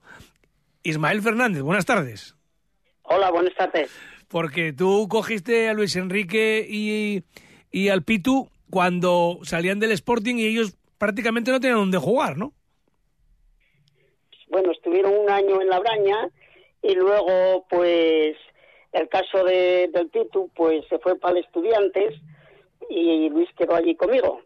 Ismael 0.83 1.21
Fernández, 1.21 1.63
buenas 1.63 1.85
tardes. 1.85 2.35
Hola, 3.01 3.31
buenas 3.31 3.55
tardes. 3.55 3.91
Porque 4.27 4.73
tú 4.73 5.07
cogiste 5.09 5.67
a 5.67 5.73
Luis 5.73 5.95
Enrique 5.95 6.65
y, 6.69 7.23
y 7.71 7.89
al 7.89 8.03
Pitu 8.03 8.49
cuando 8.69 9.39
salían 9.43 9.79
del 9.79 9.91
Sporting 9.91 10.35
y 10.35 10.45
ellos 10.45 10.77
prácticamente 10.97 11.51
no 11.51 11.59
tenían 11.59 11.79
dónde 11.79 11.97
jugar, 11.97 12.37
¿no? 12.37 12.53
Bueno, 14.49 14.71
estuvieron 14.71 15.13
un 15.13 15.29
año 15.29 15.61
en 15.61 15.69
la 15.69 15.79
Braña 15.79 16.29
y 16.81 16.95
luego, 16.95 17.65
pues, 17.69 18.37
el 18.91 19.09
caso 19.09 19.43
de, 19.43 19.89
del 19.93 20.09
Pitu, 20.09 20.49
pues 20.55 20.85
se 20.89 20.99
fue 20.99 21.17
para 21.17 21.37
el 21.37 21.45
Estudiantes 21.45 22.13
y 22.89 23.29
Luis 23.29 23.49
quedó 23.57 23.75
allí 23.75 23.95
conmigo. 23.95 24.41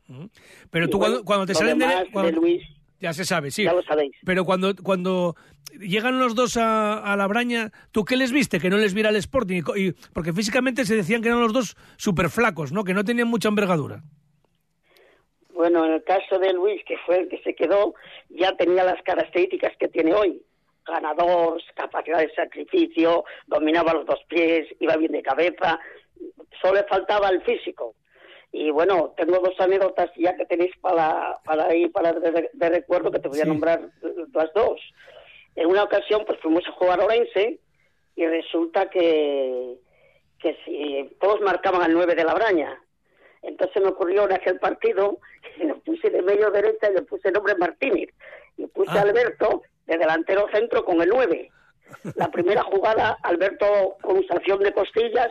Pero 0.69 0.87
tú 0.89 0.97
bueno, 0.97 1.13
cuando, 1.15 1.25
cuando 1.25 1.45
te 1.45 1.53
salen 1.55 1.79
de, 1.79 1.85
cuando- 2.11 2.31
de 2.31 2.37
Luis, 2.37 2.63
ya 2.99 3.13
se 3.13 3.25
sabe, 3.25 3.49
sí. 3.51 3.63
ya 3.63 3.73
lo 3.73 3.81
sabéis. 3.83 4.11
Pero 4.25 4.45
cuando, 4.45 4.75
cuando 4.75 5.35
llegan 5.79 6.19
los 6.19 6.35
dos 6.35 6.55
a, 6.57 6.99
a 6.99 7.17
la 7.17 7.27
braña, 7.27 7.71
¿tú 7.91 8.05
qué 8.05 8.15
les 8.15 8.31
viste? 8.31 8.59
Que 8.59 8.69
no 8.69 8.77
les 8.77 8.93
viera 8.93 9.09
el 9.09 9.15
Sporting. 9.15 9.63
Y- 9.75 9.91
porque 10.13 10.33
físicamente 10.33 10.85
se 10.85 10.95
decían 10.95 11.21
que 11.21 11.29
eran 11.29 11.41
los 11.41 11.53
dos 11.53 11.75
súper 11.97 12.29
flacos, 12.29 12.71
¿no? 12.71 12.83
Que 12.83 12.93
no 12.93 13.03
tenían 13.03 13.27
mucha 13.27 13.49
envergadura. 13.49 14.03
Bueno, 15.53 15.85
en 15.85 15.93
el 15.93 16.03
caso 16.03 16.39
de 16.39 16.53
Luis, 16.53 16.81
que 16.85 16.95
fue 17.05 17.19
el 17.19 17.29
que 17.29 17.39
se 17.43 17.53
quedó, 17.55 17.93
ya 18.29 18.55
tenía 18.55 18.83
las 18.83 19.01
características 19.03 19.73
que 19.77 19.87
tiene 19.89 20.13
hoy. 20.13 20.41
Ganador, 20.85 21.61
capacidad 21.75 22.19
de 22.19 22.33
sacrificio, 22.33 23.23
dominaba 23.47 23.93
los 23.93 24.05
dos 24.05 24.19
pies, 24.27 24.67
iba 24.79 24.95
bien 24.97 25.11
de 25.11 25.21
cabeza, 25.21 25.79
solo 26.61 26.75
le 26.75 26.83
faltaba 26.85 27.29
el 27.29 27.41
físico. 27.43 27.95
Y 28.53 28.69
bueno, 28.71 29.13
tengo 29.15 29.39
dos 29.39 29.57
anécdotas 29.59 30.11
ya 30.17 30.35
que 30.35 30.45
tenéis 30.45 30.75
para, 30.81 31.39
para 31.45 31.73
ir 31.73 31.91
para 31.91 32.11
de, 32.13 32.49
de 32.51 32.69
recuerdo 32.69 33.09
que 33.11 33.19
te 33.19 33.29
voy 33.29 33.39
a 33.39 33.43
Sí. 33.43 33.47
nombrar 33.47 33.81
las 34.33 34.53
dos. 34.53 34.79
En 35.55 35.67
una 35.67 35.83
ocasión, 35.83 36.23
pues 36.25 36.39
fuimos 36.39 36.67
a 36.67 36.71
jugar 36.73 36.99
a 37.01 37.05
Orense 37.05 37.59
y 38.15 38.25
resulta 38.25 38.89
que, 38.89 39.75
que 40.39 40.57
si 40.65 41.15
todos 41.21 41.39
marcaban 41.41 41.81
al 41.81 41.93
9 41.93 42.13
de 42.15 42.23
la 42.25 42.33
braña. 42.33 42.77
Entonces 43.41 43.81
me 43.81 43.89
ocurrió 43.89 44.25
en 44.25 44.33
aquel 44.33 44.59
partido, 44.59 45.17
y 45.57 45.63
le 45.63 45.75
puse 45.75 46.09
de 46.09 46.21
medio 46.21 46.51
derecha 46.51 46.89
y 46.91 46.95
le 46.95 47.01
puse 47.03 47.29
el 47.29 47.33
nombre 47.33 47.55
Martínez. 47.55 48.09
Y 48.57 48.67
puse 48.67 48.91
Ah. 48.91 48.99
a 48.99 49.01
Alberto 49.03 49.63
de 49.87 49.97
delantero 49.97 50.47
centro 50.53 50.83
con 50.85 51.01
el 51.01 51.09
9. 51.09 51.49
La 52.15 52.29
primera 52.31 52.63
jugada, 52.63 53.17
Alberto 53.23 53.97
con 54.01 54.17
usación 54.19 54.59
de 54.59 54.73
costillas, 54.73 55.29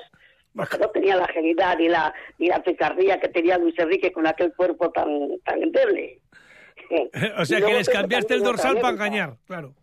no 0.55 0.91
tenía 0.91 1.17
la 1.17 1.25
agilidad 1.25 1.77
ni 1.79 1.89
la, 1.89 2.13
ni 2.39 2.49
la 2.49 2.63
picardía 2.63 3.21
que 3.21 3.29
tenía 3.29 3.59
Luis 3.59 3.79
Enrique 3.79 4.13
con 4.13 4.27
aquel 4.27 4.53
cuerpo 4.55 4.91
tan, 4.91 5.39
tan 5.45 5.63
endeble. 5.63 6.19
o 7.39 7.45
sea, 7.45 7.61
que 7.61 7.73
les 7.73 7.89
cambiaste 7.89 8.35
el 8.35 8.43
dorsal 8.43 8.81
para 8.81 8.95
engañar, 8.95 9.37
claro. 9.47 9.75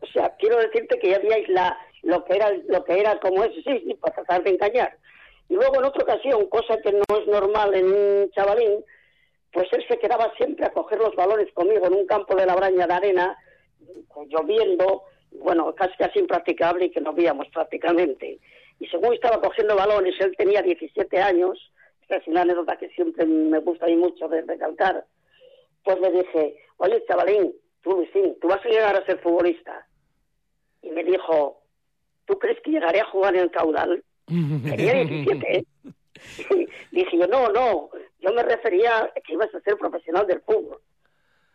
O 0.00 0.06
sea, 0.12 0.34
quiero 0.38 0.58
decirte 0.58 0.98
que 0.98 1.10
ya 1.10 1.18
veíais 1.18 1.48
la, 1.48 1.76
lo 2.02 2.24
que 2.24 2.36
era 2.36 2.50
lo 2.68 2.84
que 2.84 2.98
era 2.98 3.18
como 3.20 3.44
es, 3.44 3.52
sí, 3.64 3.82
sí, 3.84 3.94
para 4.00 4.14
tratar 4.14 4.42
de 4.42 4.50
engañar. 4.50 4.96
Y 5.48 5.54
luego 5.54 5.76
en 5.76 5.84
otra 5.84 6.02
ocasión, 6.02 6.46
cosa 6.48 6.76
que 6.82 6.92
no 6.92 7.18
es 7.18 7.26
normal 7.26 7.74
en 7.74 7.86
un 7.86 8.30
chavalín, 8.30 8.84
pues 9.52 9.68
él 9.72 9.84
se 9.88 9.98
quedaba 9.98 10.32
siempre 10.36 10.66
a 10.66 10.72
coger 10.72 10.98
los 10.98 11.14
balones 11.16 11.52
conmigo 11.52 11.86
en 11.86 11.94
un 11.94 12.06
campo 12.06 12.36
de 12.36 12.46
la 12.46 12.54
braña 12.54 12.86
de 12.86 12.94
arena, 12.94 13.36
lloviendo, 14.28 15.04
bueno, 15.32 15.74
casi 15.74 15.96
casi 15.96 16.20
impracticable 16.20 16.86
y 16.86 16.90
que 16.90 17.00
no 17.00 17.12
víamos 17.12 17.48
prácticamente. 17.48 18.38
Y 18.80 18.86
según 18.88 19.12
estaba 19.14 19.40
cogiendo 19.40 19.76
balones, 19.76 20.14
él 20.20 20.34
tenía 20.36 20.62
17 20.62 21.18
años, 21.20 21.70
esta 22.02 22.16
es 22.16 22.26
una 22.26 22.42
anécdota 22.42 22.76
que 22.76 22.88
siempre 22.88 23.26
me 23.26 23.58
gusta 23.58 23.84
a 23.84 23.88
mí 23.88 23.96
mucho 23.96 24.26
de 24.26 24.42
recalcar, 24.42 25.04
pues 25.84 26.00
le 26.00 26.10
dije, 26.10 26.56
oye 26.78 27.04
chavalín, 27.06 27.54
tú 27.82 27.92
Luisín, 27.92 28.36
tú 28.40 28.48
vas 28.48 28.64
a 28.64 28.68
llegar 28.68 28.96
a 28.96 29.04
ser 29.04 29.18
futbolista. 29.18 29.86
Y 30.82 30.90
me 30.90 31.04
dijo, 31.04 31.62
¿tú 32.24 32.38
crees 32.38 32.58
que 32.62 32.70
llegaré 32.70 33.00
a 33.00 33.10
jugar 33.10 33.36
en 33.36 33.42
el 33.42 33.50
caudal? 33.50 34.02
Tenía 34.26 34.94
17, 35.04 35.56
¿eh? 35.56 35.64
Dije 36.90 37.18
yo, 37.18 37.26
no, 37.26 37.48
no, 37.48 37.90
yo 38.18 38.32
me 38.32 38.42
refería 38.42 38.98
a 38.98 39.12
que 39.24 39.34
ibas 39.34 39.54
a 39.54 39.60
ser 39.60 39.76
profesional 39.76 40.26
del 40.26 40.40
fútbol. 40.40 40.80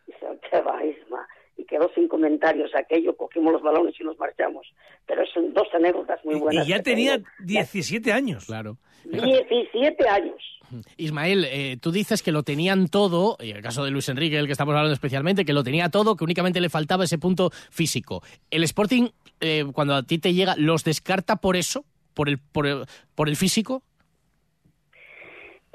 Dice, 0.06 0.26
qué 0.48 0.60
va, 0.60 0.84
Isma. 0.84 1.26
Y 1.56 1.64
quedó 1.64 1.90
sin 1.94 2.08
comentarios 2.08 2.70
aquello, 2.74 3.16
cogimos 3.16 3.52
los 3.52 3.62
balones 3.62 3.94
y 3.98 4.04
nos 4.04 4.18
marchamos. 4.18 4.66
Pero 5.06 5.22
son 5.32 5.54
dos 5.54 5.68
anécdotas 5.74 6.22
muy 6.24 6.36
buenas. 6.36 6.66
Y 6.66 6.70
ya 6.70 6.82
tenía 6.82 7.14
tengo. 7.14 7.28
17 7.40 8.12
años. 8.12 8.46
Claro. 8.46 8.76
17 9.04 10.08
años. 10.08 10.56
Ismael, 10.96 11.44
eh, 11.44 11.76
tú 11.80 11.92
dices 11.92 12.22
que 12.22 12.32
lo 12.32 12.42
tenían 12.42 12.88
todo, 12.88 13.36
y 13.40 13.50
en 13.50 13.56
el 13.56 13.62
caso 13.62 13.84
de 13.84 13.90
Luis 13.90 14.08
Enrique, 14.08 14.36
el 14.36 14.46
que 14.46 14.52
estamos 14.52 14.74
hablando 14.74 14.92
especialmente, 14.92 15.44
que 15.44 15.52
lo 15.52 15.62
tenía 15.62 15.88
todo, 15.90 16.16
que 16.16 16.24
únicamente 16.24 16.60
le 16.60 16.68
faltaba 16.68 17.04
ese 17.04 17.18
punto 17.18 17.50
físico. 17.70 18.22
¿El 18.50 18.64
Sporting, 18.64 19.08
eh, 19.40 19.64
cuando 19.72 19.94
a 19.94 20.02
ti 20.02 20.18
te 20.18 20.34
llega, 20.34 20.54
los 20.56 20.84
descarta 20.84 21.36
por 21.36 21.56
eso? 21.56 21.84
¿Por 22.14 22.28
el, 22.28 22.38
por 22.38 22.66
el, 22.66 22.84
por 23.14 23.28
el 23.28 23.36
físico? 23.36 23.82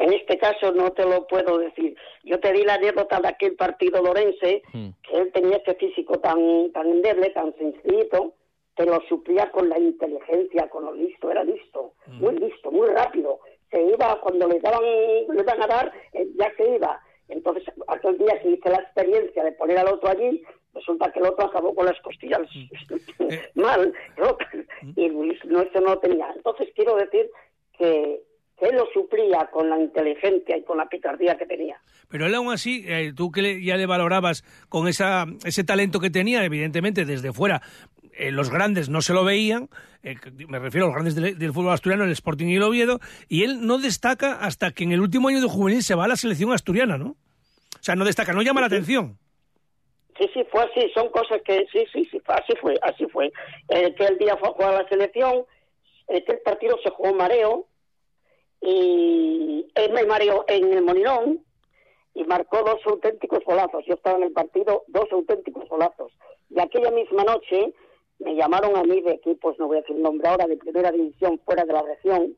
En 0.01 0.13
este 0.13 0.39
caso 0.39 0.71
no 0.71 0.91
te 0.93 1.05
lo 1.05 1.27
puedo 1.27 1.59
decir. 1.59 1.95
Yo 2.23 2.39
te 2.39 2.51
di 2.51 2.63
la 2.63 2.73
anécdota 2.73 3.19
de 3.19 3.27
aquel 3.27 3.55
partido 3.55 4.01
lorense, 4.01 4.63
que 4.71 5.15
él 5.15 5.31
tenía 5.31 5.57
ese 5.57 5.75
físico 5.75 6.19
tan, 6.19 6.71
tan 6.71 6.87
endeble, 6.87 7.29
tan 7.29 7.55
sencillito, 7.55 8.33
que 8.75 8.85
lo 8.85 8.99
suplía 9.07 9.51
con 9.51 9.69
la 9.69 9.77
inteligencia, 9.77 10.67
con 10.69 10.85
lo 10.85 10.95
listo, 10.95 11.29
era 11.29 11.43
listo, 11.43 11.93
muy 12.07 12.35
listo, 12.35 12.71
muy 12.71 12.87
rápido. 12.87 13.41
Se 13.69 13.79
iba, 13.79 14.19
cuando 14.21 14.47
le 14.47 14.59
daban, 14.59 14.83
le 14.83 15.39
iban 15.39 15.61
a 15.61 15.67
dar, 15.67 15.93
eh, 16.13 16.27
ya 16.35 16.51
se 16.57 16.67
iba. 16.75 16.99
Entonces, 17.27 17.63
aquel 17.87 18.17
día 18.17 18.41
que 18.41 18.49
hice 18.49 18.69
la 18.69 18.77
experiencia 18.77 19.43
de 19.43 19.51
poner 19.51 19.77
al 19.77 19.93
otro 19.93 20.09
allí, 20.09 20.43
resulta 20.73 21.11
que 21.11 21.19
el 21.19 21.27
otro 21.27 21.45
acabó 21.45 21.75
con 21.75 21.85
las 21.85 21.99
costillas 22.01 22.41
mal, 23.53 23.93
rotas, 24.17 24.47
y 24.95 25.09
Luis 25.09 25.37
no, 25.45 25.61
eso 25.61 25.79
no 25.79 25.91
lo 25.91 25.99
tenía. 25.99 26.33
Entonces, 26.35 26.69
quiero 26.75 26.95
decir 26.95 27.29
que 27.77 28.23
él 28.61 28.75
lo 28.75 28.85
suplía 28.93 29.49
con 29.51 29.69
la 29.69 29.79
inteligencia 29.79 30.57
y 30.57 30.63
con 30.63 30.77
la 30.77 30.87
picardía 30.87 31.35
que 31.37 31.45
tenía. 31.45 31.79
Pero 32.09 32.25
él 32.25 32.35
aún 32.35 32.51
así, 32.51 32.83
eh, 32.87 33.13
tú 33.15 33.31
que 33.31 33.41
le- 33.41 33.63
ya 33.63 33.77
le 33.77 33.85
valorabas 33.85 34.43
con 34.69 34.87
esa, 34.87 35.25
ese 35.45 35.63
talento 35.63 35.99
que 35.99 36.09
tenía, 36.09 36.43
evidentemente 36.45 37.05
desde 37.05 37.31
fuera, 37.33 37.61
eh, 38.13 38.31
los 38.31 38.49
grandes 38.51 38.89
no 38.89 39.01
se 39.01 39.13
lo 39.13 39.23
veían, 39.23 39.69
eh, 40.03 40.15
me 40.47 40.59
refiero 40.59 40.85
a 40.85 40.89
los 40.89 40.95
grandes 40.95 41.15
del, 41.15 41.37
del 41.39 41.53
fútbol 41.53 41.71
asturiano, 41.73 42.03
el 42.03 42.11
Sporting 42.11 42.47
y 42.47 42.55
el 42.57 42.63
Oviedo, 42.63 42.99
y 43.29 43.43
él 43.43 43.65
no 43.65 43.77
destaca 43.77 44.33
hasta 44.33 44.71
que 44.71 44.83
en 44.83 44.91
el 44.91 44.99
último 45.01 45.29
año 45.29 45.41
de 45.41 45.47
juvenil 45.47 45.81
se 45.83 45.95
va 45.95 46.05
a 46.05 46.07
la 46.09 46.15
selección 46.17 46.51
asturiana, 46.51 46.97
¿no? 46.97 47.11
O 47.11 47.83
sea, 47.83 47.95
no 47.95 48.03
destaca, 48.05 48.33
no 48.33 48.41
llama 48.41 48.61
la 48.61 48.67
atención. 48.67 49.17
Sí, 50.19 50.29
sí, 50.33 50.43
fue 50.51 50.61
así, 50.63 50.91
son 50.93 51.09
cosas 51.09 51.41
que, 51.45 51.65
sí, 51.71 51.85
sí, 51.93 52.07
sí, 52.11 52.19
fue- 52.23 52.35
así 52.35 52.53
fue, 52.61 52.75
así 52.83 53.05
fue. 53.07 53.31
Eh, 53.69 53.95
que 53.95 54.05
el 54.05 54.17
día 54.19 54.35
fue 54.37 54.49
a 54.49 54.51
jugar 54.51 54.73
a 54.75 54.83
la 54.83 54.89
selección, 54.89 55.45
que 56.07 56.23
el 56.33 56.39
partido 56.39 56.77
se 56.83 56.89
jugó 56.89 57.13
mareo, 57.15 57.65
y 58.61 59.67
él 59.75 59.91
me 59.93 60.05
mareó 60.05 60.45
en 60.47 60.71
el 60.73 60.83
Molinón, 60.83 61.43
y 62.13 62.23
marcó 62.25 62.63
dos 62.63 62.79
auténticos 62.85 63.43
golazos. 63.45 63.85
Yo 63.85 63.95
estaba 63.95 64.17
en 64.17 64.23
el 64.23 64.31
partido, 64.31 64.83
dos 64.87 65.11
auténticos 65.11 65.67
golazos. 65.69 66.11
Y 66.49 66.59
aquella 66.59 66.91
misma 66.91 67.23
noche 67.23 67.73
me 68.19 68.35
llamaron 68.35 68.75
a 68.75 68.83
mí 68.83 69.01
de 69.01 69.13
equipos, 69.13 69.57
no 69.57 69.67
voy 69.67 69.77
a 69.77 69.81
decir 69.81 69.95
nombre 69.95 70.27
ahora, 70.27 70.45
de 70.45 70.57
primera 70.57 70.91
división 70.91 71.39
fuera 71.45 71.63
de 71.63 71.73
la 71.73 71.81
región, 71.81 72.35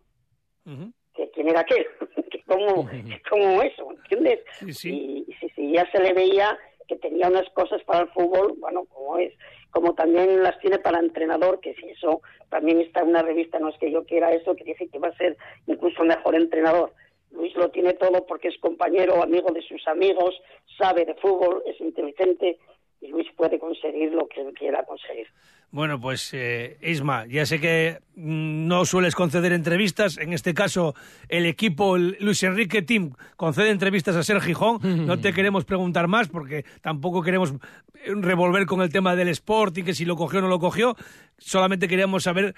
que 1.16 1.30
quién 1.32 1.50
era 1.50 1.62
aquel, 1.62 1.86
que 2.32 2.42
como, 2.44 2.88
como 3.30 3.62
eso, 3.62 3.92
¿entiendes? 3.92 4.40
Y, 4.62 5.26
y 5.28 5.34
sí, 5.40 5.48
sí, 5.56 5.72
ya 5.74 5.90
se 5.92 6.00
le 6.00 6.14
veía 6.14 6.58
que 6.88 6.96
tenía 6.98 7.28
unas 7.28 7.50
cosas 7.52 7.84
para 7.84 8.02
el 8.02 8.10
fútbol, 8.10 8.56
bueno, 8.60 8.86
como 8.86 9.18
es, 9.18 9.34
como 9.74 9.96
también 9.96 10.44
las 10.44 10.60
tiene 10.60 10.78
para 10.78 11.00
entrenador, 11.00 11.60
que 11.60 11.74
si 11.74 11.90
eso 11.90 12.22
también 12.50 12.80
está 12.80 13.02
en 13.02 13.10
una 13.10 13.24
revista, 13.24 13.58
no 13.58 13.70
es 13.70 13.78
que 13.80 13.92
yo 13.92 14.06
quiera 14.06 14.32
eso, 14.32 14.56
que 14.56 14.64
dice 14.64 14.88
que 14.88 15.00
va 15.00 15.08
a 15.08 15.18
ser 15.18 15.36
incluso 15.66 16.04
mejor 16.04 16.36
entrenador. 16.36 16.94
Luis 17.32 17.56
lo 17.56 17.70
tiene 17.70 17.94
todo 17.94 18.24
porque 18.28 18.50
es 18.50 18.58
compañero, 18.60 19.24
amigo 19.24 19.52
de 19.52 19.64
sus 19.64 19.86
amigos, 19.88 20.40
sabe 20.78 21.06
de 21.06 21.16
fútbol, 21.16 21.64
es 21.66 21.82
inteligente 21.82 22.60
y 23.04 23.08
Luis 23.10 23.28
puede 23.36 23.60
conseguir 23.60 24.12
lo 24.14 24.28
que 24.28 24.42
él 24.42 24.54
quiera 24.54 24.84
conseguir. 24.86 25.28
Bueno, 25.72 26.00
pues 26.00 26.34
eh, 26.34 26.78
Isma, 26.82 27.26
ya 27.26 27.46
sé 27.46 27.60
que 27.60 28.00
mm, 28.16 28.68
no 28.68 28.86
sueles 28.86 29.16
conceder 29.16 29.52
entrevistas. 29.54 30.18
En 30.18 30.32
este 30.32 30.54
caso, 30.54 30.94
el 31.28 31.46
equipo 31.46 31.96
el 31.96 32.16
Luis 32.20 32.44
Enrique 32.44 32.82
Team 32.82 33.14
concede 33.36 33.72
entrevistas 33.72 34.16
a 34.16 34.24
Ser 34.24 34.40
Gijón. 34.40 34.80
No 35.06 35.20
te 35.20 35.34
queremos 35.34 35.66
preguntar 35.66 36.08
más 36.08 36.30
porque 36.30 36.64
tampoco 36.82 37.22
queremos 37.22 37.54
eh, 37.96 38.14
revolver 38.16 38.66
con 38.66 38.82
el 38.82 38.92
tema 38.92 39.16
del 39.16 39.30
sport 39.30 39.78
y 39.80 39.84
que 39.84 39.94
si 39.94 40.06
lo 40.06 40.16
cogió 40.16 40.40
o 40.40 40.42
no 40.44 40.48
lo 40.48 40.60
cogió. 40.60 40.96
Solamente 41.38 41.88
queríamos 41.88 42.24
saber 42.24 42.54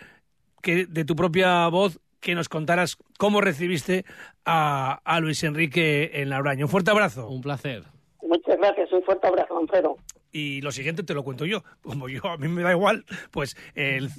que 0.62 0.86
de 0.86 1.06
tu 1.06 1.16
propia 1.16 1.68
voz 1.70 2.00
que 2.20 2.36
nos 2.36 2.50
contaras 2.50 2.98
cómo 3.18 3.39
recibiste 3.39 4.04
a, 4.46 5.00
a 5.04 5.20
Luis 5.20 5.43
Enrique 5.43 6.22
en 6.22 6.30
la 6.30 6.39
Uraña. 6.39 6.66
Un 6.66 6.72
fuerte 6.72 6.91
abrazo. 6.91 7.30
Un 7.30 7.41
placer. 7.41 7.84
Muchas 8.22 8.58
gracias, 8.58 8.91
un 8.91 9.04
fuerte 9.04 9.28
abrazo, 9.28 9.58
Alfredo. 9.58 9.98
Y 10.38 10.60
lo 10.60 10.74
siguiente 10.74 11.04
te 11.04 11.14
lo 11.14 11.24
cuento 11.24 11.46
yo. 11.46 11.64
Como 11.82 12.10
yo, 12.10 12.28
a 12.28 12.36
mí 12.38 12.50
me 12.50 12.62
da 12.62 12.72
igual, 12.72 13.06
pues 13.32 13.56
el- 13.74 14.10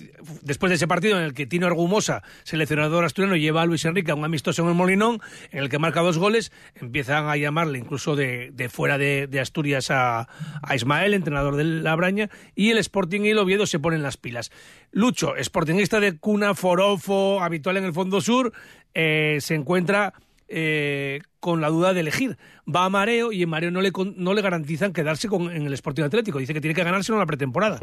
después 0.40 0.70
de 0.70 0.76
ese 0.76 0.88
partido 0.88 1.18
en 1.18 1.24
el 1.24 1.34
que 1.34 1.44
Tino 1.46 1.66
Argumosa, 1.66 2.22
seleccionador 2.42 3.04
asturiano, 3.04 3.36
lleva 3.36 3.60
a 3.60 3.66
Luis 3.66 3.84
Enrique 3.84 4.12
a 4.12 4.14
un 4.14 4.24
amistoso 4.24 4.62
en 4.62 4.68
el 4.68 4.74
Molinón, 4.74 5.20
en 5.50 5.58
el 5.58 5.68
que 5.68 5.78
marca 5.78 6.00
dos 6.00 6.16
goles, 6.16 6.52
empiezan 6.74 7.28
a 7.28 7.36
llamarle 7.36 7.78
incluso 7.78 8.16
de, 8.16 8.50
de 8.54 8.70
fuera 8.70 8.96
de, 8.96 9.28
Asturias 9.38 9.90
a, 9.90 10.26
a 10.62 10.74
Ismael, 10.74 11.12
entrenador 11.12 11.56
de 11.56 11.64
la 11.64 11.94
Braña, 11.96 12.30
y 12.54 12.70
el 12.70 12.78
Sporting 12.78 13.20
y 13.20 13.28
el 13.32 13.38
Oviedo 13.38 13.66
se 13.66 13.78
ponen 13.78 14.02
las 14.02 14.16
pilas. 14.16 14.50
Lucho, 14.92 15.34
sportingista 15.42 16.00
de 16.00 16.16
cuna, 16.16 16.54
forofo, 16.54 17.42
habitual 17.42 17.76
en 17.76 17.84
el 17.84 17.92
Fondo 17.92 18.22
Sur, 18.22 18.54
eh, 18.94 19.36
se 19.40 19.54
encuentra 19.54 20.14
eh, 20.48 21.20
con 21.40 21.60
la 21.60 21.68
duda 21.68 21.94
de 21.94 22.00
elegir. 22.00 22.36
Va 22.68 22.84
a 22.84 22.88
Mareo 22.88 23.32
y 23.32 23.42
en 23.42 23.48
Mareo 23.48 23.70
no 23.70 23.80
le, 23.80 23.92
no 24.16 24.34
le 24.34 24.42
garantizan 24.42 24.92
quedarse 24.92 25.28
con, 25.28 25.50
en 25.50 25.66
el 25.66 25.72
Sporting 25.72 26.02
Atlético. 26.02 26.38
Dice 26.38 26.54
que 26.54 26.60
tiene 26.60 26.74
que 26.74 26.82
ganárselo 26.82 27.16
en 27.16 27.20
la 27.20 27.26
pretemporada, 27.26 27.78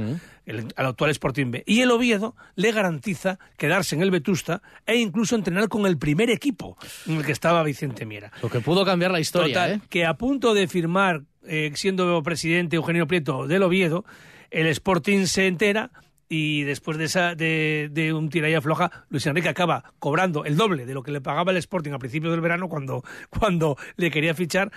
el, 0.45 0.67
al 0.75 0.85
actual 0.85 1.11
Sporting 1.11 1.51
B. 1.51 1.63
Y 1.65 1.81
el 1.81 1.91
Oviedo 1.91 2.35
le 2.55 2.71
garantiza 2.71 3.39
quedarse 3.57 3.95
en 3.95 4.01
el 4.01 4.11
Vetusta 4.11 4.61
e 4.85 4.97
incluso 4.97 5.35
entrenar 5.35 5.69
con 5.69 5.85
el 5.85 5.97
primer 5.97 6.29
equipo 6.29 6.77
en 7.07 7.17
el 7.17 7.25
que 7.25 7.31
estaba 7.31 7.63
Vicente 7.63 8.05
Miera. 8.05 8.31
Lo 8.41 8.49
que 8.49 8.59
pudo 8.59 8.85
cambiar 8.85 9.11
la 9.11 9.19
historia, 9.19 9.53
Total, 9.53 9.71
¿eh? 9.73 9.81
que 9.89 10.05
a 10.05 10.15
punto 10.15 10.53
de 10.53 10.67
firmar, 10.67 11.23
eh, 11.45 11.71
siendo 11.75 12.21
presidente 12.23 12.75
Eugenio 12.75 13.07
Prieto 13.07 13.47
del 13.47 13.63
Oviedo, 13.63 14.05
el 14.51 14.67
Sporting 14.67 15.25
se 15.25 15.47
entera 15.47 15.91
y 16.29 16.63
después 16.63 16.97
de, 16.97 17.05
esa, 17.05 17.35
de, 17.35 17.89
de 17.91 18.13
un 18.13 18.29
tira 18.29 18.49
y 18.49 18.53
afloja, 18.55 19.05
Luis 19.09 19.25
Enrique 19.27 19.49
acaba 19.49 19.93
cobrando 19.99 20.45
el 20.45 20.57
doble 20.57 20.85
de 20.85 20.93
lo 20.93 21.03
que 21.03 21.11
le 21.11 21.21
pagaba 21.21 21.51
el 21.51 21.57
Sporting 21.57 21.91
a 21.91 21.99
principios 21.99 22.31
del 22.31 22.41
verano 22.41 22.69
cuando, 22.69 23.03
cuando 23.29 23.77
le 23.97 24.09
quería 24.11 24.33
fichar. 24.33 24.71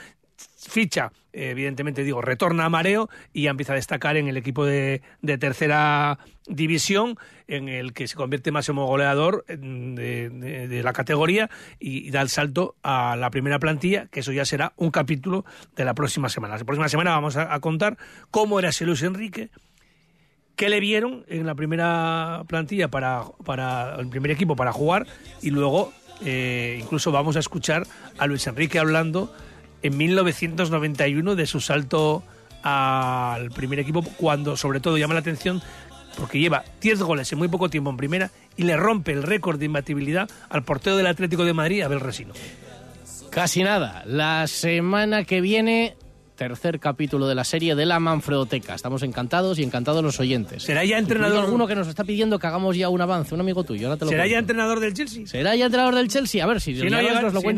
Ficha, 0.68 1.12
evidentemente 1.32 2.04
digo, 2.04 2.20
retorna 2.20 2.66
a 2.66 2.68
Mareo 2.68 3.08
y 3.32 3.46
empieza 3.46 3.72
a 3.72 3.76
destacar 3.76 4.18
en 4.18 4.28
el 4.28 4.36
equipo 4.36 4.66
de, 4.66 5.00
de 5.22 5.38
tercera 5.38 6.18
división, 6.46 7.16
en 7.48 7.70
el 7.70 7.94
que 7.94 8.06
se 8.06 8.16
convierte 8.16 8.52
máximo 8.52 8.84
goleador 8.86 9.46
de, 9.46 10.28
de- 10.28 10.68
de 10.68 10.82
la 10.82 10.92
categoría 10.92 11.48
y, 11.78 12.06
y 12.06 12.10
da 12.10 12.20
el 12.20 12.28
salto 12.28 12.76
a 12.82 13.16
la 13.16 13.30
primera 13.30 13.58
plantilla, 13.58 14.08
que 14.08 14.20
eso 14.20 14.30
ya 14.32 14.44
será 14.44 14.74
un 14.76 14.90
capítulo 14.90 15.46
de 15.74 15.86
la 15.86 15.94
próxima 15.94 16.28
semana. 16.28 16.58
La 16.58 16.64
próxima 16.64 16.90
semana 16.90 17.12
vamos 17.12 17.38
a, 17.38 17.54
a 17.54 17.60
contar 17.60 17.96
cómo 18.30 18.58
era 18.58 18.68
ese 18.68 18.84
Luis 18.84 19.02
Enrique, 19.02 19.48
qué 20.56 20.68
le 20.68 20.80
vieron 20.80 21.24
en 21.28 21.46
la 21.46 21.54
primera 21.54 22.44
plantilla 22.48 22.88
para, 22.88 23.24
para 23.44 23.94
el 23.96 24.08
primer 24.08 24.30
equipo 24.30 24.56
para 24.56 24.72
jugar 24.72 25.06
y 25.42 25.50
luego 25.50 25.92
eh, 26.24 26.78
incluso 26.82 27.12
vamos 27.12 27.36
a 27.36 27.40
escuchar 27.40 27.86
a 28.18 28.26
Luis 28.26 28.46
Enrique 28.46 28.78
hablando 28.78 29.32
en 29.82 29.96
1991 29.96 31.36
de 31.36 31.46
su 31.46 31.60
salto 31.60 32.22
al 32.62 33.50
primer 33.50 33.78
equipo 33.78 34.02
cuando 34.16 34.56
sobre 34.56 34.80
todo 34.80 34.98
llama 34.98 35.14
la 35.14 35.20
atención 35.20 35.62
porque 36.18 36.38
lleva 36.38 36.64
10 36.80 37.02
goles 37.02 37.30
en 37.32 37.38
muy 37.38 37.48
poco 37.48 37.68
tiempo 37.68 37.90
en 37.90 37.96
primera 37.96 38.30
y 38.56 38.62
le 38.62 38.76
rompe 38.76 39.12
el 39.12 39.22
récord 39.22 39.58
de 39.58 39.66
imbatibilidad 39.66 40.28
al 40.48 40.64
portero 40.64 40.96
del 40.96 41.06
Atlético 41.06 41.44
de 41.44 41.52
Madrid, 41.52 41.82
Abel 41.82 42.00
Resino. 42.00 42.32
Casi 43.30 43.62
nada. 43.62 44.02
La 44.06 44.46
semana 44.46 45.24
que 45.24 45.42
viene, 45.42 45.94
tercer 46.36 46.78
capítulo 46.78 47.26
de 47.26 47.34
la 47.34 47.44
serie 47.44 47.74
de 47.74 47.86
la 47.86 47.98
Manfredoteca. 47.98 48.74
Estamos 48.74 49.02
encantados 49.02 49.58
y 49.58 49.62
encantados 49.62 50.04
los 50.04 50.20
oyentes. 50.20 50.62
¿Será 50.62 50.84
ya 50.84 50.98
entrenador? 50.98 51.44
Alguno 51.44 51.66
que 51.66 51.74
nos 51.74 51.88
está 51.88 52.04
pidiendo 52.04 52.38
que 52.38 52.46
hagamos 52.46 52.76
ya 52.76 52.88
un 52.88 53.00
avance, 53.00 53.34
un 53.34 53.40
amigo 53.40 53.64
tuyo. 53.64 53.88
Ahora 53.88 53.98
te 53.98 54.04
lo 54.04 54.10
¿Será 54.10 54.22
cuento. 54.24 54.32
ya 54.34 54.38
entrenador 54.38 54.80
del 54.80 54.94
Chelsea? 54.94 55.26
¿Será 55.26 55.56
ya 55.56 55.66
entrenador 55.66 55.94
del 55.94 56.08
Chelsea? 56.08 56.44
A 56.44 56.46
ver 56.46 56.60
si, 56.60 56.76
Si 56.76 56.82
no 56.88 57.00
llega- 57.00 57.22
nos 57.22 57.32
lo 57.32 57.40
si 57.40 57.44
cuenta 57.44 57.48